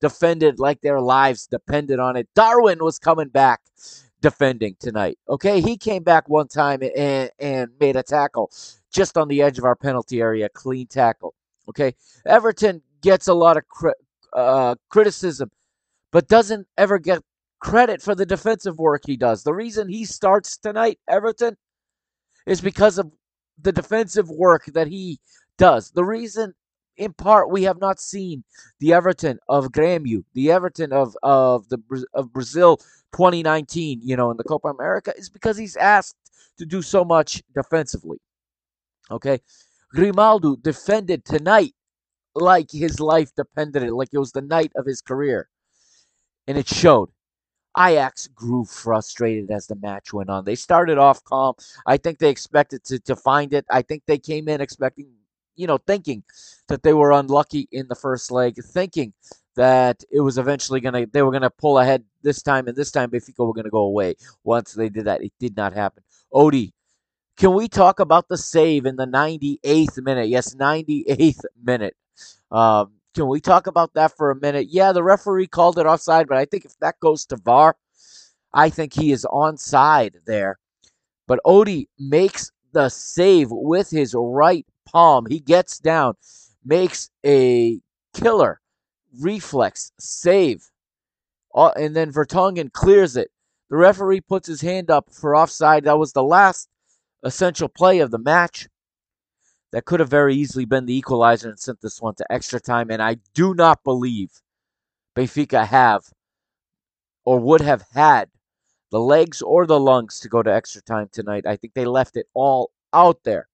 defended 0.00 0.58
like 0.58 0.80
their 0.80 1.00
lives 1.00 1.46
depended 1.46 1.98
on 1.98 2.16
it. 2.16 2.28
Darwin 2.34 2.82
was 2.82 2.98
coming 2.98 3.28
back 3.28 3.60
defending 4.20 4.76
tonight. 4.80 5.18
Okay, 5.28 5.60
he 5.60 5.76
came 5.76 6.02
back 6.02 6.28
one 6.28 6.48
time 6.48 6.80
and, 6.82 7.30
and 7.38 7.70
made 7.78 7.96
a 7.96 8.02
tackle 8.02 8.50
just 8.96 9.18
on 9.18 9.28
the 9.28 9.42
edge 9.42 9.58
of 9.58 9.64
our 9.64 9.76
penalty 9.76 10.20
area, 10.20 10.48
clean 10.48 10.86
tackle. 10.86 11.34
Okay, 11.68 11.94
Everton 12.24 12.82
gets 13.02 13.28
a 13.28 13.34
lot 13.34 13.58
of 13.58 13.68
cri- 13.68 13.92
uh, 14.32 14.74
criticism, 14.88 15.50
but 16.12 16.28
doesn't 16.28 16.66
ever 16.78 16.98
get 16.98 17.22
credit 17.60 18.00
for 18.00 18.14
the 18.14 18.24
defensive 18.26 18.78
work 18.78 19.02
he 19.06 19.16
does. 19.16 19.42
The 19.42 19.52
reason 19.52 19.88
he 19.88 20.04
starts 20.06 20.56
tonight, 20.56 20.98
Everton, 21.08 21.56
is 22.46 22.60
because 22.60 22.96
of 22.98 23.12
the 23.60 23.72
defensive 23.72 24.30
work 24.30 24.64
that 24.66 24.86
he 24.86 25.20
does. 25.58 25.90
The 25.90 26.04
reason 26.04 26.54
in 26.96 27.12
part, 27.12 27.50
we 27.50 27.64
have 27.64 27.78
not 27.78 28.00
seen 28.00 28.44
the 28.80 28.94
Everton 28.94 29.38
of 29.48 29.66
Grêmio, 29.66 30.24
the 30.32 30.50
Everton 30.50 30.92
of 30.92 31.14
of 31.22 31.68
the 31.68 31.78
of 32.14 32.32
Brazil 32.32 32.78
2019, 33.12 34.00
you 34.02 34.16
know, 34.16 34.30
in 34.30 34.38
the 34.38 34.44
Copa 34.44 34.68
America, 34.68 35.12
is 35.18 35.28
because 35.28 35.58
he's 35.58 35.76
asked 35.76 36.16
to 36.56 36.64
do 36.64 36.80
so 36.80 37.04
much 37.04 37.42
defensively. 37.54 38.18
Okay, 39.10 39.40
Grimaldo 39.90 40.56
defended 40.56 41.24
tonight 41.24 41.74
like 42.34 42.70
his 42.70 43.00
life 43.00 43.30
depended 43.36 43.82
it, 43.82 43.92
like 43.92 44.10
it 44.12 44.18
was 44.18 44.32
the 44.32 44.42
night 44.42 44.72
of 44.76 44.86
his 44.86 45.00
career, 45.00 45.48
and 46.46 46.58
it 46.58 46.68
showed. 46.68 47.10
Ajax 47.78 48.26
grew 48.28 48.64
frustrated 48.64 49.50
as 49.50 49.66
the 49.66 49.76
match 49.76 50.12
went 50.12 50.30
on. 50.30 50.44
They 50.46 50.54
started 50.54 50.96
off 50.96 51.22
calm. 51.24 51.54
I 51.84 51.98
think 51.98 52.18
they 52.18 52.30
expected 52.30 52.84
to, 52.84 52.98
to 53.00 53.14
find 53.14 53.52
it. 53.52 53.66
I 53.70 53.82
think 53.82 54.02
they 54.06 54.18
came 54.18 54.48
in 54.48 54.62
expecting, 54.62 55.08
you 55.56 55.66
know, 55.66 55.78
thinking 55.86 56.22
that 56.68 56.82
they 56.82 56.94
were 56.94 57.12
unlucky 57.12 57.68
in 57.72 57.86
the 57.88 57.94
first 57.94 58.30
leg, 58.30 58.56
thinking 58.64 59.12
that 59.56 60.02
it 60.10 60.20
was 60.20 60.38
eventually 60.38 60.80
gonna 60.80 61.06
they 61.06 61.22
were 61.22 61.32
gonna 61.32 61.50
pull 61.50 61.78
ahead 61.78 62.04
this 62.22 62.42
time 62.42 62.68
and 62.68 62.76
this 62.76 62.90
time 62.90 63.10
Benfica 63.10 63.46
were 63.46 63.54
gonna 63.54 63.70
go 63.70 63.82
away. 63.82 64.14
Once 64.44 64.72
they 64.72 64.88
did 64.88 65.04
that, 65.04 65.22
it 65.22 65.32
did 65.38 65.56
not 65.56 65.74
happen. 65.74 66.02
Odie, 66.32 66.72
can 67.36 67.52
we 67.52 67.68
talk 67.68 68.00
about 68.00 68.28
the 68.28 68.38
save 68.38 68.86
in 68.86 68.96
the 68.96 69.06
98th 69.06 70.02
minute? 70.02 70.28
Yes, 70.28 70.54
98th 70.54 71.44
minute. 71.62 71.94
Um, 72.50 72.92
can 73.14 73.28
we 73.28 73.40
talk 73.40 73.66
about 73.66 73.94
that 73.94 74.16
for 74.16 74.30
a 74.30 74.36
minute? 74.36 74.68
Yeah, 74.70 74.92
the 74.92 75.02
referee 75.02 75.46
called 75.46 75.78
it 75.78 75.86
offside, 75.86 76.28
but 76.28 76.38
I 76.38 76.44
think 76.44 76.64
if 76.64 76.78
that 76.80 77.00
goes 77.00 77.26
to 77.26 77.36
VAR, 77.36 77.76
I 78.52 78.70
think 78.70 78.94
he 78.94 79.12
is 79.12 79.26
onside 79.30 80.24
there. 80.26 80.58
But 81.26 81.40
Odie 81.44 81.88
makes 81.98 82.52
the 82.72 82.88
save 82.88 83.48
with 83.50 83.90
his 83.90 84.14
right 84.16 84.66
palm. 84.86 85.26
He 85.26 85.40
gets 85.40 85.78
down, 85.78 86.14
makes 86.64 87.10
a 87.24 87.80
killer 88.14 88.60
reflex 89.20 89.92
save, 89.98 90.70
uh, 91.54 91.72
and 91.76 91.96
then 91.96 92.12
Vertonghen 92.12 92.72
clears 92.72 93.16
it. 93.16 93.30
The 93.70 93.76
referee 93.76 94.20
puts 94.20 94.46
his 94.46 94.60
hand 94.60 94.90
up 94.90 95.08
for 95.12 95.34
offside. 95.34 95.84
That 95.84 95.98
was 95.98 96.12
the 96.12 96.22
last 96.22 96.68
essential 97.26 97.68
play 97.68 97.98
of 97.98 98.10
the 98.10 98.18
match 98.18 98.68
that 99.72 99.84
could 99.84 100.00
have 100.00 100.08
very 100.08 100.34
easily 100.34 100.64
been 100.64 100.86
the 100.86 100.96
equalizer 100.96 101.48
and 101.48 101.58
sent 101.58 101.80
this 101.80 102.00
one 102.00 102.14
to 102.14 102.32
extra 102.32 102.60
time. 102.60 102.90
And 102.90 103.02
I 103.02 103.16
do 103.34 103.54
not 103.54 103.82
believe 103.84 104.30
Benfica 105.14 105.66
have 105.66 106.04
or 107.24 107.38
would 107.40 107.60
have 107.60 107.84
had 107.92 108.30
the 108.90 109.00
legs 109.00 109.42
or 109.42 109.66
the 109.66 109.80
lungs 109.80 110.20
to 110.20 110.28
go 110.28 110.42
to 110.42 110.54
extra 110.54 110.80
time 110.82 111.08
tonight. 111.12 111.44
I 111.46 111.56
think 111.56 111.74
they 111.74 111.84
left 111.84 112.16
it 112.16 112.26
all 112.32 112.70
out 112.92 113.18
there. 113.24 113.48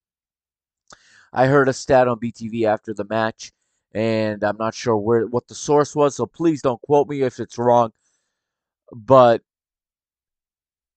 I 1.32 1.46
heard 1.46 1.68
a 1.68 1.72
stat 1.72 2.08
on 2.08 2.20
BTV 2.20 2.66
after 2.66 2.92
the 2.92 3.06
match, 3.08 3.52
and 3.94 4.44
I'm 4.44 4.58
not 4.58 4.74
sure 4.74 4.98
where 4.98 5.26
what 5.26 5.48
the 5.48 5.54
source 5.54 5.96
was, 5.96 6.16
so 6.16 6.26
please 6.26 6.60
don't 6.60 6.82
quote 6.82 7.08
me 7.08 7.22
if 7.22 7.40
it's 7.40 7.56
wrong. 7.56 7.92
But 8.92 9.40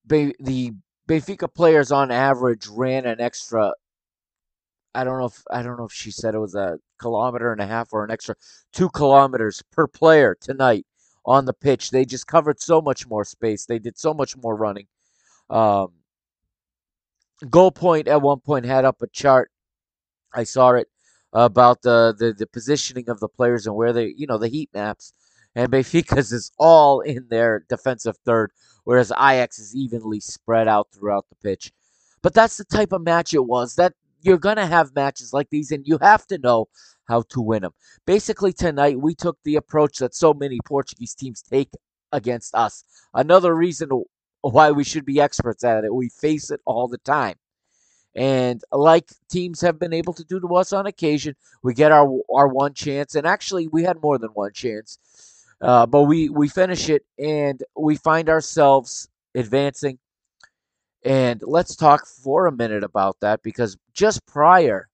the 0.06 0.74
Benfica 1.08 1.54
players 1.54 1.92
on 1.92 2.12
average 2.12 2.68
ran 2.68 3.06
an 3.06 3.22
extra 3.22 3.74
I 4.96 5.04
don't 5.04 5.20
know 5.20 5.26
if 5.26 5.44
I 5.52 5.62
don't 5.62 5.78
know 5.78 5.86
if 5.86 5.92
she 5.92 6.10
said 6.10 6.36
it 6.36 6.40
was 6.40 6.56
a 6.56 6.80
kilometer 7.00 7.52
and 7.52 7.62
a 7.62 7.68
half 7.68 7.92
or 7.92 8.04
an 8.06 8.12
extra 8.12 8.36
two 8.72 8.90
kilometers 8.90 9.62
per 9.72 9.88
player 9.88 10.38
tonight 10.40 10.86
on 11.26 11.46
the 11.46 11.54
pitch. 11.54 11.92
They 11.92 12.06
just 12.06 12.28
covered 12.28 12.62
so 12.62 12.82
much 12.82 13.08
more 13.08 13.26
space. 13.26 13.66
They 13.66 13.78
did 13.80 13.98
so 13.98 14.14
much 14.14 14.38
more 14.38 14.56
running. 14.56 14.88
Um, 15.50 15.90
GoalPoint 17.44 18.08
at 18.08 18.22
one 18.22 18.40
point 18.40 18.66
had 18.66 18.86
up 18.86 19.02
a 19.02 19.08
chart. 19.08 19.52
I 20.34 20.44
saw 20.44 20.72
it 20.72 20.88
about 21.34 21.82
the, 21.82 22.16
the 22.18 22.34
the 22.34 22.48
positioning 22.48 23.10
of 23.10 23.20
the 23.20 23.28
players 23.28 23.68
and 23.68 23.76
where 23.76 23.92
they 23.92 24.14
you 24.18 24.28
know 24.28 24.38
the 24.38 24.48
heat 24.48 24.70
maps. 24.74 25.14
And 25.56 25.72
Benfica's 25.72 26.32
is 26.32 26.52
all 26.58 27.00
in 27.02 27.28
their 27.30 27.66
defensive 27.70 28.18
third, 28.26 28.52
whereas 28.84 29.12
Ajax 29.12 29.58
is 29.58 29.76
evenly 29.76 30.20
spread 30.20 30.68
out 30.68 30.90
throughout 30.92 31.26
the 31.30 31.36
pitch. 31.36 31.72
But 32.22 32.34
that's 32.34 32.58
the 32.58 32.66
type 32.66 32.92
of 32.92 33.04
match 33.04 33.34
it 33.34 33.46
was. 33.46 33.76
That 33.76 33.94
you're 34.22 34.38
going 34.38 34.58
to 34.58 34.66
have 34.66 34.96
matches 34.96 35.32
like 35.32 35.50
these, 35.50 35.72
and 35.72 35.88
you 35.88 35.98
have 36.02 36.28
to 36.28 36.38
know 36.38 36.68
how 37.08 37.22
to 37.30 37.42
win 37.42 37.62
them. 37.62 37.74
Basically, 38.06 38.52
tonight 38.52 39.00
we 39.00 39.16
took 39.16 39.38
the 39.44 39.56
approach 39.56 40.00
that 40.00 40.16
so 40.16 40.34
many 40.34 40.60
Portuguese 40.66 41.14
teams 41.14 41.42
take 41.42 41.70
against 42.12 42.54
us. 42.56 42.84
Another 43.14 43.56
reason 43.56 43.90
why 44.42 44.72
we 44.72 44.84
should 44.84 45.06
be 45.06 45.22
experts 45.22 45.64
at 45.64 45.86
it. 45.86 45.94
We 45.94 46.10
face 46.10 46.52
it 46.52 46.62
all 46.66 46.88
the 46.88 46.98
time. 47.00 47.36
And 48.16 48.62
like 48.72 49.10
teams 49.30 49.62
have 49.62 49.78
been 49.78 49.94
able 49.94 50.14
to 50.14 50.24
do 50.24 50.40
to 50.40 50.56
us 50.56 50.72
on 50.72 50.86
occasion, 50.86 51.36
we 51.64 51.74
get 51.74 51.92
our 51.92 52.08
our 52.34 52.48
one 52.48 52.74
chance, 52.74 53.14
and 53.14 53.28
actually 53.28 53.68
we 53.68 53.84
had 53.84 54.02
more 54.02 54.18
than 54.18 54.30
one 54.30 54.54
chance, 54.54 54.98
uh, 55.62 55.86
but 55.86 56.04
we 56.04 56.30
we 56.30 56.48
finish 56.48 56.90
it 56.90 57.04
and 57.18 57.64
we 57.78 57.96
find 57.96 58.30
ourselves 58.30 59.08
advancing 59.36 59.98
and 61.06 61.42
let's 61.46 61.76
talk 61.76 62.08
for 62.08 62.48
a 62.48 62.52
minute 62.52 62.84
about 62.84 63.18
that 63.22 63.44
because 63.44 63.78
just 63.94 64.26
prior 64.26 64.90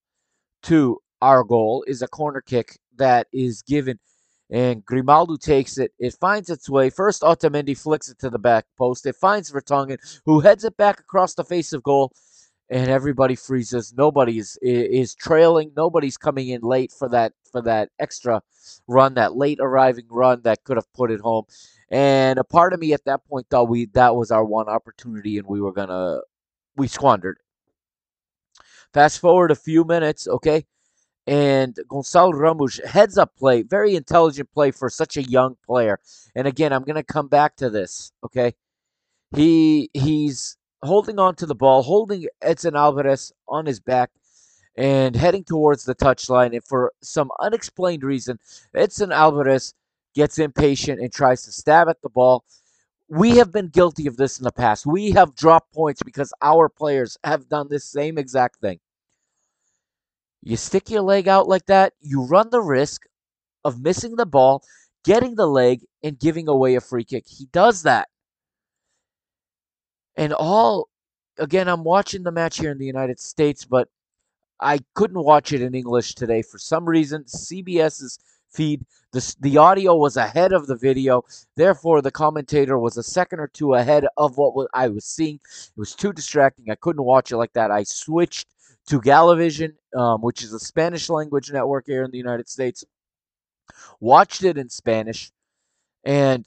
to 0.63 0.99
our 1.21 1.43
goal 1.43 1.85
is 1.87 2.01
a 2.01 2.07
corner 2.07 2.41
kick 2.41 2.77
that 2.97 3.27
is 3.31 3.61
given, 3.61 3.97
and 4.49 4.83
Grimaldo 4.85 5.37
takes 5.37 5.77
it. 5.77 5.93
It 5.99 6.13
finds 6.19 6.49
its 6.49 6.69
way. 6.69 6.89
First, 6.89 7.21
Otamendi 7.21 7.77
flicks 7.77 8.09
it 8.09 8.19
to 8.19 8.29
the 8.29 8.37
back 8.37 8.65
post. 8.77 9.05
It 9.05 9.15
finds 9.15 9.51
Vertonghen, 9.51 9.97
who 10.25 10.41
heads 10.41 10.65
it 10.65 10.75
back 10.75 10.99
across 10.99 11.33
the 11.33 11.45
face 11.45 11.71
of 11.71 11.81
goal, 11.81 12.11
and 12.71 12.89
everybody 12.89 13.35
freezes. 13.35 13.93
Nobody 13.95 14.39
is, 14.39 14.57
is 14.61 15.13
trailing. 15.13 15.73
Nobody's 15.75 16.17
coming 16.17 16.47
in 16.47 16.61
late 16.61 16.91
for 16.91 17.09
that 17.09 17.33
for 17.51 17.61
that 17.63 17.89
extra 17.99 18.41
run, 18.87 19.15
that 19.15 19.35
late 19.35 19.59
arriving 19.61 20.05
run 20.09 20.41
that 20.43 20.63
could 20.63 20.77
have 20.77 20.91
put 20.93 21.11
it 21.11 21.19
home. 21.19 21.43
And 21.89 22.39
a 22.39 22.45
part 22.45 22.73
of 22.73 22.79
me 22.79 22.93
at 22.93 23.03
that 23.05 23.25
point 23.27 23.47
thought 23.49 23.67
we 23.67 23.85
that 23.87 24.15
was 24.15 24.31
our 24.31 24.45
one 24.45 24.69
opportunity 24.69 25.37
and 25.37 25.45
we 25.45 25.59
were 25.61 25.73
gonna 25.73 26.21
we 26.77 26.87
squandered. 26.87 27.37
Fast 28.93 29.19
forward 29.19 29.51
a 29.51 29.55
few 29.55 29.83
minutes, 29.83 30.27
okay, 30.27 30.65
and 31.27 31.77
Gonzalo 31.89 32.31
Ramos 32.31 32.79
heads 32.85 33.17
up 33.17 33.35
play, 33.35 33.63
very 33.63 33.95
intelligent 33.95 34.51
play 34.53 34.71
for 34.71 34.89
such 34.89 35.17
a 35.17 35.23
young 35.23 35.57
player. 35.65 35.99
And 36.35 36.47
again, 36.47 36.71
I'm 36.71 36.83
gonna 36.83 37.03
come 37.03 37.27
back 37.27 37.57
to 37.57 37.69
this, 37.69 38.13
okay. 38.23 38.53
He 39.35 39.89
he's 39.93 40.57
holding 40.83 41.19
on 41.19 41.35
to 41.35 41.45
the 41.45 41.55
ball, 41.55 41.83
holding 41.83 42.27
Edson 42.41 42.75
Alvarez 42.75 43.31
on 43.47 43.65
his 43.65 43.79
back, 43.79 44.11
and 44.75 45.15
heading 45.15 45.43
towards 45.43 45.85
the 45.85 45.95
touchline. 45.95 46.53
And 46.53 46.63
for 46.63 46.91
some 47.01 47.29
unexplained 47.39 48.03
reason, 48.03 48.39
Edson 48.73 49.11
Alvarez 49.11 49.73
gets 50.15 50.39
impatient 50.39 50.99
and 50.99 51.11
tries 51.11 51.43
to 51.43 51.51
stab 51.51 51.87
at 51.87 52.01
the 52.01 52.09
ball. 52.09 52.43
We 53.09 53.37
have 53.37 53.51
been 53.51 53.67
guilty 53.67 54.07
of 54.07 54.17
this 54.17 54.39
in 54.39 54.45
the 54.45 54.51
past. 54.51 54.85
We 54.85 55.11
have 55.11 55.35
dropped 55.35 55.73
points 55.73 56.01
because 56.03 56.33
our 56.41 56.69
players 56.69 57.17
have 57.23 57.49
done 57.49 57.67
this 57.69 57.85
same 57.85 58.17
exact 58.17 58.61
thing. 58.61 58.79
You 60.41 60.57
stick 60.57 60.89
your 60.89 61.01
leg 61.01 61.27
out 61.27 61.47
like 61.47 61.67
that, 61.67 61.93
you 62.01 62.23
run 62.23 62.49
the 62.49 62.61
risk 62.61 63.03
of 63.63 63.81
missing 63.81 64.15
the 64.15 64.25
ball, 64.25 64.63
getting 65.03 65.35
the 65.35 65.45
leg, 65.45 65.81
and 66.03 66.17
giving 66.17 66.47
away 66.47 66.75
a 66.75 66.81
free 66.81 67.03
kick. 67.03 67.25
He 67.27 67.45
does 67.51 67.83
that. 67.83 68.07
And 70.21 70.33
all, 70.33 70.87
again, 71.39 71.67
I'm 71.67 71.83
watching 71.83 72.21
the 72.21 72.31
match 72.31 72.59
here 72.59 72.69
in 72.69 72.77
the 72.77 72.85
United 72.85 73.19
States, 73.19 73.65
but 73.65 73.87
I 74.59 74.81
couldn't 74.93 75.23
watch 75.23 75.51
it 75.51 75.63
in 75.63 75.73
English 75.73 76.13
today. 76.13 76.43
For 76.43 76.59
some 76.59 76.87
reason, 76.87 77.23
CBS's 77.23 78.19
feed. 78.51 78.85
The, 79.13 79.35
the 79.39 79.57
audio 79.57 79.95
was 79.95 80.17
ahead 80.17 80.53
of 80.53 80.67
the 80.67 80.75
video. 80.75 81.23
Therefore, 81.55 82.03
the 82.03 82.11
commentator 82.11 82.77
was 82.77 82.97
a 82.97 83.03
second 83.03 83.39
or 83.39 83.47
two 83.47 83.73
ahead 83.73 84.05
of 84.15 84.37
what 84.37 84.67
I 84.75 84.89
was 84.89 85.05
seeing. 85.05 85.39
It 85.43 85.71
was 85.75 85.95
too 85.95 86.13
distracting. 86.13 86.69
I 86.69 86.75
couldn't 86.75 87.03
watch 87.03 87.31
it 87.31 87.37
like 87.37 87.53
that. 87.53 87.71
I 87.71 87.81
switched 87.81 88.47
to 88.89 89.01
Galavision, 89.01 89.73
um, 89.97 90.21
which 90.21 90.43
is 90.43 90.53
a 90.53 90.59
Spanish 90.59 91.09
language 91.09 91.51
network 91.51 91.87
here 91.87 92.03
in 92.03 92.11
the 92.11 92.19
United 92.19 92.47
States. 92.47 92.83
Watched 93.99 94.43
it 94.43 94.59
in 94.59 94.69
Spanish. 94.69 95.31
And 96.03 96.45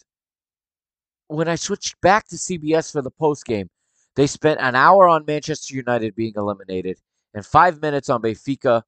when 1.29 1.49
I 1.49 1.55
switched 1.55 2.01
back 2.01 2.29
to 2.29 2.37
CBS 2.37 2.93
for 2.93 3.03
the 3.03 3.11
post 3.11 3.45
game, 3.45 3.69
they 4.17 4.27
spent 4.27 4.61
an 4.61 4.75
hour 4.75 5.09
on 5.09 5.25
Manchester 5.27 5.75
United 5.75 6.15
being 6.15 6.35
eliminated 6.37 6.99
and 7.35 7.45
five 7.45 7.83
minutes 7.83 8.09
on 8.09 8.23
Benfica 8.23 8.83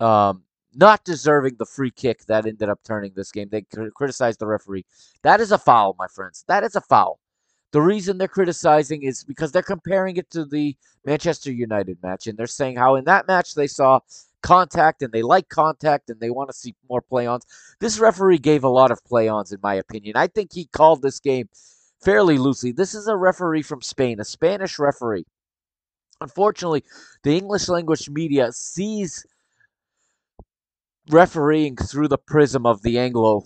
um, 0.00 0.44
not 0.74 1.04
deserving 1.04 1.56
the 1.58 1.66
free 1.66 1.90
kick 1.90 2.24
that 2.26 2.46
ended 2.46 2.68
up 2.68 2.80
turning 2.84 3.12
this 3.14 3.30
game. 3.30 3.48
They 3.50 3.64
criticized 3.94 4.40
the 4.40 4.46
referee. 4.46 4.84
That 5.22 5.40
is 5.40 5.52
a 5.52 5.58
foul, 5.58 5.94
my 5.98 6.06
friends. 6.08 6.44
That 6.48 6.64
is 6.64 6.74
a 6.76 6.80
foul. 6.80 7.20
The 7.72 7.82
reason 7.82 8.18
they're 8.18 8.28
criticizing 8.28 9.02
is 9.02 9.24
because 9.24 9.52
they're 9.52 9.62
comparing 9.62 10.16
it 10.16 10.30
to 10.30 10.44
the 10.44 10.76
Manchester 11.04 11.52
United 11.52 11.98
match, 12.02 12.26
and 12.26 12.38
they're 12.38 12.46
saying 12.46 12.76
how 12.76 12.96
in 12.96 13.04
that 13.04 13.26
match 13.26 13.54
they 13.54 13.66
saw 13.66 14.00
contact 14.42 15.02
and 15.02 15.12
they 15.12 15.22
like 15.22 15.48
contact 15.48 16.10
and 16.10 16.20
they 16.20 16.30
want 16.30 16.50
to 16.50 16.56
see 16.56 16.74
more 16.88 17.00
play 17.00 17.26
ons. 17.26 17.46
This 17.80 17.98
referee 17.98 18.38
gave 18.38 18.64
a 18.64 18.68
lot 18.68 18.90
of 18.90 19.04
play 19.04 19.28
ons, 19.28 19.52
in 19.52 19.60
my 19.62 19.74
opinion. 19.74 20.16
I 20.16 20.26
think 20.26 20.52
he 20.52 20.66
called 20.66 21.02
this 21.02 21.20
game 21.20 21.48
fairly 22.02 22.38
loosely. 22.38 22.72
This 22.72 22.94
is 22.94 23.08
a 23.08 23.16
referee 23.16 23.62
from 23.62 23.82
Spain, 23.82 24.20
a 24.20 24.24
Spanish 24.24 24.78
referee. 24.78 25.24
Unfortunately, 26.20 26.84
the 27.22 27.36
English 27.36 27.68
language 27.68 28.08
media 28.08 28.52
sees 28.52 29.26
refereeing 31.10 31.76
through 31.76 32.08
the 32.08 32.18
prism 32.18 32.64
of 32.66 32.82
the 32.82 32.98
Anglo 32.98 33.44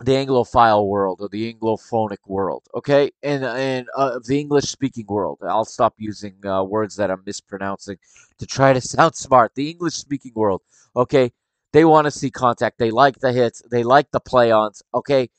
the 0.00 0.12
Anglophile 0.12 0.86
world 0.86 1.18
or 1.20 1.28
the 1.28 1.52
Anglophonic 1.52 2.18
world, 2.26 2.64
okay, 2.74 3.10
and 3.22 3.44
and 3.44 3.88
uh, 3.96 4.20
the 4.24 4.38
English 4.38 4.66
speaking 4.66 5.06
world. 5.08 5.38
I'll 5.42 5.64
stop 5.64 5.94
using 5.98 6.34
uh, 6.46 6.62
words 6.62 6.96
that 6.96 7.10
I'm 7.10 7.22
mispronouncing 7.26 7.98
to 8.38 8.46
try 8.46 8.72
to 8.72 8.80
sound 8.94 9.16
smart. 9.16 9.54
The 9.54 9.70
English 9.70 9.94
speaking 9.94 10.32
world, 10.34 10.62
okay, 10.94 11.32
they 11.72 11.84
want 11.84 12.04
to 12.04 12.12
see 12.12 12.30
contact. 12.30 12.78
They 12.78 12.90
like 12.92 13.18
the 13.18 13.32
hits. 13.32 13.62
They 13.70 13.82
like 13.82 14.10
the 14.12 14.20
play 14.20 14.52
ons. 14.52 14.82
Okay, 14.94 15.30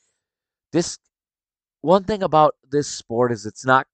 this 0.74 1.00
one 1.82 2.04
thing 2.04 2.22
about 2.22 2.56
this 2.70 2.88
sport 2.88 3.32
is 3.32 3.46
it's 3.46 3.66
not 3.66 3.88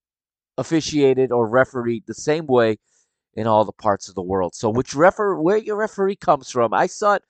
officiated 0.58 1.32
or 1.32 1.48
refereed 1.48 2.04
the 2.08 2.14
same 2.16 2.48
way 2.48 2.78
in 3.36 3.46
all 3.46 3.66
the 3.66 3.72
parts 3.72 4.10
of 4.10 4.16
the 4.16 4.22
world. 4.24 4.56
So 4.56 4.70
which 4.70 4.96
refer 4.96 5.36
where 5.36 5.58
your 5.58 5.76
referee 5.76 6.16
comes 6.16 6.50
from, 6.50 6.74
I 6.74 6.88
saw 6.88 7.16
it 7.16 7.24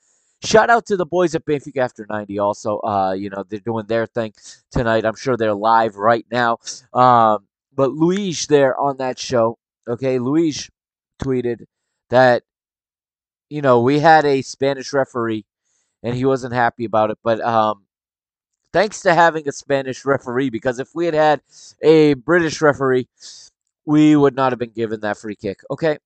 Shout 0.43 0.69
out 0.69 0.85
to 0.87 0.97
the 0.97 1.05
boys 1.05 1.33
at 1.33 1.45
Benfica 1.45 1.77
After 1.77 2.05
90 2.09 2.39
also. 2.39 2.79
Uh, 2.79 3.13
you 3.13 3.29
know, 3.29 3.43
they're 3.47 3.59
doing 3.59 3.85
their 3.87 4.05
thing 4.05 4.33
tonight. 4.71 5.05
I'm 5.05 5.15
sure 5.15 5.37
they're 5.37 5.53
live 5.53 5.95
right 5.95 6.25
now. 6.31 6.57
Um, 6.93 7.47
but 7.73 7.91
Luis 7.91 8.45
there 8.47 8.79
on 8.79 8.97
that 8.97 9.17
show, 9.19 9.57
okay, 9.87 10.19
Luis 10.19 10.69
tweeted 11.21 11.65
that, 12.09 12.43
you 13.49 13.61
know, 13.61 13.81
we 13.81 13.99
had 13.99 14.25
a 14.25 14.41
Spanish 14.41 14.93
referee 14.93 15.45
and 16.03 16.15
he 16.15 16.25
wasn't 16.25 16.53
happy 16.53 16.85
about 16.85 17.11
it. 17.11 17.17
But 17.23 17.41
um, 17.41 17.85
thanks 18.71 19.01
to 19.01 19.13
having 19.13 19.47
a 19.47 19.51
Spanish 19.51 20.05
referee, 20.05 20.49
because 20.49 20.79
if 20.79 20.89
we 20.93 21.05
had 21.05 21.15
had 21.15 21.41
a 21.81 22.13
British 22.15 22.61
referee, 22.61 23.07
we 23.85 24.15
would 24.15 24.35
not 24.35 24.51
have 24.51 24.59
been 24.59 24.71
given 24.71 25.01
that 25.01 25.17
free 25.17 25.35
kick. 25.35 25.59
Okay. 25.71 25.97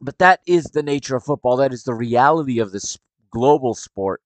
But 0.00 0.18
that 0.18 0.40
is 0.46 0.64
the 0.64 0.82
nature 0.82 1.16
of 1.16 1.24
football. 1.24 1.56
That 1.56 1.72
is 1.72 1.84
the 1.84 1.94
reality 1.94 2.58
of 2.58 2.72
this 2.72 2.98
global 3.30 3.74
sport. 3.74 4.22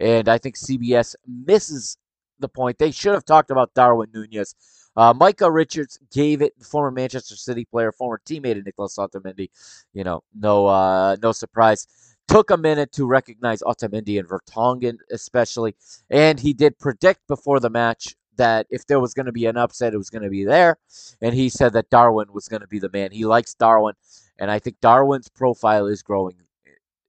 And 0.00 0.28
I 0.28 0.38
think 0.38 0.56
CBS 0.56 1.14
misses 1.26 1.98
the 2.38 2.48
point. 2.48 2.78
They 2.78 2.90
should 2.90 3.14
have 3.14 3.24
talked 3.24 3.50
about 3.50 3.74
Darwin 3.74 4.10
Nunez. 4.12 4.54
Uh, 4.96 5.14
Micah 5.14 5.50
Richards 5.50 5.98
gave 6.12 6.42
it, 6.42 6.54
former 6.60 6.90
Manchester 6.90 7.36
City 7.36 7.64
player, 7.64 7.92
former 7.92 8.20
teammate 8.24 8.58
of 8.58 8.66
Nicolas 8.66 8.96
Otamendi. 8.96 9.48
You 9.92 10.04
know, 10.04 10.22
no, 10.34 10.66
uh, 10.66 11.16
no 11.22 11.32
surprise. 11.32 11.86
Took 12.26 12.50
a 12.50 12.56
minute 12.56 12.92
to 12.92 13.06
recognize 13.06 13.62
Otamendi 13.62 14.18
and 14.18 14.28
Vertonghen, 14.28 14.98
especially, 15.10 15.76
and 16.10 16.38
he 16.38 16.52
did 16.52 16.78
predict 16.78 17.26
before 17.28 17.60
the 17.60 17.70
match 17.70 18.16
that 18.36 18.66
if 18.70 18.86
there 18.86 19.00
was 19.00 19.14
going 19.14 19.26
to 19.26 19.32
be 19.32 19.46
an 19.46 19.56
upset, 19.56 19.94
it 19.94 19.98
was 19.98 20.10
going 20.10 20.22
to 20.22 20.30
be 20.30 20.44
there. 20.44 20.78
And 21.20 21.34
he 21.34 21.48
said 21.48 21.72
that 21.74 21.90
Darwin 21.90 22.32
was 22.32 22.48
going 22.48 22.62
to 22.62 22.68
be 22.68 22.78
the 22.78 22.90
man. 22.92 23.12
He 23.12 23.24
likes 23.24 23.54
Darwin, 23.54 23.94
and 24.38 24.50
I 24.50 24.58
think 24.58 24.80
Darwin's 24.80 25.28
profile 25.28 25.86
is 25.86 26.02
growing. 26.02 26.36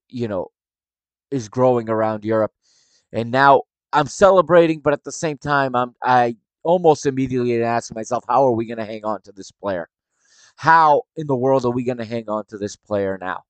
You 0.08 0.28
know, 0.28 0.48
is 1.30 1.48
growing 1.48 1.88
around 1.88 2.24
Europe. 2.24 2.52
And 3.12 3.30
now 3.30 3.62
I'm 3.92 4.06
celebrating, 4.06 4.80
but 4.80 4.92
at 4.92 5.04
the 5.04 5.12
same 5.12 5.38
time, 5.38 5.74
I'm 5.74 5.94
I 6.02 6.36
almost 6.62 7.06
immediately 7.06 7.62
ask 7.62 7.94
myself, 7.94 8.24
how 8.28 8.46
are 8.46 8.52
we 8.52 8.66
going 8.66 8.78
to 8.78 8.84
hang 8.84 9.04
on 9.04 9.22
to 9.22 9.32
this 9.32 9.50
player? 9.50 9.88
How 10.56 11.02
in 11.16 11.26
the 11.26 11.36
world 11.36 11.64
are 11.64 11.70
we 11.70 11.84
going 11.84 11.98
to 11.98 12.04
hang 12.04 12.28
on 12.28 12.44
to 12.46 12.58
this 12.58 12.76
player 12.76 13.18
now? 13.20 13.44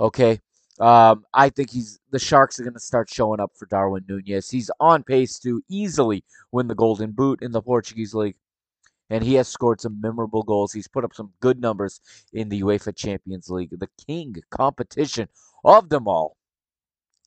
Okay. 0.00 0.40
Um, 0.80 1.24
I 1.32 1.50
think 1.50 1.70
he's 1.70 2.00
the 2.10 2.18
Sharks 2.18 2.58
are 2.58 2.64
going 2.64 2.74
to 2.74 2.80
start 2.80 3.08
showing 3.08 3.38
up 3.38 3.52
for 3.56 3.66
Darwin 3.66 4.04
Nunez. 4.08 4.50
He's 4.50 4.70
on 4.80 5.04
pace 5.04 5.38
to 5.40 5.62
easily 5.68 6.24
win 6.50 6.66
the 6.66 6.74
Golden 6.74 7.12
Boot 7.12 7.42
in 7.42 7.52
the 7.52 7.62
Portuguese 7.62 8.12
league, 8.12 8.36
and 9.08 9.22
he 9.22 9.34
has 9.34 9.46
scored 9.46 9.80
some 9.80 10.00
memorable 10.00 10.42
goals. 10.42 10.72
He's 10.72 10.88
put 10.88 11.04
up 11.04 11.14
some 11.14 11.32
good 11.38 11.60
numbers 11.60 12.00
in 12.32 12.48
the 12.48 12.62
UEFA 12.62 12.96
Champions 12.96 13.48
League, 13.48 13.70
the 13.70 13.88
king 14.04 14.34
competition 14.50 15.28
of 15.64 15.90
them 15.90 16.08
all 16.08 16.36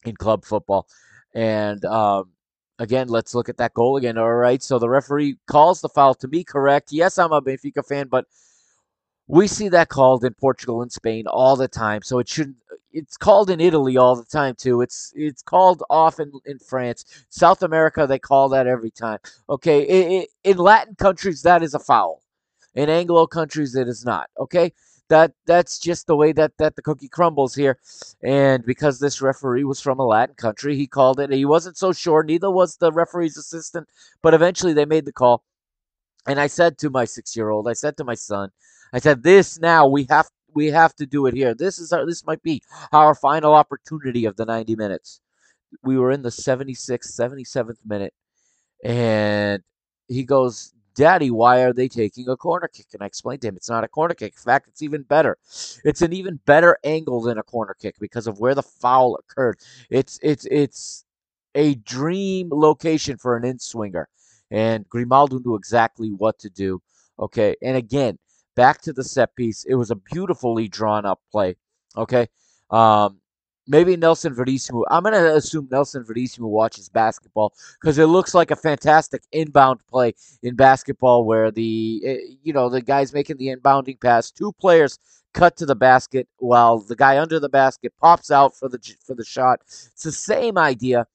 in 0.08 0.16
club 0.16 0.45
football. 0.45 0.88
And 1.34 1.84
um, 1.86 2.32
again, 2.80 3.08
let's 3.08 3.36
look 3.36 3.49
at 3.49 3.58
that 3.58 3.74
goal 3.74 3.97
again. 3.97 4.18
All 4.18 4.34
right. 4.34 4.62
So 4.64 4.80
the 4.80 4.89
referee 4.89 5.38
calls 5.47 5.82
the 5.82 5.89
foul 5.89 6.16
to 6.16 6.28
be 6.28 6.43
correct. 6.43 6.91
Yes, 6.91 7.18
I'm 7.18 7.32
a 7.32 7.41
Benfica 7.41 7.86
fan, 7.86 8.08
but 8.08 8.26
we 9.28 9.47
see 9.47 9.70
that 9.70 9.89
called 9.89 10.24
in 10.24 10.34
Portugal 10.34 10.82
and 10.82 10.91
Spain 10.91 11.28
all 11.28 11.55
the 11.55 11.68
time. 11.68 12.01
So 12.01 12.20
it 12.20 12.30
shouldn't. 12.30 12.58
it's 12.91 13.18
called 13.18 13.49
in 13.49 13.60
Italy 13.60 13.97
all 13.97 14.16
the 14.16 14.24
time 14.26 14.55
too. 14.55 14.82
It's 14.82 15.12
it's 15.16 15.41
called 15.41 15.84
often 15.89 16.32
in 16.45 16.60
France, 16.60 17.05
South 17.30 17.62
America. 17.62 18.08
They 18.08 18.20
call 18.20 18.49
that 18.49 18.68
every 18.68 18.91
time. 18.91 19.20
Okay, 19.49 19.82
it, 19.82 20.12
it, 20.24 20.30
in 20.43 20.58
Latin 20.58 20.95
countries 20.95 21.41
that 21.43 21.62
is 21.62 21.74
a 21.74 21.80
foul. 21.80 22.24
In 22.74 22.89
Anglo 22.89 23.28
countries 23.28 23.76
it 23.76 23.88
is 23.88 24.05
not. 24.05 24.30
Okay, 24.39 24.72
that 25.10 25.34
that's 25.45 25.80
just 25.80 26.08
the 26.08 26.16
way 26.16 26.32
that 26.34 26.53
that 26.58 26.76
the 26.76 26.82
cookie 26.82 27.08
crumbles 27.08 27.55
here. 27.55 27.80
And 28.24 28.66
because 28.66 28.99
this 28.99 29.22
referee 29.22 29.64
was 29.64 29.82
from 29.82 29.99
a 29.99 30.05
Latin 30.05 30.36
country, 30.36 30.76
he 30.76 30.88
called 30.88 31.20
it. 31.20 31.32
He 31.32 31.45
wasn't 31.45 31.78
so 31.78 31.93
sure. 31.93 32.24
Neither 32.24 32.51
was 32.51 32.78
the 32.78 32.91
referee's 32.91 33.38
assistant. 33.38 33.88
But 34.22 34.34
eventually, 34.34 34.74
they 34.74 34.86
made 34.86 35.05
the 35.05 35.14
call. 35.14 35.43
And 36.28 36.39
I 36.39 36.47
said 36.47 36.78
to 36.80 36.89
my 36.89 37.05
six-year-old, 37.05 37.70
I 37.70 37.74
said 37.74 37.95
to 37.97 38.03
my 38.03 38.16
son, 38.16 38.49
I 38.93 38.99
said, 38.99 39.24
"This 39.24 39.60
now 39.60 39.88
we 39.88 40.05
have 40.10 40.28
we 40.53 40.68
have 40.68 40.95
to 40.95 41.05
do 41.05 41.26
it 41.28 41.34
here. 41.34 41.53
This 41.53 41.80
is 41.80 41.93
our 41.93 42.05
this 42.05 42.26
might 42.26 42.43
be 42.43 42.62
our 42.91 43.16
final 43.16 43.53
opportunity 43.53 44.26
of 44.26 44.36
the 44.36 44.45
90 44.45 44.76
minutes." 44.76 45.22
We 45.84 45.97
were 45.97 46.12
in 46.12 46.22
the 46.22 46.30
76th, 46.30 47.12
77th 47.12 47.78
minute, 47.86 48.14
and 48.84 49.62
he 50.08 50.24
goes, 50.24 50.74
Daddy, 50.98 51.30
why 51.30 51.62
are 51.62 51.74
they 51.74 51.88
taking 51.88 52.28
a 52.28 52.36
corner 52.36 52.68
kick? 52.68 52.88
And 52.93 53.04
I 53.04 53.06
explained 53.06 53.41
to 53.43 53.48
him 53.48 53.56
it's 53.56 53.70
not 53.70 53.84
a 53.84 53.88
corner 53.88 54.16
kick. 54.16 54.34
In 54.34 54.41
fact, 54.41 54.68
it's 54.68 54.82
even 54.82 55.04
better. 55.04 55.38
It's 55.86 56.02
an 56.02 56.12
even 56.12 56.39
better 56.48 56.80
angle 56.84 57.22
than 57.22 57.38
a 57.38 57.43
corner 57.43 57.76
kick 57.80 57.98
because 58.00 58.26
of 58.26 58.39
where 58.39 58.56
the 58.56 58.64
foul 58.64 59.16
occurred. 59.16 59.60
It's 59.91 60.20
it's 60.24 60.45
it's 60.50 61.06
a 61.54 61.76
dream 61.76 62.50
location 62.52 63.18
for 63.18 63.38
an 63.38 63.45
in 63.45 63.60
swinger. 63.60 64.10
And 64.50 64.89
Grimaldo 64.89 65.38
knew 65.38 65.56
exactly 65.56 66.10
what 66.10 66.39
to 66.39 66.50
do. 66.50 66.82
Okay. 67.20 67.56
And 67.62 67.78
again, 67.78 68.18
back 68.56 68.82
to 68.82 68.91
the 68.91 69.04
set 69.04 69.36
piece. 69.36 69.66
It 69.66 69.76
was 69.76 69.91
a 69.91 69.95
beautifully 69.95 70.68
drawn 70.68 71.06
up 71.06 71.22
play. 71.32 71.58
Okay. 71.95 72.28
Um, 72.72 73.20
maybe 73.68 73.97
Nelson 73.97 74.34
Verissimo. 74.34 74.84
I'm 74.89 75.03
going 75.03 75.13
to 75.13 75.36
assume 75.36 75.68
Nelson 75.70 76.03
Verissimo 76.03 76.47
watches 76.47 76.89
basketball 76.89 77.53
because 77.80 77.97
it 77.97 78.05
looks 78.05 78.34
like 78.34 78.51
a 78.51 78.55
fantastic 78.55 79.24
inbound 79.32 79.86
play 79.88 80.13
in 80.41 80.55
basketball 80.55 81.26
where 81.26 81.51
the 81.51 82.01
eh, 82.05 82.18
you 82.43 82.53
know 82.53 82.70
the 82.70 82.82
guy's 82.82 83.13
making 83.13 83.38
the 83.38 83.55
inbounding 83.55 83.99
pass, 83.99 84.32
two 84.32 84.53
players 84.53 84.97
cut 85.34 85.57
to 85.57 85.65
the 85.65 85.76
basket 85.76 86.28
while 86.38 86.80
the 86.80 86.95
guy 86.95 87.20
under 87.20 87.39
the 87.39 87.49
basket 87.49 87.93
pops 88.01 88.32
out 88.32 88.57
for 88.57 88.70
the 88.70 88.80
for 89.05 89.15
the 89.15 89.26
shot. 89.26 89.59
It's 89.65 90.03
the 90.03 90.11
same 90.11 90.57
idea. 90.57 91.05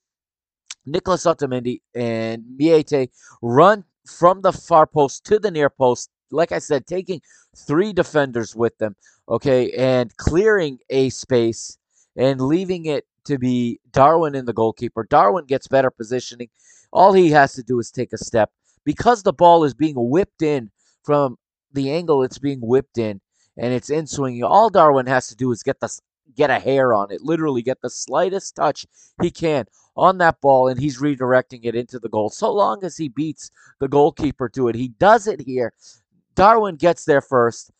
Nicolas 0.84 1.24
Otamendi 1.24 1.80
and 1.94 2.42
Meite 2.58 3.08
run 3.40 3.84
from 4.06 4.42
the 4.42 4.52
far 4.52 4.86
post 4.86 5.24
to 5.26 5.38
the 5.38 5.50
near 5.50 5.70
post. 5.70 6.10
Like 6.30 6.50
I 6.50 6.58
said, 6.58 6.86
taking 6.86 7.20
three 7.56 7.92
defenders 7.92 8.56
with 8.56 8.76
them, 8.78 8.96
okay, 9.28 9.70
and 9.72 10.16
clearing 10.16 10.78
a 10.88 11.10
space 11.10 11.78
and 12.16 12.40
leaving 12.40 12.86
it 12.86 13.06
to 13.24 13.38
be 13.38 13.80
Darwin 13.92 14.34
in 14.34 14.44
the 14.44 14.52
goalkeeper. 14.52 15.06
Darwin 15.08 15.46
gets 15.46 15.68
better 15.68 15.90
positioning. 15.90 16.48
All 16.92 17.12
he 17.12 17.30
has 17.30 17.54
to 17.54 17.62
do 17.62 17.78
is 17.78 17.90
take 17.90 18.12
a 18.12 18.18
step. 18.18 18.50
Because 18.84 19.22
the 19.22 19.32
ball 19.32 19.64
is 19.64 19.74
being 19.74 19.94
whipped 19.96 20.42
in 20.42 20.70
from 21.04 21.38
the 21.72 21.90
angle 21.90 22.22
it's 22.22 22.38
being 22.38 22.60
whipped 22.60 22.98
in 22.98 23.20
and 23.56 23.72
it's 23.72 23.90
in 23.90 24.06
swinging, 24.06 24.42
all 24.42 24.68
Darwin 24.70 25.06
has 25.06 25.28
to 25.28 25.36
do 25.36 25.50
is 25.52 25.62
get 25.62 25.80
the 25.80 25.88
get 26.34 26.50
a 26.50 26.58
hair 26.58 26.94
on 26.94 27.10
it, 27.10 27.20
literally 27.20 27.62
get 27.62 27.80
the 27.82 27.90
slightest 27.90 28.56
touch 28.56 28.86
he 29.20 29.30
can 29.30 29.66
on 29.96 30.18
that 30.18 30.40
ball 30.40 30.68
and 30.68 30.80
he's 30.80 31.00
redirecting 31.00 31.60
it 31.64 31.74
into 31.74 31.98
the 31.98 32.08
goal. 32.08 32.30
So 32.30 32.52
long 32.52 32.82
as 32.84 32.96
he 32.96 33.08
beats 33.08 33.50
the 33.78 33.88
goalkeeper 33.88 34.48
to 34.50 34.68
it. 34.68 34.74
He 34.74 34.88
does 34.88 35.26
it 35.26 35.40
here. 35.40 35.72
Darwin 36.34 36.76
gets 36.76 37.04
there 37.04 37.20
first 37.20 37.70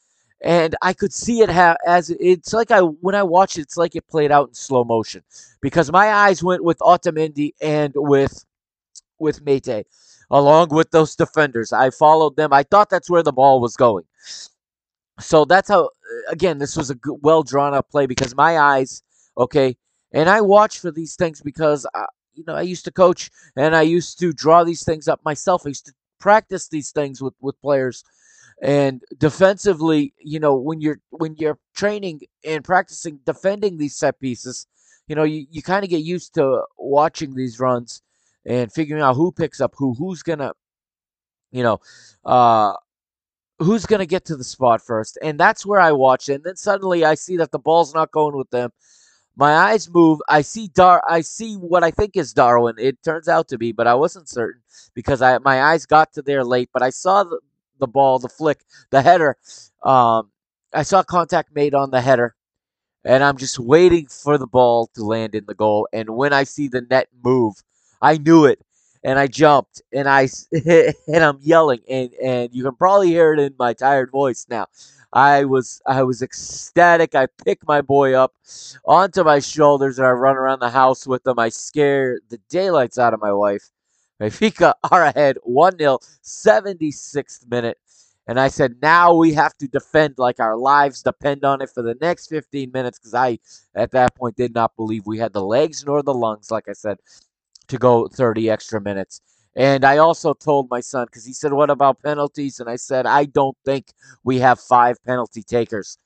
and 0.43 0.75
I 0.83 0.93
could 0.93 1.13
see 1.13 1.41
it 1.41 1.51
as 1.51 2.11
it's 2.11 2.53
like 2.53 2.71
I 2.71 2.81
when 2.81 3.15
I 3.15 3.23
watched 3.23 3.59
it, 3.59 3.63
it's 3.63 3.77
like 3.77 3.95
it 3.97 4.09
played 4.09 4.33
out 4.33 4.49
in 4.49 4.55
slow 4.55 4.85
motion 4.85 5.23
because 5.61 5.93
my 5.93 6.13
eyes 6.13 6.43
went 6.43 6.65
with 6.65 6.79
Otamendi 6.79 7.53
and 7.61 7.93
with 7.97 8.45
with 9.19 9.45
Meite 9.45 9.85
along 10.31 10.69
with 10.71 10.91
those 10.91 11.15
defenders. 11.15 11.73
I 11.73 11.91
followed 11.91 12.37
them. 12.37 12.53
I 12.53 12.65
thought 12.65 12.91
that's 12.91 13.11
where 13.11 13.23
the 13.23 13.33
ball 13.33 13.61
was 13.61 13.77
going. 13.77 14.05
So 15.21 15.45
that's 15.45 15.69
how 15.69 15.91
again 16.29 16.59
this 16.59 16.77
was 16.77 16.91
a 16.91 16.97
well 17.23 17.43
drawn 17.43 17.75
up 17.75 17.91
play 17.91 18.07
because 18.07 18.35
my 18.35 18.59
eyes 18.59 19.03
okay 19.39 19.77
and 20.13 20.29
I 20.29 20.41
watch 20.41 20.79
for 20.81 20.91
these 20.91 21.17
things 21.17 21.41
because 21.41 21.87
I, 21.95 22.01
uh, 22.01 22.07
you 22.35 22.45
know 22.47 22.55
I 22.55 22.63
used 22.63 22.85
to 22.87 22.91
coach 22.91 23.31
and 23.57 23.77
I 23.77 23.83
used 23.83 24.19
to 24.21 24.33
draw 24.33 24.65
these 24.65 24.85
things 24.85 25.07
up 25.09 25.21
myself. 25.25 25.63
I 25.65 25.69
used 25.69 25.87
to 25.87 25.93
practice 26.19 26.69
these 26.69 26.91
things 26.91 27.23
with 27.23 27.35
with 27.41 27.61
players 27.61 28.03
and 28.63 29.03
defensively, 29.19 30.15
you 30.19 30.39
know, 30.39 30.55
when 30.55 30.81
you're 30.81 31.01
when 31.11 31.35
you're 31.35 31.59
training 31.75 32.21
and 32.45 32.63
practicing 32.63 33.19
defending 33.27 33.77
these 33.77 33.97
set 33.97 34.21
pieces, 34.21 34.69
you 35.09 35.17
know, 35.17 35.25
you, 35.25 35.47
you 35.51 35.63
kind 35.63 35.83
of 35.83 35.91
get 35.91 36.03
used 36.03 36.33
to 36.35 36.63
watching 36.79 37.35
these 37.35 37.59
runs 37.59 38.03
and 38.47 38.73
figuring 38.73 39.03
out 39.03 39.17
who 39.17 39.33
picks 39.33 39.61
up 39.61 39.75
who, 39.77 39.95
who's 39.95 40.23
gonna, 40.23 40.53
you 41.51 41.65
know, 41.65 41.81
uh, 42.25 42.75
who's 43.59 43.85
gonna 43.85 44.07
get 44.07 44.25
to 44.27 44.37
the 44.37 44.45
spot 44.45 44.81
first, 44.81 45.19
and 45.23 45.41
that's 45.41 45.67
where 45.67 45.81
I 45.81 45.91
watch 45.91 46.29
it. 46.29 46.35
And 46.35 46.45
then 46.45 46.57
suddenly 46.57 47.05
I 47.05 47.17
see 47.17 47.37
that 47.39 47.51
the 47.51 47.59
ball's 47.59 47.93
not 47.93 48.13
going 48.13 48.37
with 48.37 48.51
them. 48.51 48.71
My 49.35 49.55
eyes 49.55 49.91
move. 49.91 50.21
I 50.29 50.43
see 50.43 50.69
Dar. 50.69 51.03
I 51.09 51.23
see 51.23 51.57
what 51.57 51.83
I 51.83 51.91
think 51.91 52.17
is 52.17 52.33
Darwin. 52.33 52.77
It 52.79 53.03
turns 53.03 53.27
out 53.27 53.49
to 53.49 53.59
be, 53.59 53.73
but 53.73 53.89
I 53.89 53.95
wasn't 53.95 54.29
certain 54.29 54.63
because 54.95 55.21
I 55.21 55.39
my 55.39 55.63
eyes 55.65 55.85
got 55.85 56.13
to 56.13 56.23
there 56.23 56.45
late. 56.45 56.71
But 56.73 56.83
I 56.83 56.91
saw 56.91 57.25
the, 57.25 57.41
the 57.83 57.89
ball, 57.89 58.19
the 58.21 58.31
flick, 58.31 58.61
the 58.91 59.03
header. 59.03 59.37
Um, 59.85 60.31
I 60.75 60.85
saw 60.85 61.03
contact 61.03 61.55
made 61.55 61.75
on 61.75 61.91
the 61.91 62.01
header, 62.01 62.35
and 63.05 63.23
I'm 63.25 63.37
just 63.37 63.59
waiting 63.59 64.07
for 64.07 64.39
the 64.39 64.47
ball 64.47 64.89
to 64.95 65.05
land 65.05 65.35
in 65.35 65.47
the 65.47 65.55
goal. 65.55 65.89
And 65.93 66.11
when 66.11 66.33
I 66.33 66.45
see 66.45 66.69
the 66.69 66.83
net 66.83 67.09
move, 67.23 67.57
I 68.01 68.19
knew 68.19 68.47
it, 68.47 68.61
and 69.05 69.19
I 69.19 69.27
jumped, 69.27 69.83
and 69.93 70.09
I 70.09 70.29
and 70.53 71.25
I'm 71.25 71.39
yelling, 71.43 71.81
and 71.91 72.15
and 72.23 72.55
you 72.55 72.65
can 72.65 72.77
probably 72.77 73.09
hear 73.09 73.35
it 73.35 73.41
in 73.41 73.55
my 73.59 73.75
tired 73.75 74.11
voice 74.13 74.47
now. 74.49 74.69
I 75.13 75.45
was 75.45 75.83
I 75.87 76.05
was 76.05 76.23
ecstatic. 76.23 77.15
I 77.15 77.27
pick 77.45 77.67
my 77.69 77.83
boy 77.83 78.15
up 78.15 78.35
onto 78.87 79.25
my 79.25 79.41
shoulders 79.41 79.99
and 79.99 80.07
I 80.07 80.11
run 80.13 80.37
around 80.37 80.61
the 80.61 80.71
house 80.71 81.07
with 81.07 81.27
him. 81.27 81.39
I 81.39 81.51
scare 81.51 82.21
the 82.31 82.39
daylights 82.49 82.99
out 82.99 83.15
of 83.15 83.21
my 83.21 83.33
wife. 83.33 83.71
Benfica 84.21 84.75
are 84.91 85.05
ahead 85.05 85.39
1 85.43 85.79
0, 85.79 85.99
76th 86.23 87.51
minute. 87.51 87.79
And 88.29 88.39
I 88.39 88.49
said, 88.49 88.77
now 88.81 89.15
we 89.15 89.33
have 89.35 89.57
to 89.59 89.67
defend 89.67 90.15
like 90.17 90.39
our 90.39 90.57
lives 90.57 91.03
depend 91.03 91.45
on 91.45 91.61
it 91.61 91.71
for 91.71 91.83
the 91.83 91.97
next 92.01 92.29
15 92.29 92.71
minutes 92.73 92.99
because 92.99 93.15
I, 93.15 93.41
at 93.75 93.91
that 93.93 94.15
point, 94.15 94.37
did 94.37 94.55
not 94.55 94.77
believe 94.77 95.07
we 95.07 95.19
had 95.19 95.33
the 95.33 95.45
legs 95.45 95.85
nor 95.85 96.03
the 96.03 96.15
lungs, 96.15 96.51
like 96.51 96.69
I 96.69 96.73
said, 96.73 96.99
to 97.67 97.79
go 97.79 98.07
30 98.07 98.49
extra 98.49 98.81
minutes. 98.81 99.21
And 99.57 99.85
I 99.85 99.99
also 99.99 100.35
told 100.35 100.71
my 100.71 100.81
son, 100.81 101.07
because 101.07 101.25
he 101.27 101.33
said, 101.33 101.53
What 101.53 101.69
about 101.69 102.01
penalties? 102.03 102.61
And 102.61 102.71
I 102.71 102.77
said, 102.77 103.07
I 103.07 103.25
don't 103.25 103.57
think 103.65 103.89
we 104.25 104.39
have 104.39 104.61
five 104.61 105.03
penalty 105.05 105.43
takers 105.43 105.99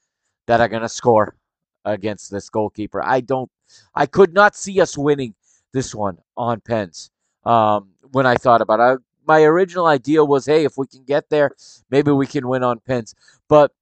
that 0.46 0.60
are 0.60 0.68
going 0.68 0.82
to 0.82 0.88
score 0.88 1.36
against 1.84 2.30
this 2.30 2.48
goalkeeper. 2.48 3.02
I 3.04 3.20
don't, 3.20 3.50
I 3.94 4.06
could 4.06 4.32
not 4.32 4.56
see 4.56 4.80
us 4.80 4.96
winning 4.96 5.34
this 5.72 5.94
one 5.94 6.18
on 6.36 6.60
pens 6.60 7.10
um, 7.46 7.90
when 8.12 8.26
I 8.26 8.34
thought 8.34 8.60
about 8.60 8.80
it. 8.80 9.00
My 9.26 9.42
original 9.42 9.86
idea 9.86 10.24
was, 10.24 10.46
hey, 10.46 10.64
if 10.64 10.76
we 10.76 10.86
can 10.86 11.04
get 11.04 11.30
there, 11.30 11.50
maybe 11.90 12.12
we 12.12 12.26
can 12.26 12.46
win 12.46 12.62
on 12.62 12.80
pens. 12.80 13.14
But 13.48 13.72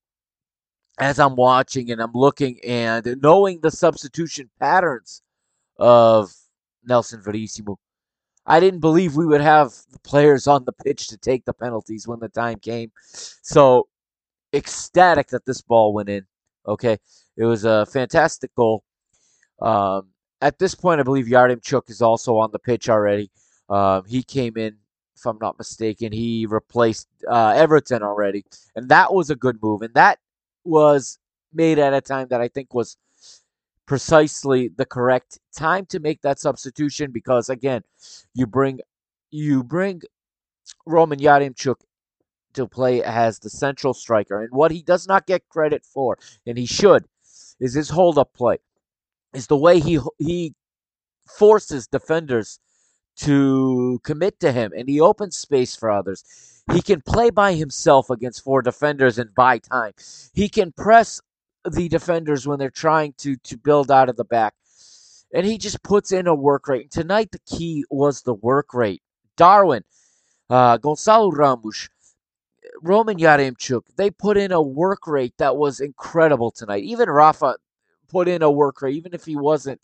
as 0.99 1.19
I'm 1.19 1.35
watching 1.35 1.91
and 1.91 2.01
I'm 2.01 2.13
looking 2.15 2.61
and 2.65 3.19
knowing 3.21 3.61
the 3.61 3.71
substitution 3.71 4.49
patterns 4.61 5.23
of 5.79 6.33
Nelson 6.85 7.21
Verissimo, 7.23 7.79
I 8.47 8.61
didn't 8.61 8.81
believe 8.81 9.17
we 9.17 9.27
would 9.27 9.41
have 9.41 9.73
the 9.91 9.99
players 10.01 10.47
on 10.47 10.65
the 10.65 10.73
pitch 10.73 11.09
to 11.09 11.17
take 11.17 11.45
the 11.45 11.55
penalties 11.55 12.07
when 12.07 12.21
the 12.21 12.29
time 12.29 12.59
came. 12.59 12.93
So 13.05 13.89
ecstatic 14.55 15.29
that 15.29 15.47
this 15.47 15.63
ball 15.63 15.93
went 15.93 16.09
in. 16.09 16.27
Okay, 16.67 16.99
it 17.37 17.45
was 17.45 17.65
a 17.65 17.87
fantastic 17.87 18.55
goal. 18.55 18.83
Um, 19.61 20.09
at 20.41 20.59
this 20.59 20.75
point, 20.75 21.01
I 21.01 21.05
believe 21.05 21.27
Yaremchuk 21.27 21.91
is 21.91 22.03
also 22.03 22.37
on 22.37 22.51
the 22.53 22.59
pitch 22.59 22.89
already. 22.89 23.31
Um, 23.69 24.05
he 24.07 24.23
came 24.23 24.57
in, 24.57 24.77
if 25.17 25.27
I'm 25.27 25.39
not 25.41 25.59
mistaken, 25.59 26.13
he 26.13 26.47
replaced 26.47 27.09
uh, 27.29 27.55
Everton 27.57 28.03
already, 28.03 28.45
and 28.75 28.89
that 28.89 29.15
was 29.15 29.31
a 29.31 29.37
good 29.37 29.63
move. 29.63 29.83
And 29.83 29.95
that 29.95 30.19
was 30.65 31.19
made 31.53 31.79
at 31.79 31.95
a 31.95 32.01
time 32.01 32.29
that 32.29 32.41
I 32.41 32.49
think 32.49 32.75
was 32.75 32.97
precisely 33.87 34.69
the 34.69 34.87
correct 34.87 35.39
time 35.57 35.87
to 35.87 36.01
make 36.01 36.23
that 36.23 36.41
substitution 36.41 37.11
because 37.13 37.49
again, 37.49 37.83
you 38.35 38.47
bring 38.47 38.81
you 39.31 39.63
bring 39.63 40.03
Roman 40.87 41.19
Yaremchuk 41.19 41.77
to 42.55 42.67
play 42.69 43.03
as 43.03 43.41
the 43.41 43.51
central 43.51 43.95
striker, 43.95 44.41
and 44.41 44.53
what 44.53 44.71
he 44.71 44.83
does 44.83 45.09
not 45.09 45.27
get 45.27 45.49
credit 45.49 45.85
for, 45.85 46.19
and 46.47 46.57
he 46.57 46.67
should, 46.67 47.05
is 47.61 47.75
his 47.75 47.91
hold 47.91 48.19
up 48.19 48.33
play, 48.35 48.59
is 49.33 49.49
the 49.49 49.57
way 49.57 49.81
he 49.81 49.99
he 50.19 50.55
forces 51.27 51.87
defenders 51.87 52.61
to 53.17 54.01
commit 54.05 54.41
to 54.41 54.53
him, 54.53 54.73
and 54.77 54.89
he 54.89 55.01
opens 55.01 55.37
space 55.37 55.77
for 55.77 55.91
others. 55.91 56.63
He 56.73 56.81
can 56.81 57.03
play 57.03 57.31
by 57.31 57.55
himself 57.55 58.11
against 58.11 58.43
four 58.43 58.63
defenders 58.63 59.19
and 59.19 59.35
buy 59.35 59.59
time. 59.59 59.93
He 60.33 60.49
can 60.49 60.73
press 60.73 61.21
the 61.65 61.89
defenders 61.89 62.47
when 62.47 62.59
they're 62.59 62.71
trying 62.71 63.15
to 63.19 63.37
to 63.37 63.57
build 63.57 63.91
out 63.91 64.09
of 64.09 64.17
the 64.17 64.25
back. 64.25 64.55
And 65.33 65.47
he 65.47 65.59
just 65.59 65.83
puts 65.83 66.13
in 66.13 66.27
a 66.27 66.35
work 66.35 66.69
rate. 66.69 66.91
Tonight 66.91 67.33
the 67.33 67.41
key 67.41 67.85
was 67.91 68.23
the 68.23 68.35
work 68.35 68.73
rate. 68.73 69.03
Darwin, 69.37 69.85
uh, 70.49 70.77
Gonzalo 70.79 71.31
Ramos, 71.31 71.89
Roman 72.81 73.19
Yaremchuk, 73.19 73.83
they 73.97 74.11
put 74.11 74.37
in 74.37 74.53
a 74.53 74.63
work 74.63 75.07
rate 75.07 75.35
that 75.39 75.57
was 75.57 75.81
incredible 75.81 76.51
tonight. 76.51 76.85
Even 76.85 77.11
Rafa 77.11 77.57
put 78.09 78.29
in 78.29 78.43
a 78.43 78.51
work 78.51 78.81
rate, 78.81 78.95
even 78.95 79.13
if 79.13 79.25
he 79.25 79.37
wasn't 79.37 79.81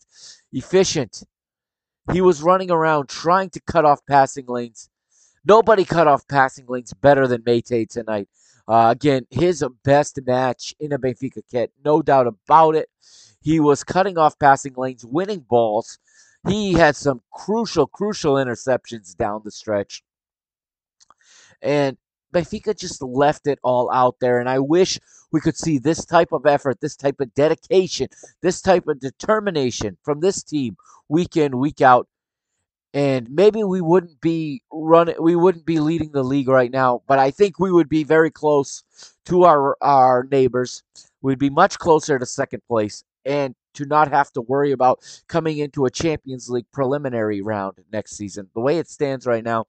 efficient. 0.53 1.23
He 2.11 2.21
was 2.21 2.41
running 2.41 2.71
around 2.71 3.09
trying 3.09 3.49
to 3.51 3.61
cut 3.61 3.85
off 3.85 4.05
passing 4.05 4.45
lanes. 4.47 4.89
Nobody 5.45 5.85
cut 5.85 6.07
off 6.07 6.27
passing 6.27 6.65
lanes 6.67 6.93
better 6.93 7.27
than 7.27 7.43
Meite 7.43 7.89
tonight. 7.89 8.27
Uh, 8.67 8.89
again, 8.91 9.25
his 9.29 9.63
best 9.83 10.19
match 10.25 10.75
in 10.79 10.93
a 10.93 10.99
Benfica 10.99 11.41
kit, 11.49 11.71
no 11.83 12.01
doubt 12.01 12.27
about 12.27 12.75
it. 12.75 12.89
He 13.41 13.59
was 13.59 13.83
cutting 13.83 14.17
off 14.17 14.37
passing 14.37 14.73
lanes, 14.75 15.05
winning 15.05 15.39
balls. 15.39 15.97
He 16.47 16.73
had 16.73 16.95
some 16.95 17.21
crucial, 17.33 17.87
crucial 17.87 18.35
interceptions 18.35 19.15
down 19.15 19.41
the 19.43 19.51
stretch. 19.51 20.03
And 21.61 21.97
Benfica 22.33 22.77
just 22.77 23.01
left 23.01 23.47
it 23.47 23.59
all 23.63 23.91
out 23.91 24.15
there. 24.21 24.39
And 24.39 24.49
I 24.49 24.59
wish 24.59 24.99
we 25.31 25.41
could 25.41 25.57
see 25.57 25.77
this 25.77 26.05
type 26.05 26.31
of 26.31 26.45
effort, 26.45 26.81
this 26.81 26.95
type 26.95 27.19
of 27.19 27.33
dedication, 27.33 28.07
this 28.41 28.61
type 28.61 28.87
of 28.87 28.99
determination 28.99 29.97
from 30.03 30.19
this 30.19 30.43
team 30.43 30.77
week 31.09 31.37
in, 31.37 31.57
week 31.57 31.81
out 31.81 32.07
and 32.93 33.29
maybe 33.29 33.63
we 33.63 33.81
wouldn't 33.81 34.19
be 34.21 34.61
running 34.71 35.15
we 35.19 35.35
wouldn't 35.35 35.65
be 35.65 35.79
leading 35.79 36.11
the 36.11 36.23
league 36.23 36.49
right 36.49 36.71
now 36.71 37.01
but 37.07 37.19
i 37.19 37.31
think 37.31 37.59
we 37.59 37.71
would 37.71 37.89
be 37.89 38.03
very 38.03 38.29
close 38.29 38.83
to 39.25 39.43
our 39.43 39.77
our 39.81 40.27
neighbors 40.31 40.83
we'd 41.21 41.39
be 41.39 41.49
much 41.49 41.77
closer 41.79 42.19
to 42.19 42.25
second 42.25 42.61
place 42.67 43.03
and 43.25 43.55
to 43.73 43.85
not 43.85 44.09
have 44.09 44.31
to 44.31 44.41
worry 44.41 44.71
about 44.71 44.99
coming 45.27 45.59
into 45.59 45.85
a 45.85 45.91
champions 45.91 46.49
league 46.49 46.65
preliminary 46.73 47.41
round 47.41 47.77
next 47.91 48.17
season 48.17 48.49
the 48.55 48.61
way 48.61 48.77
it 48.77 48.89
stands 48.89 49.25
right 49.25 49.43
now 49.43 49.65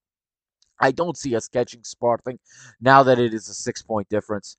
i 0.83 0.91
don't 0.91 1.17
see 1.17 1.35
us 1.35 1.49
catching 1.49 1.83
Sporting 1.83 2.39
now 2.81 3.03
that 3.03 3.19
it 3.19 3.33
is 3.33 3.49
a 3.49 3.55
six 3.55 3.83
point 3.83 4.09
difference 4.09 4.57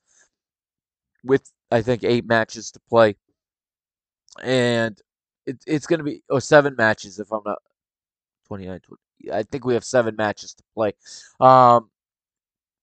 with 1.24 1.52
i 1.72 1.82
think 1.82 2.04
eight 2.04 2.26
matches 2.26 2.72
to 2.72 2.80
play 2.90 3.16
and 4.42 5.00
it, 5.46 5.58
it's 5.68 5.86
going 5.86 6.00
to 6.00 6.04
be 6.04 6.24
or 6.30 6.42
seven 6.42 6.76
matches 6.78 7.20
if 7.20 7.32
i'm 7.32 7.42
not 7.46 7.60
29, 8.48 8.80
20, 8.82 9.32
I 9.32 9.44
think 9.44 9.66
we 9.66 9.74
have 9.74 9.84
seven 9.84 10.16
matches 10.16 10.54
to 10.54 10.64
play 10.76 10.94
um, 11.40 11.90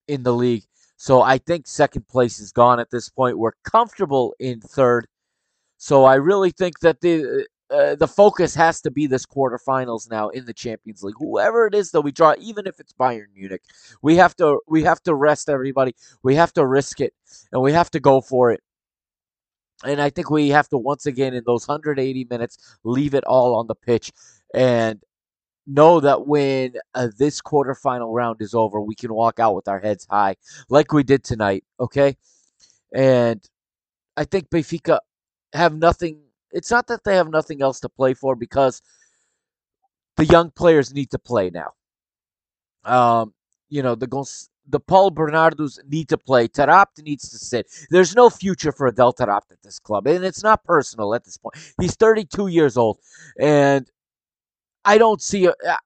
in 0.08 0.22
the 0.22 0.32
league. 0.32 0.64
So 0.96 1.22
I 1.22 1.38
think 1.38 1.66
second 1.66 2.08
place 2.08 2.38
is 2.40 2.52
gone 2.52 2.80
at 2.80 2.90
this 2.90 3.08
point. 3.08 3.38
We're 3.38 3.52
comfortable 3.64 4.34
in 4.38 4.60
third. 4.60 5.06
So 5.78 6.04
I 6.04 6.16
really 6.16 6.50
think 6.50 6.80
that 6.80 7.00
the 7.00 7.46
uh, 7.70 7.94
the 7.94 8.08
focus 8.08 8.54
has 8.54 8.80
to 8.82 8.90
be 8.90 9.06
this 9.06 9.26
quarterfinals 9.26 10.10
now 10.10 10.28
in 10.28 10.44
the 10.44 10.54
Champions 10.54 11.02
League. 11.02 11.14
Whoever 11.18 11.66
it 11.66 11.74
is 11.74 11.90
that 11.92 12.00
we 12.02 12.12
draw, 12.12 12.34
even 12.38 12.66
if 12.66 12.80
it's 12.80 12.92
Bayern 12.92 13.26
Munich, 13.34 13.62
we 14.02 14.16
have 14.16 14.34
to 14.36 14.60
we 14.66 14.82
have 14.82 15.02
to 15.04 15.14
rest 15.14 15.48
everybody. 15.48 15.94
We 16.22 16.34
have 16.34 16.52
to 16.54 16.66
risk 16.66 17.00
it, 17.00 17.14
and 17.52 17.62
we 17.62 17.72
have 17.72 17.90
to 17.92 18.00
go 18.00 18.20
for 18.20 18.50
it. 18.50 18.60
And 19.84 20.00
I 20.00 20.10
think 20.10 20.30
we 20.30 20.50
have 20.50 20.68
to 20.70 20.78
once 20.78 21.06
again 21.06 21.32
in 21.32 21.44
those 21.46 21.66
180 21.66 22.26
minutes 22.28 22.76
leave 22.84 23.14
it 23.14 23.24
all 23.24 23.54
on 23.54 23.66
the 23.66 23.74
pitch. 23.74 24.12
And 24.52 25.00
know 25.66 26.00
that 26.00 26.26
when 26.26 26.74
uh, 26.94 27.08
this 27.16 27.40
quarterfinal 27.40 28.12
round 28.12 28.42
is 28.42 28.54
over, 28.54 28.80
we 28.80 28.94
can 28.94 29.14
walk 29.14 29.38
out 29.38 29.54
with 29.54 29.68
our 29.68 29.80
heads 29.80 30.06
high, 30.10 30.36
like 30.68 30.92
we 30.92 31.02
did 31.02 31.24
tonight. 31.24 31.64
Okay, 31.78 32.16
and 32.94 33.42
I 34.16 34.24
think 34.24 34.50
Benfica 34.50 34.98
have 35.52 35.74
nothing. 35.74 36.20
It's 36.52 36.70
not 36.70 36.86
that 36.88 37.04
they 37.04 37.16
have 37.16 37.30
nothing 37.30 37.62
else 37.62 37.80
to 37.80 37.88
play 37.88 38.14
for 38.14 38.36
because 38.36 38.82
the 40.16 40.24
young 40.24 40.50
players 40.50 40.92
need 40.92 41.10
to 41.10 41.18
play 41.18 41.50
now. 41.50 41.70
Um, 42.84 43.34
you 43.68 43.82
know 43.82 43.94
the 43.94 44.08
the 44.68 44.80
Paul 44.80 45.10
Bernardos 45.10 45.78
need 45.88 46.08
to 46.10 46.18
play. 46.18 46.48
Taarabt 46.48 47.02
needs 47.02 47.28
to 47.30 47.38
sit. 47.38 47.66
There's 47.90 48.14
no 48.14 48.30
future 48.30 48.72
for 48.72 48.86
Adel 48.86 49.12
Taarabt 49.12 49.50
at 49.50 49.62
this 49.62 49.78
club, 49.78 50.06
and 50.06 50.24
it's 50.24 50.42
not 50.42 50.64
personal 50.64 51.14
at 51.14 51.24
this 51.24 51.36
point. 51.36 51.54
He's 51.80 51.96
32 51.96 52.48
years 52.48 52.76
old, 52.76 52.98
and 53.38 53.90
I 54.84 54.98
don't 54.98 55.20
see. 55.20 55.46
A, 55.46 55.50
uh, 55.50 55.76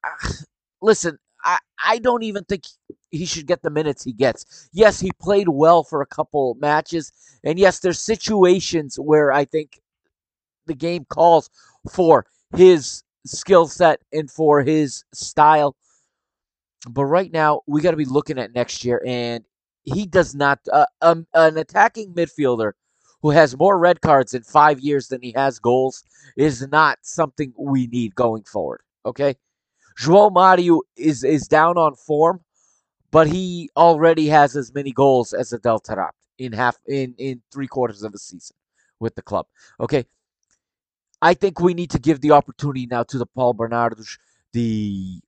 listen, 0.83 1.19
I 1.45 1.59
I 1.83 1.99
don't 1.99 2.23
even 2.23 2.45
think 2.45 2.65
he 3.11 3.27
should 3.27 3.47
get 3.47 3.63
the 3.63 3.71
minutes 3.71 4.05
he 4.05 4.13
gets. 4.13 4.69
Yes, 4.73 5.01
he 5.01 5.13
played 5.21 5.49
well 5.49 5.85
for 5.85 6.03
a 6.03 6.07
couple 6.07 6.57
matches, 6.61 7.13
and 7.45 7.59
yes, 7.59 7.81
there's 7.81 8.01
situations 8.01 8.97
where 8.97 9.33
I 9.33 9.45
think 9.45 9.81
the 10.67 10.75
game 10.75 11.05
calls 11.07 11.51
for 11.91 12.27
his 12.57 13.03
skill 13.27 13.67
set 13.67 14.01
and 14.13 14.31
for 14.31 14.63
his 14.63 15.05
style. 15.13 15.77
But 16.89 17.07
right 17.07 17.33
now, 17.33 17.63
we 17.67 17.81
got 17.81 17.93
to 17.93 17.97
be 17.97 18.05
looking 18.05 18.39
at 18.39 18.55
next 18.55 18.85
year, 18.85 19.03
and 19.07 19.45
he 19.85 20.07
does 20.07 20.35
not. 20.35 20.61
Uh, 20.71 20.87
um, 21.01 21.27
an 21.35 21.57
attacking 21.57 22.13
midfielder 22.13 22.73
who 23.23 23.31
has 23.31 23.57
more 23.57 23.79
red 23.79 24.03
cards 24.03 24.35
in 24.35 24.43
five 24.43 24.81
years 24.81 25.09
than 25.09 25.23
he 25.23 25.33
has 25.35 25.59
goals 25.59 26.05
is 26.37 26.67
not 26.69 26.99
something 27.03 27.55
we 27.59 27.87
need 27.87 28.15
going 28.15 28.43
forward. 28.45 28.83
Okay, 29.07 29.37
João 29.99 30.33
Mario 30.33 30.83
is 30.97 31.25
is 31.25 31.49
down 31.49 31.79
on 31.79 31.95
form, 31.95 32.41
but 33.11 33.27
he 33.27 33.71
already 33.77 34.27
has 34.27 34.57
as 34.57 34.75
many 34.75 34.93
goals 34.93 35.33
as 35.33 35.53
Adel 35.55 35.81
Taarabt 35.81 36.13
in 36.39 36.53
half 36.53 36.77
in 36.87 37.15
in 37.17 37.41
three 37.53 37.67
quarters 37.69 38.03
of 38.03 38.13
a 38.15 38.19
season 38.19 38.57
with 39.01 39.15
the 39.15 39.23
club. 39.23 39.47
Okay, 39.81 40.05
I 41.25 41.33
think 41.33 41.59
we 41.59 41.73
need 41.73 41.91
to 41.93 41.99
give 41.99 42.21
the 42.21 42.33
opportunity 42.33 42.85
now 42.87 43.03
to 43.05 43.17
the 43.17 43.25
Paul 43.25 43.55
Bernardos. 43.55 44.19
The 44.53 45.21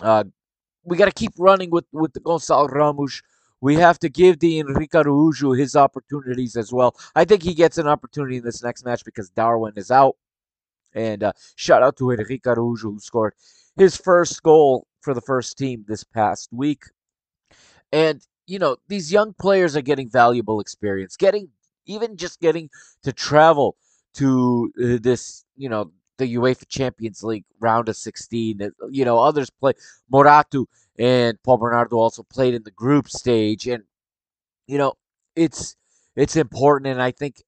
uh, 0.00 0.24
we 0.82 0.96
got 0.96 1.04
to 1.04 1.12
keep 1.12 1.32
running 1.38 1.70
with 1.70 1.84
with 1.92 2.14
the 2.14 2.20
Gonzalo 2.20 2.68
Ramos. 2.68 3.20
We 3.60 3.74
have 3.74 3.98
to 3.98 4.08
give 4.08 4.38
the 4.38 4.60
Henrique 4.60 4.92
Araújo 4.92 5.58
his 5.58 5.76
opportunities 5.76 6.56
as 6.56 6.72
well. 6.72 6.96
I 7.14 7.26
think 7.26 7.42
he 7.42 7.52
gets 7.52 7.76
an 7.76 7.86
opportunity 7.86 8.38
in 8.38 8.44
this 8.44 8.62
next 8.62 8.82
match 8.86 9.04
because 9.04 9.28
Darwin 9.28 9.74
is 9.76 9.90
out. 9.90 10.16
And 10.94 11.22
uh, 11.22 11.32
shout 11.56 11.82
out 11.82 11.98
to 11.98 12.10
Henrique 12.10 12.44
Araújo 12.44 12.94
who 12.94 12.98
scored 12.98 13.34
his 13.76 13.94
first 13.94 14.42
goal 14.42 14.86
for 15.02 15.12
the 15.12 15.20
first 15.20 15.58
team 15.58 15.84
this 15.86 16.02
past 16.02 16.48
week. 16.50 16.84
And 17.92 18.26
you 18.46 18.58
know 18.58 18.78
these 18.88 19.12
young 19.12 19.34
players 19.34 19.76
are 19.76 19.82
getting 19.82 20.08
valuable 20.08 20.60
experience, 20.60 21.14
getting 21.18 21.50
even 21.84 22.16
just 22.16 22.40
getting 22.40 22.70
to 23.02 23.12
travel 23.12 23.76
to 24.14 24.72
uh, 24.82 24.98
this 25.02 25.44
you 25.56 25.68
know 25.68 25.92
the 26.18 26.34
UEFA 26.34 26.66
Champions 26.68 27.22
League 27.22 27.44
round 27.60 27.88
of 27.88 27.96
16. 27.96 28.62
Uh, 28.62 28.70
you 28.90 29.04
know, 29.04 29.18
others 29.18 29.50
play. 29.50 29.72
Morato 30.12 30.66
and 30.98 31.40
Paul 31.42 31.58
Bernardo 31.58 31.96
also 31.96 32.22
played 32.24 32.54
in 32.54 32.62
the 32.64 32.70
group 32.72 33.08
stage, 33.08 33.66
and 33.68 33.84
you 34.66 34.78
know, 34.78 34.94
it's 35.36 35.76
it's 36.16 36.36
important, 36.36 36.88
and 36.90 37.02
I 37.02 37.10
think 37.10 37.42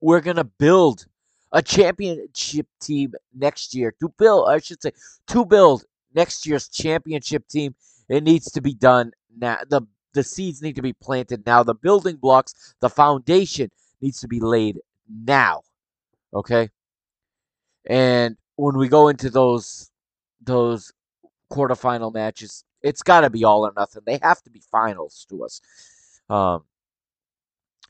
we're 0.00 0.20
gonna 0.20 0.44
build 0.44 1.06
a 1.52 1.62
championship 1.62 2.66
team 2.80 3.14
next 3.34 3.74
year. 3.74 3.94
To 4.00 4.08
build, 4.18 4.48
I 4.48 4.58
should 4.60 4.82
say, 4.82 4.92
to 5.28 5.44
build 5.46 5.84
next 6.14 6.46
year's 6.46 6.68
championship 6.68 7.48
team, 7.48 7.74
it 8.08 8.22
needs 8.24 8.50
to 8.52 8.60
be 8.60 8.74
done 8.74 9.12
now. 9.36 9.58
the 9.68 9.82
The 10.14 10.22
seeds 10.24 10.62
need 10.62 10.76
to 10.76 10.82
be 10.82 10.94
planted 10.94 11.46
now. 11.46 11.62
The 11.62 11.74
building 11.74 12.16
blocks, 12.16 12.54
the 12.80 12.90
foundation 12.90 13.70
needs 14.00 14.20
to 14.20 14.28
be 14.28 14.40
laid 14.40 14.80
now. 15.08 15.62
Okay. 16.34 16.70
And 17.88 18.36
when 18.56 18.76
we 18.76 18.88
go 18.88 19.08
into 19.08 19.30
those 19.30 19.90
those 20.40 20.92
quarterfinal 21.50 22.12
matches, 22.12 22.64
it's 22.82 23.02
got 23.02 23.22
to 23.22 23.30
be 23.30 23.44
all 23.44 23.66
or 23.66 23.72
nothing. 23.76 24.02
They 24.06 24.18
have 24.22 24.42
to 24.42 24.50
be 24.50 24.60
finals 24.70 25.26
to 25.30 25.44
us. 25.44 25.60
Um, 26.28 26.64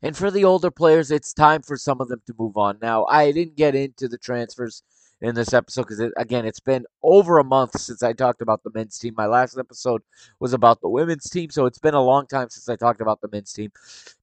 and 0.02 0.16
for 0.16 0.30
the 0.30 0.44
older 0.44 0.70
players, 0.70 1.10
it's 1.10 1.32
time 1.34 1.62
for 1.62 1.76
some 1.76 2.00
of 2.00 2.08
them 2.08 2.22
to 2.26 2.34
move 2.38 2.56
on. 2.56 2.78
Now, 2.80 3.04
I 3.06 3.32
didn't 3.32 3.56
get 3.56 3.74
into 3.74 4.06
the 4.06 4.18
transfers 4.18 4.82
in 5.20 5.34
this 5.34 5.52
episode 5.52 5.82
because, 5.82 5.98
it, 5.98 6.12
again, 6.16 6.46
it's 6.46 6.60
been 6.60 6.86
over 7.02 7.38
a 7.38 7.44
month 7.44 7.80
since 7.80 8.02
I 8.04 8.12
talked 8.12 8.40
about 8.40 8.62
the 8.62 8.70
men's 8.72 8.96
team. 8.98 9.14
My 9.16 9.26
last 9.26 9.58
episode 9.58 10.02
was 10.38 10.52
about 10.52 10.80
the 10.80 10.88
women's 10.88 11.28
team, 11.28 11.50
so 11.50 11.66
it's 11.66 11.80
been 11.80 11.94
a 11.94 12.02
long 12.02 12.26
time 12.28 12.48
since 12.48 12.68
I 12.68 12.76
talked 12.76 13.00
about 13.00 13.20
the 13.20 13.28
men's 13.28 13.52
team. 13.52 13.72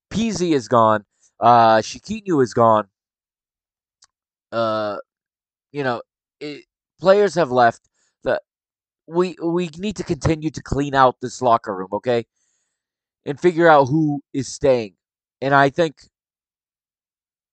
Pizzi 0.10 0.54
is 0.54 0.70
gone. 0.70 1.04
Uh, 1.42 1.80
Chiquinho 1.80 2.42
is 2.42 2.54
gone. 2.54 2.88
Uh, 4.52 4.98
you 5.72 5.84
know, 5.84 6.02
it, 6.40 6.66
players 7.00 7.36
have 7.36 7.52
left. 7.52 7.82
The 8.24 8.42
we 9.08 9.36
we 9.44 9.70
need 9.78 9.96
to 9.98 10.04
continue 10.04 10.50
to 10.52 10.62
clean 10.64 10.96
out 10.96 11.18
this 11.22 11.42
locker 11.42 11.76
room, 11.76 11.90
okay, 11.94 12.26
and 13.26 13.40
figure 13.40 13.68
out 13.68 13.86
who 13.86 14.22
is 14.34 14.48
staying. 14.48 14.96
And 15.42 15.54
I 15.54 15.70
think, 15.70 15.96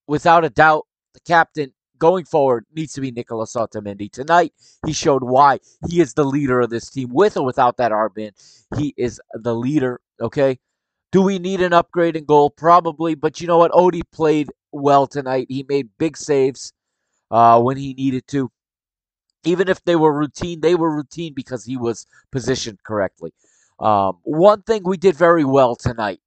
without 0.06 0.44
a 0.44 0.50
doubt, 0.50 0.86
the 1.14 1.20
captain 1.20 1.72
going 1.98 2.24
forward 2.24 2.64
needs 2.74 2.92
to 2.94 3.00
be 3.00 3.10
Nicolas 3.10 3.54
Otamendi. 3.54 4.10
Tonight, 4.10 4.52
he 4.86 4.92
showed 4.92 5.22
why 5.22 5.60
he 5.88 6.00
is 6.00 6.14
the 6.14 6.24
leader 6.24 6.60
of 6.60 6.70
this 6.70 6.90
team, 6.90 7.10
with 7.12 7.36
or 7.36 7.44
without 7.44 7.76
that 7.76 7.92
armband. 7.92 8.32
He 8.76 8.94
is 8.96 9.20
the 9.34 9.54
leader. 9.54 10.00
Okay. 10.20 10.58
Do 11.12 11.20
we 11.20 11.38
need 11.38 11.60
an 11.60 11.74
upgrade 11.74 12.16
in 12.16 12.24
goal? 12.24 12.48
Probably, 12.48 13.14
but 13.14 13.38
you 13.40 13.46
know 13.46 13.58
what? 13.58 13.70
Odie 13.72 14.00
played 14.12 14.48
well 14.72 15.06
tonight. 15.06 15.46
He 15.50 15.66
made 15.68 15.90
big 15.98 16.16
saves 16.16 16.72
uh, 17.32 17.60
when 17.62 17.78
he 17.78 17.94
needed 17.94 18.28
to. 18.28 18.52
Even 19.44 19.68
if 19.68 19.84
they 19.84 19.96
were 19.96 20.12
routine, 20.12 20.60
they 20.60 20.74
were 20.74 20.94
routine 20.94 21.34
because 21.34 21.64
he 21.64 21.76
was 21.76 22.06
positioned 22.32 22.82
correctly. 22.84 23.32
Um, 23.80 24.18
one 24.24 24.62
thing 24.62 24.82
we 24.84 24.96
did 24.96 25.16
very 25.16 25.44
well 25.44 25.76
tonight 25.76 26.20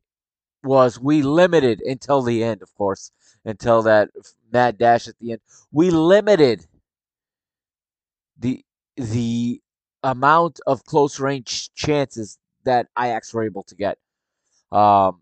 was 0.64 1.00
we 1.00 1.22
limited 1.24 1.82
until 1.82 2.22
the 2.24 2.44
end, 2.44 2.62
of 2.62 2.74
course, 2.76 3.12
until 3.46 3.84
that 3.84 4.10
mad 4.52 4.78
dash 4.78 5.08
at 5.08 5.20
the 5.20 5.34
end. 5.34 5.42
We 5.72 5.92
limited 5.92 6.68
the 8.38 8.64
the 8.98 9.62
amount 10.04 10.60
of 10.68 10.86
close 10.86 11.20
range 11.20 11.74
chances 11.74 12.38
that 12.64 12.88
Ajax 12.98 13.34
were 13.34 13.44
able 13.44 13.64
to 13.64 13.76
get. 13.76 13.98
Um, 14.72 15.22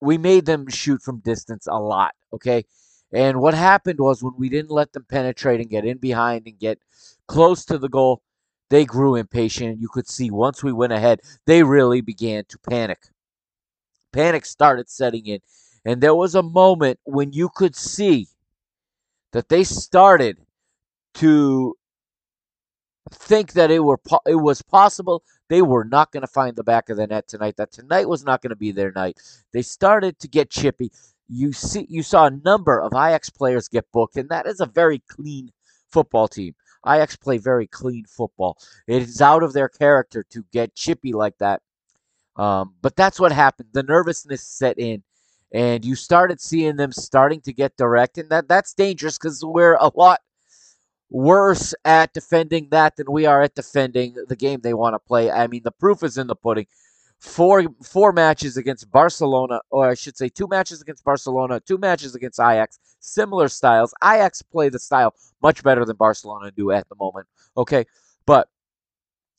we 0.00 0.18
made 0.18 0.46
them 0.46 0.68
shoot 0.68 1.02
from 1.02 1.20
distance 1.20 1.66
a 1.68 1.78
lot. 1.80 2.14
Okay, 2.32 2.64
and 3.12 3.40
what 3.40 3.54
happened 3.54 3.98
was 4.00 4.22
when 4.22 4.34
we 4.38 4.48
didn't 4.48 4.70
let 4.70 4.92
them 4.92 5.04
penetrate 5.08 5.60
and 5.60 5.70
get 5.70 5.84
in 5.84 5.98
behind 5.98 6.46
and 6.46 6.58
get 6.58 6.78
close 7.26 7.64
to 7.66 7.78
the 7.78 7.88
goal, 7.88 8.22
they 8.70 8.84
grew 8.84 9.16
impatient. 9.16 9.80
You 9.80 9.88
could 9.88 10.08
see 10.08 10.30
once 10.30 10.62
we 10.62 10.72
went 10.72 10.92
ahead, 10.92 11.20
they 11.46 11.62
really 11.62 12.00
began 12.00 12.44
to 12.48 12.58
panic. 12.58 13.08
Panic 14.12 14.46
started 14.46 14.88
setting 14.88 15.26
in. 15.26 15.40
And 15.84 16.00
there 16.00 16.14
was 16.14 16.34
a 16.34 16.42
moment 16.42 17.00
when 17.04 17.32
you 17.32 17.50
could 17.54 17.76
see 17.76 18.28
that 19.32 19.48
they 19.48 19.64
started 19.64 20.38
to 21.14 21.76
think 23.10 23.52
that 23.52 23.70
it 23.70 23.80
were 23.80 24.00
it 24.26 24.36
was 24.36 24.62
possible 24.62 25.22
they 25.48 25.60
were 25.60 25.84
not 25.84 26.12
going 26.12 26.22
to 26.22 26.26
find 26.26 26.56
the 26.56 26.64
back 26.64 26.88
of 26.88 26.96
the 26.96 27.06
net 27.06 27.28
tonight 27.28 27.56
that 27.56 27.72
tonight 27.72 28.08
was 28.08 28.24
not 28.24 28.40
going 28.40 28.50
to 28.50 28.56
be 28.56 28.72
their 28.72 28.92
night 28.92 29.18
they 29.52 29.60
started 29.60 30.18
to 30.18 30.28
get 30.28 30.48
chippy 30.48 30.90
you 31.32 31.52
see 31.52 31.86
you 31.88 32.02
saw 32.02 32.26
a 32.26 32.30
number 32.30 32.80
of 32.80 32.92
Ajax 32.92 33.30
players 33.30 33.68
get 33.68 33.90
booked, 33.92 34.16
and 34.16 34.28
that 34.28 34.46
is 34.46 34.60
a 34.60 34.66
very 34.66 35.00
clean 35.08 35.50
football 35.90 36.28
team. 36.28 36.54
Ajax 36.86 37.16
play 37.16 37.38
very 37.38 37.66
clean 37.66 38.04
football. 38.04 38.58
It 38.86 39.02
is 39.02 39.20
out 39.22 39.42
of 39.42 39.52
their 39.52 39.68
character 39.68 40.24
to 40.30 40.44
get 40.52 40.74
chippy 40.74 41.12
like 41.12 41.38
that. 41.38 41.62
Um, 42.36 42.74
but 42.82 42.96
that's 42.96 43.20
what 43.20 43.32
happened. 43.32 43.68
The 43.72 43.82
nervousness 43.82 44.42
set 44.42 44.78
in, 44.78 45.02
and 45.52 45.84
you 45.84 45.94
started 45.94 46.40
seeing 46.40 46.76
them 46.76 46.92
starting 46.92 47.40
to 47.42 47.52
get 47.52 47.76
direct, 47.76 48.18
and 48.18 48.28
that 48.30 48.48
that's 48.48 48.74
dangerous 48.74 49.18
because 49.18 49.42
we're 49.44 49.76
a 49.76 49.90
lot 49.94 50.20
worse 51.10 51.74
at 51.84 52.12
defending 52.12 52.68
that 52.70 52.96
than 52.96 53.10
we 53.10 53.26
are 53.26 53.42
at 53.42 53.54
defending 53.54 54.16
the 54.28 54.36
game 54.36 54.60
they 54.60 54.74
want 54.74 54.94
to 54.94 54.98
play. 54.98 55.30
I 55.30 55.46
mean, 55.46 55.62
the 55.62 55.70
proof 55.70 56.02
is 56.02 56.18
in 56.18 56.26
the 56.26 56.36
pudding 56.36 56.66
four 57.22 57.64
four 57.84 58.12
matches 58.12 58.56
against 58.56 58.90
Barcelona, 58.90 59.60
or 59.70 59.88
I 59.88 59.94
should 59.94 60.16
say 60.16 60.28
two 60.28 60.48
matches 60.48 60.82
against 60.82 61.04
Barcelona, 61.04 61.60
two 61.60 61.78
matches 61.78 62.16
against 62.16 62.40
Ajax, 62.40 62.80
similar 62.98 63.48
styles. 63.48 63.94
Ajax 64.02 64.42
play 64.42 64.68
the 64.68 64.80
style 64.80 65.14
much 65.40 65.62
better 65.62 65.84
than 65.84 65.96
Barcelona 65.96 66.50
do 66.50 66.72
at 66.72 66.88
the 66.88 66.96
moment. 66.96 67.28
Okay, 67.56 67.84
but 68.26 68.48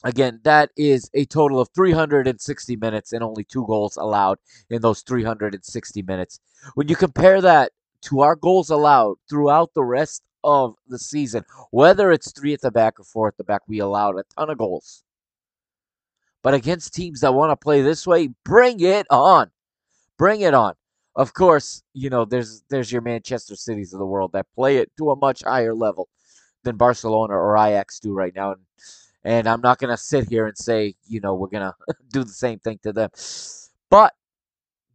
again, 0.06 0.40
that 0.44 0.72
is 0.78 1.10
a 1.14 1.26
total 1.26 1.60
of 1.60 1.68
360 1.76 2.78
minutes 2.78 3.12
and 3.12 3.22
only 3.22 3.44
two 3.44 3.66
goals 3.68 3.98
allowed 3.98 4.38
in 4.70 4.82
those 4.82 5.02
360 5.02 6.02
minutes. 6.04 6.40
When 6.76 6.88
you 6.88 6.96
compare 6.96 7.42
that 7.42 7.74
to 8.04 8.22
our 8.22 8.38
goals 8.38 8.70
allowed 8.70 9.18
throughout 9.30 9.74
the 9.74 9.84
rest 9.84 10.24
of 10.46 10.76
the 10.88 11.00
season, 11.00 11.44
whether 11.72 12.14
it's 12.14 12.32
three 12.32 12.54
at 12.54 12.62
the 12.62 12.72
back 12.72 12.98
or 12.98 13.04
four 13.04 13.28
at 13.28 13.36
the 13.36 13.44
back, 13.44 13.64
we 13.68 13.80
allowed 13.80 14.18
a 14.18 14.24
ton 14.38 14.50
of 14.50 14.58
goals. 14.58 15.04
But 16.44 16.54
against 16.54 16.94
teams 16.94 17.22
that 17.22 17.34
want 17.34 17.52
to 17.52 17.56
play 17.56 17.82
this 17.82 18.06
way, 18.06 18.30
bring 18.44 18.82
it 18.82 19.08
on. 19.10 19.50
Bring 20.18 20.41
it 20.41 20.54
on. 20.54 20.74
Of 21.16 21.34
course, 21.34 21.84
you 21.94 22.10
know, 22.10 22.26
there's 22.26 22.64
there's 22.70 22.91
your 22.91 23.02
Manchester 23.02 23.56
Cities 23.56 23.94
of 23.94 24.00
the 24.00 24.06
world 24.06 24.34
that 24.34 24.48
play 24.56 24.78
it 24.78 24.91
to 24.98 25.12
a 25.12 25.16
much 25.16 25.44
higher 25.44 25.74
level 25.74 26.10
than 26.64 26.76
Barcelona 26.76 27.34
or 27.34 27.58
Ajax 27.58 28.00
do 28.00 28.14
right 28.14 28.36
now. 28.36 28.52
And 28.52 28.62
and 29.24 29.48
I'm 29.48 29.62
not 29.62 29.80
gonna 29.80 29.98
sit 29.98 30.28
here 30.28 30.48
and 30.48 30.58
say, 30.58 30.96
you 31.08 31.22
know, 31.22 31.34
we're 31.34 31.48
gonna 31.48 31.76
do 32.12 32.24
the 32.24 32.32
same 32.32 32.60
thing 32.60 32.80
to 32.84 32.91
them. 32.91 33.10
But 33.89 34.14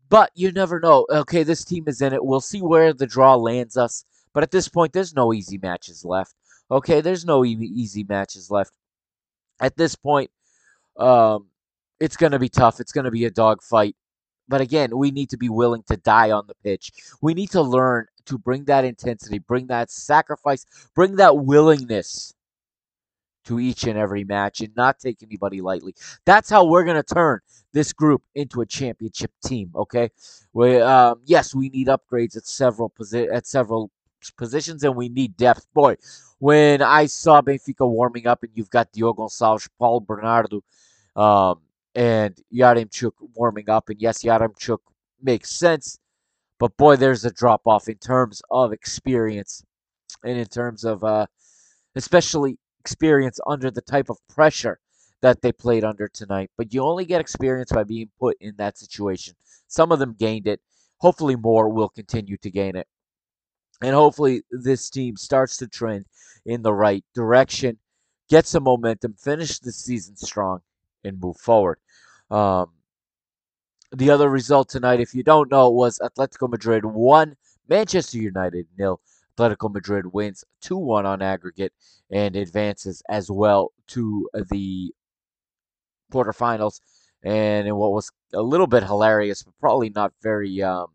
but 0.08 0.30
you 0.34 0.52
never 0.52 0.80
know. 0.80 1.06
Okay, 1.10 1.44
this 1.44 1.64
team 1.64 1.84
is 1.86 2.02
in 2.02 2.12
it. 2.12 2.24
We'll 2.24 2.40
see 2.40 2.62
where 2.62 2.92
the 2.92 3.06
draw 3.06 3.36
lands 3.36 3.76
us. 3.76 4.04
But 4.32 4.42
at 4.42 4.50
this 4.50 4.68
point, 4.68 4.92
there's 4.92 5.14
no 5.14 5.32
easy 5.32 5.58
matches 5.58 6.04
left. 6.04 6.34
Okay, 6.70 7.00
there's 7.00 7.24
no 7.24 7.44
easy 7.44 8.04
matches 8.04 8.50
left. 8.50 8.72
At 9.60 9.76
this 9.76 9.94
point, 9.96 10.30
um, 10.98 11.46
it's 12.00 12.16
going 12.16 12.32
to 12.32 12.38
be 12.38 12.48
tough. 12.48 12.80
It's 12.80 12.92
going 12.92 13.04
to 13.04 13.10
be 13.10 13.24
a 13.24 13.30
dogfight. 13.30 13.96
But 14.48 14.60
again, 14.60 14.96
we 14.96 15.10
need 15.10 15.30
to 15.30 15.36
be 15.36 15.48
willing 15.48 15.82
to 15.88 15.96
die 15.96 16.30
on 16.30 16.46
the 16.46 16.54
pitch. 16.64 16.90
We 17.20 17.34
need 17.34 17.50
to 17.50 17.60
learn 17.60 18.06
to 18.26 18.38
bring 18.38 18.64
that 18.64 18.84
intensity, 18.84 19.38
bring 19.38 19.66
that 19.66 19.90
sacrifice, 19.90 20.64
bring 20.94 21.16
that 21.16 21.36
willingness 21.36 22.34
to 23.44 23.58
each 23.58 23.84
and 23.84 23.98
every 23.98 24.24
match 24.24 24.60
and 24.60 24.74
not 24.76 24.98
take 24.98 25.22
anybody 25.22 25.60
lightly. 25.60 25.94
That's 26.26 26.50
how 26.50 26.64
we're 26.64 26.84
going 26.84 27.02
to 27.02 27.14
turn 27.14 27.40
this 27.72 27.92
group 27.92 28.22
into 28.34 28.60
a 28.60 28.66
championship 28.66 29.32
team. 29.44 29.70
Okay, 29.74 30.10
we 30.52 30.80
um, 30.80 31.20
yes, 31.24 31.54
we 31.54 31.68
need 31.70 31.88
upgrades 31.88 32.36
at 32.36 32.46
several 32.46 32.90
posi- 32.90 33.32
at 33.32 33.46
several 33.46 33.90
positions, 34.36 34.84
and 34.84 34.94
we 34.94 35.08
need 35.08 35.36
depth. 35.36 35.66
Boy, 35.72 35.96
when 36.38 36.82
I 36.82 37.06
saw 37.06 37.40
Benfica 37.40 37.88
warming 37.88 38.26
up, 38.26 38.42
and 38.42 38.52
you've 38.54 38.70
got 38.70 38.92
Diogo 38.92 39.24
Gonçalves, 39.24 39.68
Paul 39.78 40.00
Bernardo, 40.00 40.62
um, 41.18 41.60
and 41.94 42.40
Yaremchuk 42.54 43.12
warming 43.34 43.68
up, 43.68 43.88
and 43.88 44.00
yes, 44.00 44.22
Yaremchuk 44.22 44.78
makes 45.22 45.50
sense, 45.50 45.98
but 46.58 46.76
boy, 46.76 46.96
there's 46.96 47.24
a 47.24 47.30
drop 47.32 47.62
off 47.66 47.88
in 47.88 47.96
terms 47.98 48.42
of 48.50 48.72
experience, 48.72 49.64
and 50.24 50.38
in 50.38 50.46
terms 50.46 50.84
of 50.84 51.04
uh, 51.04 51.26
especially 51.96 52.58
experience 52.80 53.40
under 53.46 53.70
the 53.70 53.82
type 53.82 54.10
of 54.10 54.18
pressure 54.28 54.78
that 55.20 55.42
they 55.42 55.52
played 55.52 55.84
under 55.84 56.08
tonight. 56.08 56.50
But 56.56 56.72
you 56.72 56.82
only 56.82 57.04
get 57.04 57.20
experience 57.20 57.72
by 57.72 57.84
being 57.84 58.10
put 58.20 58.36
in 58.40 58.54
that 58.58 58.78
situation. 58.78 59.34
Some 59.66 59.92
of 59.92 59.98
them 59.98 60.14
gained 60.18 60.46
it. 60.46 60.60
Hopefully, 60.98 61.36
more 61.36 61.68
will 61.68 61.88
continue 61.90 62.36
to 62.38 62.50
gain 62.50 62.76
it. 62.76 62.86
And 63.82 63.94
hopefully, 63.94 64.42
this 64.50 64.90
team 64.90 65.16
starts 65.16 65.56
to 65.58 65.68
trend 65.68 66.06
in 66.46 66.62
the 66.62 66.72
right 66.72 67.04
direction, 67.14 67.78
get 68.28 68.46
some 68.46 68.64
momentum, 68.64 69.14
finish 69.14 69.58
the 69.58 69.72
season 69.72 70.16
strong, 70.16 70.60
and 71.04 71.20
move 71.20 71.36
forward. 71.36 71.78
Um, 72.30 72.72
the 73.92 74.10
other 74.10 74.28
result 74.28 74.68
tonight, 74.68 75.00
if 75.00 75.14
you 75.14 75.22
don't 75.22 75.50
know, 75.50 75.70
was 75.70 75.98
Atletico 75.98 76.48
Madrid 76.48 76.84
1, 76.84 77.36
Manchester 77.68 78.18
United 78.18 78.66
nil. 78.78 79.00
Atletico 79.36 79.72
Madrid 79.72 80.12
wins 80.12 80.44
2 80.62 80.76
1 80.76 81.06
on 81.06 81.22
aggregate 81.22 81.72
and 82.10 82.34
advances 82.36 83.02
as 83.08 83.30
well 83.30 83.72
to 83.86 84.28
the 84.50 84.92
quarterfinals. 86.12 86.80
And 87.22 87.66
in 87.66 87.76
what 87.76 87.92
was 87.92 88.10
a 88.32 88.42
little 88.42 88.66
bit 88.66 88.82
hilarious, 88.82 89.42
but 89.42 89.54
probably 89.60 89.90
not 89.90 90.12
very, 90.22 90.62
um, 90.62 90.86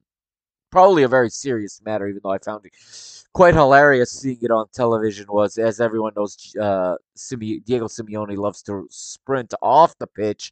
probably 0.73 1.03
a 1.03 1.07
very 1.07 1.29
serious 1.29 1.79
matter, 1.85 2.07
even 2.07 2.19
though 2.23 2.31
I 2.31 2.39
found 2.39 2.65
it 2.65 2.73
quite 3.31 3.53
hilarious 3.53 4.09
seeing 4.09 4.39
it 4.41 4.49
on 4.49 4.65
television, 4.73 5.27
was 5.29 5.59
as 5.59 5.79
everyone 5.79 6.13
knows, 6.17 6.35
uh, 6.59 6.95
Diego 7.29 7.87
Simeone 7.87 8.35
loves 8.35 8.63
to 8.63 8.87
sprint 8.89 9.53
off 9.61 9.95
the 9.99 10.07
pitch 10.07 10.51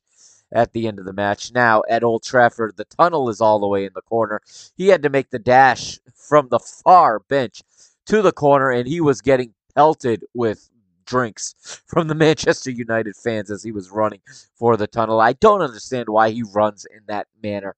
at 0.51 0.73
the 0.73 0.87
end 0.87 0.99
of 0.99 1.05
the 1.05 1.13
match. 1.13 1.51
Now, 1.51 1.81
at 1.89 2.03
Old 2.03 2.21
Trafford, 2.21 2.77
the 2.77 2.85
tunnel 2.85 3.29
is 3.29 3.41
all 3.41 3.59
the 3.59 3.67
way 3.67 3.83
in 3.83 3.93
the 3.95 4.03
corner. 4.03 4.41
He 4.77 4.89
had 4.89 5.01
to 5.01 5.09
make 5.09 5.31
the 5.31 5.39
dash 5.39 5.97
from 6.13 6.49
the 6.49 6.59
far 6.59 7.21
bench 7.21 7.63
to 8.05 8.21
the 8.21 8.31
corner, 8.31 8.69
and 8.69 8.87
he 8.87 9.01
was 9.01 9.21
getting 9.21 9.55
pelted 9.73 10.23
with 10.35 10.69
drinks 11.03 11.81
from 11.87 12.07
the 12.07 12.15
Manchester 12.15 12.69
United 12.69 13.15
fans 13.15 13.49
as 13.49 13.63
he 13.63 13.71
was 13.71 13.89
running 13.89 14.21
for 14.53 14.77
the 14.77 14.85
tunnel. 14.85 15.19
I 15.19 15.33
don't 15.33 15.63
understand 15.63 16.09
why 16.09 16.29
he 16.29 16.43
runs 16.43 16.85
in 16.85 17.01
that 17.07 17.25
manner 17.41 17.75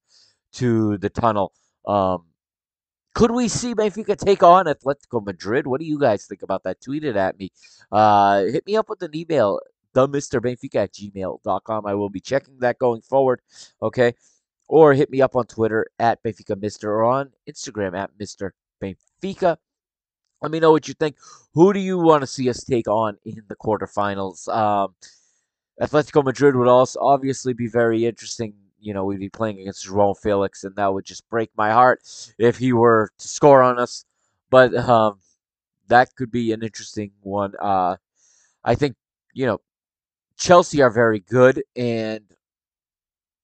to 0.56 0.98
the 0.98 1.10
tunnel. 1.10 1.54
Um, 1.86 2.26
could 3.14 3.32
we 3.32 3.48
see 3.48 3.76
Benfica 3.76 4.18
take 4.18 4.42
on 4.44 4.66
Atletico 4.66 5.24
Madrid? 5.24 5.68
What 5.68 5.80
do 5.80 5.86
you 5.86 6.00
guys 6.00 6.26
think 6.26 6.42
about 6.42 6.64
that? 6.64 6.82
Tweet 6.82 7.04
it 7.04 7.16
at 7.16 7.38
me. 7.38 7.52
Uh, 7.92 8.44
hit 8.46 8.66
me 8.66 8.76
up 8.76 8.90
with 8.90 9.02
an 9.04 9.16
email, 9.16 9.60
themrbenfica 9.94 10.76
at 10.76 10.94
gmail.com. 10.94 11.86
I 11.86 11.94
will 11.94 12.10
be 12.10 12.20
checking 12.20 12.58
that 12.60 12.80
going 12.80 13.02
forward. 13.02 13.42
Okay. 13.82 14.14
Or 14.68 14.94
hit 14.94 15.12
me 15.12 15.22
up 15.22 15.36
on 15.36 15.46
Twitter 15.46 15.86
at 16.00 16.24
Benfica 16.24 16.60
Mister 16.60 16.92
or 16.92 17.04
on 17.04 17.32
Instagram 17.48 17.96
at 17.96 18.10
Mr. 18.18 18.52
Benfica. 18.82 19.58
Let 20.42 20.52
me 20.52 20.60
know 20.60 20.72
what 20.72 20.88
you 20.88 20.94
think. 20.96 21.18
Who 21.54 21.72
do 21.72 21.80
you 21.80 22.00
want 22.00 22.22
to 22.22 22.28
see 22.28 22.50
us 22.50 22.64
take 22.64 22.88
on 22.88 23.18
in 23.26 23.44
the 23.48 23.56
quarterfinals? 23.56 24.48
Um, 24.50 24.96
Atletico 25.80 26.24
Madrid 26.24 26.56
would 26.56 26.68
also 26.68 27.00
obviously 27.00 27.54
be 27.54 27.68
very 27.68 28.06
interesting 28.06 28.54
you 28.84 28.94
know, 28.94 29.06
we'd 29.06 29.20
be 29.20 29.30
playing 29.30 29.60
against 29.60 29.88
João 29.88 30.16
Felix, 30.18 30.64
and 30.64 30.76
that 30.76 30.94
would 30.94 31.06
just 31.06 31.28
break 31.30 31.50
my 31.56 31.72
heart 31.72 32.02
if 32.38 32.58
he 32.58 32.74
were 32.74 33.12
to 33.18 33.28
score 33.28 33.64
on 33.64 33.80
us. 33.80 34.06
But 34.50 34.76
um, 34.76 35.20
that 35.88 36.16
could 36.16 36.32
be 36.32 36.52
an 36.52 36.64
interesting 36.64 37.12
one. 37.22 37.54
Uh, 37.60 37.96
I 38.64 38.76
think, 38.76 38.96
you 39.34 39.46
know, 39.46 39.62
Chelsea 40.38 40.82
are 40.82 40.92
very 40.92 41.20
good 41.20 41.64
and 41.76 42.24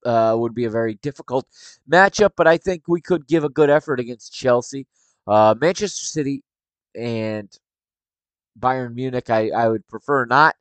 uh, 0.04 0.34
would 0.38 0.54
be 0.54 0.64
a 0.64 0.70
very 0.70 0.94
difficult 0.94 1.46
matchup, 1.90 2.30
but 2.36 2.46
I 2.46 2.58
think 2.58 2.84
we 2.88 3.00
could 3.00 3.26
give 3.26 3.44
a 3.44 3.48
good 3.48 3.70
effort 3.70 4.00
against 4.00 4.32
Chelsea. 4.32 4.86
Uh, 5.26 5.54
Manchester 5.60 6.04
City 6.06 6.42
and 6.94 7.50
Bayern 8.58 8.94
Munich, 8.94 9.30
I, 9.30 9.50
I 9.50 9.68
would 9.68 9.86
prefer 9.88 10.24
not. 10.24 10.56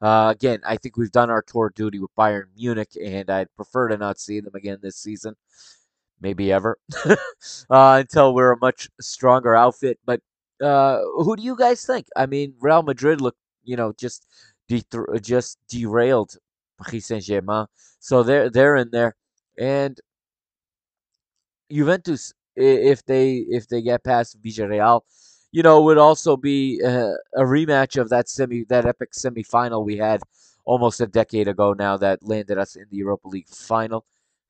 Uh, 0.00 0.32
again, 0.34 0.60
I 0.64 0.76
think 0.76 0.96
we've 0.96 1.10
done 1.10 1.30
our 1.30 1.42
tour 1.42 1.72
duty 1.74 1.98
with 1.98 2.14
Bayern 2.16 2.46
Munich, 2.56 2.96
and 3.02 3.28
I'd 3.30 3.54
prefer 3.56 3.88
to 3.88 3.96
not 3.96 4.20
see 4.20 4.40
them 4.40 4.54
again 4.54 4.78
this 4.80 4.96
season, 4.96 5.34
maybe 6.20 6.52
ever, 6.52 6.78
uh, 7.06 7.16
until 7.70 8.34
we're 8.34 8.52
a 8.52 8.58
much 8.60 8.88
stronger 9.00 9.56
outfit. 9.56 9.98
But 10.04 10.20
uh, 10.62 11.00
who 11.16 11.36
do 11.36 11.42
you 11.42 11.56
guys 11.56 11.84
think? 11.84 12.06
I 12.16 12.26
mean, 12.26 12.54
Real 12.60 12.82
Madrid 12.82 13.20
look, 13.20 13.36
you 13.64 13.76
know, 13.76 13.92
just 13.98 14.26
de- 14.68 14.84
just 15.20 15.58
derailed 15.68 16.36
Paris 16.80 17.06
Saint 17.06 17.24
Germain, 17.24 17.66
so 17.98 18.22
they're 18.22 18.50
they're 18.50 18.76
in 18.76 18.90
there, 18.90 19.16
and 19.58 19.98
Juventus, 21.70 22.32
if 22.56 23.04
they 23.04 23.38
if 23.48 23.68
they 23.68 23.82
get 23.82 24.04
past 24.04 24.40
Villarreal 24.40 25.02
you 25.52 25.62
know, 25.62 25.82
would 25.82 25.98
also 25.98 26.36
be 26.36 26.80
uh, 26.84 27.14
a 27.34 27.42
rematch 27.42 28.00
of 28.00 28.10
that 28.10 28.28
semi, 28.28 28.64
that 28.64 28.86
epic 28.86 29.12
semifinal 29.12 29.84
we 29.84 29.96
had 29.96 30.20
almost 30.64 31.00
a 31.00 31.06
decade 31.06 31.48
ago 31.48 31.72
now 31.72 31.96
that 31.96 32.22
landed 32.22 32.58
us 32.58 32.76
in 32.76 32.84
the 32.90 32.98
Europa 32.98 33.28
League 33.28 33.48
final. 33.48 34.04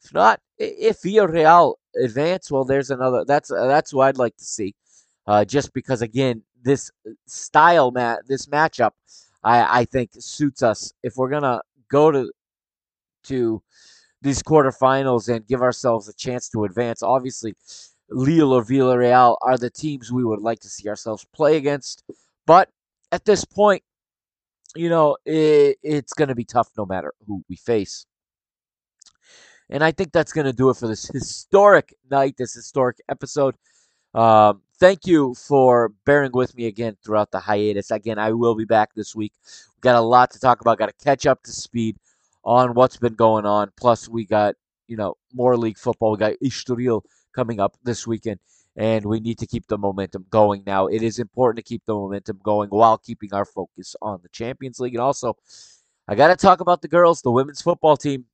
If 0.05 0.13
not, 0.13 0.41
if 0.59 1.03
Villarreal 1.03 1.75
advance, 2.01 2.51
well, 2.51 2.65
there's 2.65 2.91
another. 2.91 3.25
That's 3.25 3.51
uh, 3.51 3.67
that's 3.67 3.93
what 3.93 4.09
I'd 4.09 4.19
like 4.19 4.37
to 4.37 4.45
see. 4.45 4.75
Uh, 5.27 5.45
just 5.45 5.73
because, 5.73 6.03
again, 6.03 6.43
this 6.63 6.91
style 7.27 7.91
mat, 7.91 8.21
this 8.27 8.47
matchup, 8.47 8.93
I, 9.45 9.81
I 9.81 9.85
think 9.85 10.11
suits 10.19 10.63
us. 10.63 10.93
If 11.03 11.17
we're 11.17 11.31
gonna 11.31 11.63
go 11.91 12.11
to 12.11 12.33
to 13.25 13.63
these 14.23 14.43
quarterfinals 14.43 15.33
and 15.35 15.47
give 15.47 15.63
ourselves 15.63 16.09
a 16.09 16.15
chance 16.15 16.49
to 16.51 16.65
advance, 16.65 17.03
obviously 17.03 17.55
Lille 18.11 18.53
or 18.53 18.65
Villarreal 18.65 19.37
are 19.43 19.59
the 19.59 19.71
teams 19.71 20.11
we 20.11 20.25
would 20.25 20.41
like 20.41 20.61
to 20.61 20.69
see 20.69 20.89
ourselves 20.89 21.27
play 21.33 21.57
against. 21.57 22.05
But 22.47 22.71
at 23.13 23.25
this 23.25 23.45
point, 23.45 23.83
you 24.75 24.89
know, 24.89 25.17
it, 25.25 25.79
it's 25.83 26.13
going 26.13 26.29
to 26.29 26.35
be 26.35 26.45
tough 26.45 26.71
no 26.77 26.87
matter 26.87 27.13
who 27.27 27.43
we 27.49 27.57
face. 27.57 28.07
And 29.71 29.85
I 29.85 29.93
think 29.93 30.13
that's 30.13 30.33
going 30.33 30.47
to 30.47 30.53
do 30.53 30.71
it 30.71 30.77
for 30.77 30.89
this 30.89 31.09
historic 31.13 31.95
night, 32.11 32.37
this 32.39 32.55
historic 32.55 32.99
episode. 33.09 33.55
Um, 34.15 34.63
thank 34.79 35.07
you 35.07 35.35
for 35.35 35.93
bearing 36.07 36.33
with 36.33 36.57
me 36.57 36.67
again 36.67 36.97
throughout 37.05 37.31
the 37.31 37.41
hiatus. 37.41 37.91
Again, 37.91 38.19
I 38.19 38.33
will 38.33 38.55
be 38.55 38.65
back 38.65 38.95
this 38.95 39.15
week. 39.15 39.33
We 39.77 39.81
got 39.81 39.97
a 39.97 40.01
lot 40.01 40.31
to 40.33 40.41
talk 40.41 40.61
about. 40.61 40.79
Got 40.79 40.87
to 40.87 41.05
catch 41.05 41.27
up 41.27 41.43
to 41.45 41.53
speed 41.53 41.97
on 42.45 42.75
what's 42.75 42.97
been 42.97 43.15
going 43.15 43.45
on. 43.45 43.71
Plus, 43.77 44.09
we 44.09 44.25
got 44.25 44.55
you 44.87 44.97
know 44.97 45.17
more 45.35 45.57
league 45.57 45.79
football. 45.79 46.13
We 46.13 46.19
got 46.19 46.33
Estoril 46.43 47.03
coming 47.39 47.61
up 47.61 47.77
this 47.85 48.05
weekend, 48.05 48.41
and 48.77 49.05
we 49.05 49.21
need 49.21 49.39
to 49.39 49.47
keep 49.47 49.69
the 49.69 49.79
momentum 49.79 50.27
going 50.29 50.65
now. 50.67 50.89
It 50.89 51.03
is 51.05 51.21
important 51.21 51.65
to 51.65 51.69
keep 51.69 51.85
the 51.85 51.95
momentum 51.95 52.41
going 52.43 52.69
while 52.71 52.99
keeping 52.99 53.33
our 53.33 53.45
focus 53.45 53.95
on 54.03 54.19
the 54.25 54.29
Champions 54.31 54.81
League. 54.81 54.95
And 54.95 55.01
also, 55.01 55.37
I 56.09 56.17
got 56.17 56.29
to 56.29 56.37
talk 56.37 56.61
about 56.61 56.83
the 56.83 56.89
girls, 56.89 57.23
the 57.23 57.31
women's 57.31 57.63
football 57.63 57.97
team. 57.97 58.25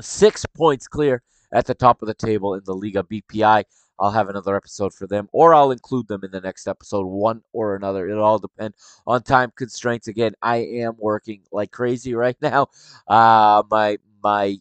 Six 0.00 0.46
points 0.46 0.86
clear 0.86 1.22
at 1.50 1.66
the 1.66 1.74
top 1.74 2.00
of 2.00 2.06
the 2.06 2.14
table 2.14 2.54
in 2.54 2.62
the 2.64 2.74
Liga 2.76 3.02
BPI. 3.02 3.64
I'll 3.98 4.12
have 4.12 4.28
another 4.28 4.54
episode 4.54 4.94
for 4.94 5.08
them, 5.08 5.28
or 5.32 5.52
I'll 5.52 5.72
include 5.72 6.06
them 6.06 6.22
in 6.22 6.30
the 6.30 6.40
next 6.40 6.68
episode, 6.68 7.06
one 7.06 7.42
or 7.52 7.74
another. 7.74 8.08
It'll 8.08 8.22
all 8.22 8.38
depend 8.38 8.74
on 9.04 9.22
time 9.22 9.52
constraints. 9.56 10.06
Again, 10.06 10.34
I 10.42 10.58
am 10.58 10.94
working 10.98 11.40
like 11.50 11.72
crazy 11.72 12.14
right 12.14 12.36
now. 12.42 12.68
Uh, 13.08 13.64
my 13.68 13.98
my 14.22 14.58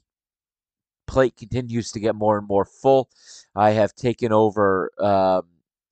plate 1.07 1.37
continues 1.37 1.91
to 1.91 1.99
get 1.99 2.15
more 2.15 2.37
and 2.37 2.47
more 2.47 2.65
full. 2.65 3.09
I 3.55 3.71
have 3.71 3.95
taken 3.95 4.31
over. 4.31 4.91
Um, 4.99 5.43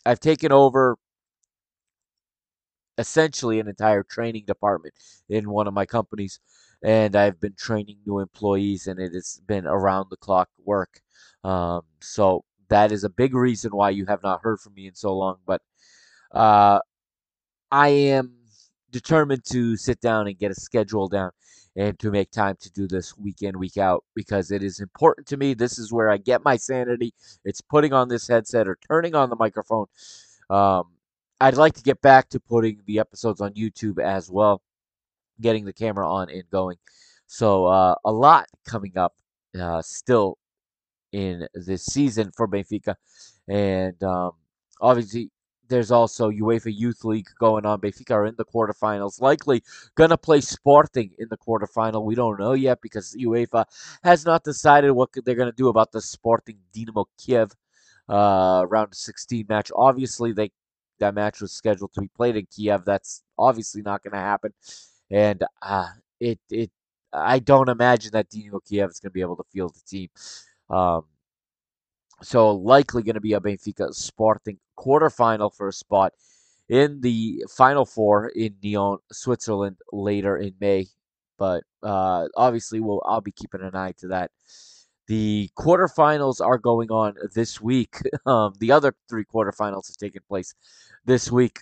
I've 0.06 0.20
taken 0.20 0.52
over 0.52 0.98
essentially 2.98 3.60
an 3.60 3.68
entire 3.68 4.04
training 4.04 4.46
department 4.46 4.94
in 5.30 5.50
one 5.50 5.68
of 5.68 5.74
my 5.74 5.86
companies, 5.86 6.40
and 6.84 7.16
I've 7.16 7.40
been 7.40 7.56
training 7.56 7.98
new 8.06 8.20
employees, 8.20 8.88
and 8.88 9.00
it 9.00 9.14
has 9.14 9.42
been 9.48 9.66
around 9.66 10.08
the 10.10 10.18
clock 10.18 10.50
work. 10.64 11.02
Um, 11.44 11.82
so 12.02 12.44
that 12.70 12.92
is 12.92 13.04
a 13.04 13.10
big 13.10 13.34
reason 13.34 13.72
why 13.72 13.90
you 13.92 14.06
have 14.06 14.24
not 14.24 14.42
heard 14.44 14.60
from 14.60 14.74
me 14.74 14.88
in 14.88 14.96
so 14.96 15.16
long. 15.16 15.38
But 15.46 15.62
uh, 16.32 16.80
I 17.72 17.90
am 17.90 18.36
determined 18.92 19.44
to 19.46 19.76
sit 19.78 20.00
down 20.00 20.28
and 20.28 20.38
get 20.38 20.52
a 20.52 20.56
schedule 20.56 21.08
down 21.08 21.32
and 21.76 21.98
to 22.00 22.12
make 22.12 22.32
time 22.32 22.56
to 22.62 22.72
do 22.72 22.88
this 22.88 23.18
week 23.18 23.42
in, 23.42 23.58
week 23.58 23.78
out, 23.78 24.04
because 24.16 24.52
it 24.52 24.62
is 24.64 24.80
important 24.80 25.28
to 25.28 25.38
me. 25.38 25.54
This 25.54 25.80
is 25.80 25.92
where 25.92 26.10
I 26.10 26.18
get 26.18 26.44
my 26.44 26.56
sanity. 26.56 27.14
It's 27.46 27.62
putting 27.62 27.94
on 27.94 28.10
this 28.10 28.28
headset 28.28 28.68
or 28.68 28.78
turning 28.88 29.16
on 29.16 29.30
the 29.30 29.36
microphone. 29.36 29.88
Um, 30.50 30.84
I'd 31.42 31.58
like 31.58 31.74
to 31.74 31.84
get 31.84 32.02
back 32.02 32.30
to 32.30 32.40
putting 32.40 32.82
the 32.86 33.00
episodes 33.00 33.42
on 33.42 33.54
YouTube 33.54 34.00
as 34.00 34.30
well. 34.30 34.62
getting 35.42 35.66
the 35.66 35.74
camera 35.74 36.10
on 36.12 36.30
and 36.30 36.44
going. 36.50 36.78
So 37.28 37.66
uh, 37.66 37.96
a 38.06 38.12
lot 38.12 38.48
coming 38.66 38.98
up 38.98 39.14
uh, 39.60 39.82
still 39.82 40.38
in 41.12 41.48
this 41.54 41.86
season 41.86 42.32
for 42.36 42.48
Benfica, 42.48 42.96
and 43.48 44.02
um, 44.04 44.32
obviously 44.82 45.30
there's 45.70 45.92
also 45.92 46.30
UEFA 46.30 46.76
Youth 46.76 47.04
League 47.04 47.28
going 47.40 47.66
on. 47.66 47.82
Benfica 47.82 48.12
are 48.12 48.26
in 48.26 48.36
the 48.38 48.46
quarterfinals, 48.46 49.22
likely 49.22 49.64
gonna 49.96 50.18
play 50.18 50.42
Sporting 50.42 51.12
in 51.20 51.28
the 51.30 51.38
quarterfinal. 51.38 52.04
We 52.04 52.16
don't 52.16 52.40
know 52.40 52.54
yet 52.54 52.80
because 52.82 53.16
UEFA 53.20 53.66
has 54.04 54.26
not 54.26 54.44
decided 54.44 54.92
what 54.92 55.10
they're 55.26 55.36
gonna 55.36 55.52
do 55.52 55.70
about 55.70 55.92
the 55.92 56.02
Sporting 56.02 56.58
Dynamo 56.74 57.06
Kiev 57.18 57.52
uh, 58.10 58.66
round 58.70 58.94
16 58.96 59.46
match. 59.50 59.72
Obviously, 59.76 60.34
they 60.34 60.52
that 61.00 61.16
match 61.16 61.42
was 61.42 61.52
scheduled 61.52 61.94
to 61.94 62.02
be 62.02 62.10
played 62.16 62.36
in 62.36 62.46
Kiev. 62.46 62.86
That's 62.86 63.24
obviously 63.38 63.82
not 63.82 64.04
going 64.04 64.14
to 64.14 64.20
happen, 64.20 64.54
and 65.10 65.44
uh, 65.62 65.90
it 66.20 66.40
it 66.50 66.72
I 67.12 67.40
don't 67.40 67.70
imagine 67.70 68.12
that 68.14 68.30
Dynamo 68.30 68.60
Kiev 68.60 68.90
is 68.90 69.00
going 69.00 69.10
to 69.10 69.14
be 69.14 69.22
able 69.22 69.36
to 69.38 69.44
field 69.52 69.76
the 69.76 69.82
team. 69.88 70.10
Um, 70.70 71.06
so 72.22 72.52
likely 72.52 73.04
going 73.04 73.16
to 73.16 73.22
be 73.22 73.34
a 73.34 73.40
Benfica 73.40 73.94
Sporting 73.94 74.60
quarterfinal 74.78 75.54
for 75.56 75.68
a 75.68 75.74
spot 75.74 76.14
in 76.70 77.02
the 77.02 77.44
final 77.50 77.86
four 77.86 78.30
in 78.30 78.56
Nyon, 78.64 79.00
Switzerland 79.12 79.78
later 79.92 80.38
in 80.38 80.54
May. 80.60 80.88
But 81.38 81.64
uh, 81.82 82.28
obviously, 82.36 82.80
we'll 82.80 83.02
I'll 83.06 83.22
be 83.22 83.32
keeping 83.32 83.62
an 83.62 83.76
eye 83.76 83.94
to 83.98 84.08
that. 84.10 84.32
The 85.08 85.50
quarterfinals 85.58 86.40
are 86.40 86.58
going 86.58 86.90
on 86.90 87.16
this 87.34 87.62
week. 87.62 87.98
Um, 88.26 88.54
the 88.60 88.72
other 88.72 88.96
three 89.10 89.26
quarterfinals 89.26 89.88
have 89.90 89.98
taken 89.98 90.22
place 90.30 90.56
this 91.04 91.30
week 91.30 91.60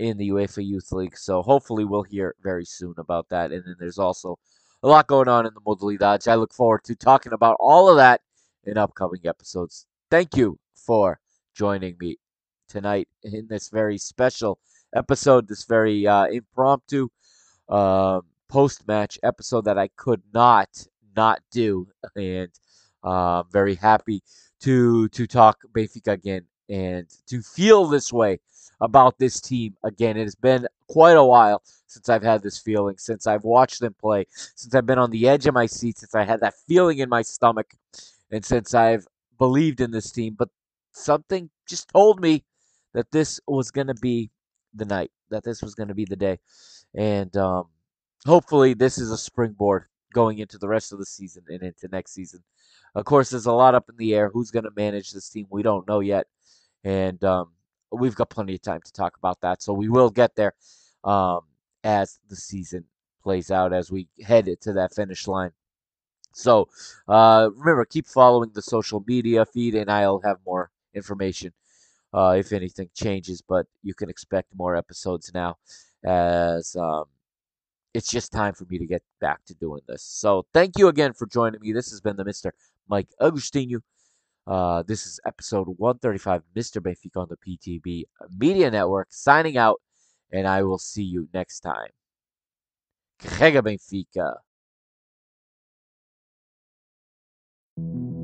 in 0.00 0.16
the 0.16 0.30
UEFA 0.30 0.66
Youth 0.66 0.90
League. 0.90 1.16
So 1.16 1.40
hopefully 1.40 1.84
we'll 1.84 2.02
hear 2.02 2.34
very 2.42 2.64
soon 2.64 2.94
about 2.98 3.28
that. 3.28 3.52
And 3.52 3.64
then 3.64 3.76
there's 3.78 3.98
also 3.98 4.38
a 4.82 4.88
lot 4.88 5.06
going 5.06 5.28
on 5.28 5.46
in 5.46 5.54
the 5.54 5.60
Modalidades. 5.60 6.26
I 6.26 6.34
look 6.34 6.52
forward 6.52 6.82
to 6.84 6.96
talking 6.96 7.32
about 7.32 7.56
all 7.60 7.88
of 7.88 7.96
that 7.96 8.22
in 8.66 8.78
upcoming 8.78 9.20
episodes. 9.24 9.86
Thank 10.10 10.36
you 10.36 10.58
for 10.74 11.20
joining 11.54 11.96
me 12.00 12.18
tonight 12.68 13.08
in 13.22 13.46
this 13.48 13.68
very 13.68 13.98
special 13.98 14.58
episode, 14.94 15.48
this 15.48 15.64
very 15.64 16.06
uh, 16.06 16.26
impromptu 16.26 17.08
uh, 17.68 18.20
post 18.48 18.86
match 18.86 19.18
episode 19.22 19.64
that 19.64 19.78
I 19.78 19.88
could 19.96 20.22
not 20.32 20.68
not 21.16 21.40
do. 21.50 21.88
And 22.16 22.50
uh, 23.04 23.40
I'm 23.40 23.50
very 23.50 23.74
happy 23.74 24.22
to 24.60 25.08
to 25.08 25.26
talk 25.26 25.58
Benfica 25.72 26.12
again 26.12 26.46
and 26.68 27.06
to 27.26 27.42
feel 27.42 27.86
this 27.86 28.12
way 28.12 28.40
about 28.80 29.18
this 29.18 29.40
team 29.40 29.76
again. 29.84 30.16
It 30.16 30.24
has 30.24 30.34
been 30.34 30.66
quite 30.88 31.16
a 31.16 31.24
while 31.24 31.62
since 31.86 32.08
I've 32.08 32.22
had 32.22 32.42
this 32.42 32.58
feeling, 32.58 32.96
since 32.98 33.26
I've 33.26 33.44
watched 33.44 33.80
them 33.80 33.94
play, 34.00 34.26
since 34.56 34.74
I've 34.74 34.86
been 34.86 34.98
on 34.98 35.10
the 35.10 35.28
edge 35.28 35.46
of 35.46 35.54
my 35.54 35.66
seat, 35.66 35.98
since 35.98 36.14
I 36.14 36.24
had 36.24 36.40
that 36.40 36.54
feeling 36.66 36.98
in 36.98 37.08
my 37.08 37.22
stomach, 37.22 37.74
and 38.30 38.44
since 38.44 38.74
I've 38.74 39.06
believed 39.38 39.80
in 39.80 39.90
this 39.90 40.10
team. 40.10 40.34
But 40.38 40.48
something 40.92 41.50
just 41.68 41.88
told 41.88 42.20
me 42.20 42.44
that 42.92 43.10
this 43.10 43.40
was 43.46 43.70
going 43.70 43.88
to 43.88 43.94
be 43.94 44.30
the 44.74 44.84
night, 44.84 45.10
that 45.30 45.44
this 45.44 45.62
was 45.62 45.74
going 45.74 45.88
to 45.88 45.94
be 45.94 46.04
the 46.04 46.16
day. 46.16 46.38
And 46.94 47.36
um, 47.36 47.68
hopefully, 48.24 48.74
this 48.74 48.98
is 48.98 49.10
a 49.10 49.18
springboard 49.18 49.86
going 50.12 50.38
into 50.38 50.58
the 50.58 50.68
rest 50.68 50.92
of 50.92 50.98
the 50.98 51.06
season 51.06 51.42
and 51.48 51.62
into 51.62 51.88
next 51.88 52.12
season. 52.12 52.42
Of 52.94 53.04
course, 53.04 53.30
there's 53.30 53.46
a 53.46 53.52
lot 53.52 53.74
up 53.74 53.88
in 53.88 53.96
the 53.96 54.14
air. 54.14 54.30
Who's 54.32 54.52
going 54.52 54.64
to 54.64 54.70
manage 54.76 55.10
this 55.10 55.28
team? 55.28 55.46
We 55.50 55.62
don't 55.62 55.88
know 55.88 56.00
yet. 56.00 56.26
And 56.84 57.22
um, 57.24 57.50
we've 57.90 58.14
got 58.14 58.30
plenty 58.30 58.54
of 58.54 58.62
time 58.62 58.80
to 58.84 58.92
talk 58.92 59.16
about 59.16 59.40
that. 59.40 59.62
So 59.62 59.72
we 59.72 59.88
will 59.88 60.10
get 60.10 60.36
there 60.36 60.54
um, 61.02 61.40
as 61.82 62.20
the 62.28 62.36
season 62.36 62.84
plays 63.22 63.50
out, 63.50 63.72
as 63.72 63.90
we 63.90 64.08
head 64.24 64.48
to 64.60 64.72
that 64.74 64.94
finish 64.94 65.26
line. 65.26 65.50
So 66.34 66.68
uh, 67.08 67.50
remember, 67.56 67.84
keep 67.84 68.06
following 68.06 68.50
the 68.54 68.62
social 68.62 69.02
media 69.06 69.46
feed, 69.46 69.74
and 69.74 69.90
I'll 69.90 70.20
have 70.24 70.38
more 70.44 70.70
information 70.94 71.52
uh, 72.12 72.36
if 72.38 72.52
anything 72.52 72.90
changes. 72.94 73.42
But 73.42 73.66
you 73.82 73.94
can 73.94 74.10
expect 74.10 74.54
more 74.54 74.76
episodes 74.76 75.32
now, 75.34 75.56
as 76.04 76.76
um, 76.76 77.04
it's 77.94 78.10
just 78.10 78.32
time 78.32 78.54
for 78.54 78.64
me 78.64 78.78
to 78.78 78.86
get 78.86 79.02
back 79.20 79.44
to 79.46 79.54
doing 79.54 79.82
this. 79.86 80.02
So 80.02 80.46
thank 80.52 80.78
you 80.78 80.88
again 80.88 81.12
for 81.12 81.26
joining 81.26 81.60
me. 81.60 81.72
This 81.72 81.90
has 81.90 82.00
been 82.00 82.16
the 82.16 82.24
Mr. 82.24 82.50
Mike 82.88 83.08
Agostinho. 83.20 83.80
Uh, 84.46 84.82
this 84.82 85.06
is 85.06 85.20
episode 85.26 85.68
135, 85.78 86.42
Mr. 86.54 86.80
Benfica 86.80 87.16
on 87.16 87.28
the 87.30 87.36
PTB 87.36 88.04
Media 88.36 88.70
Network, 88.70 89.08
signing 89.10 89.56
out, 89.56 89.80
and 90.30 90.46
I 90.46 90.62
will 90.64 90.78
see 90.78 91.02
you 91.04 91.28
next 91.32 91.60
time. 91.60 91.88
Carrega 93.20 93.62
Benfica. 93.62 94.34
Thank 97.76 98.12
you. 98.12 98.23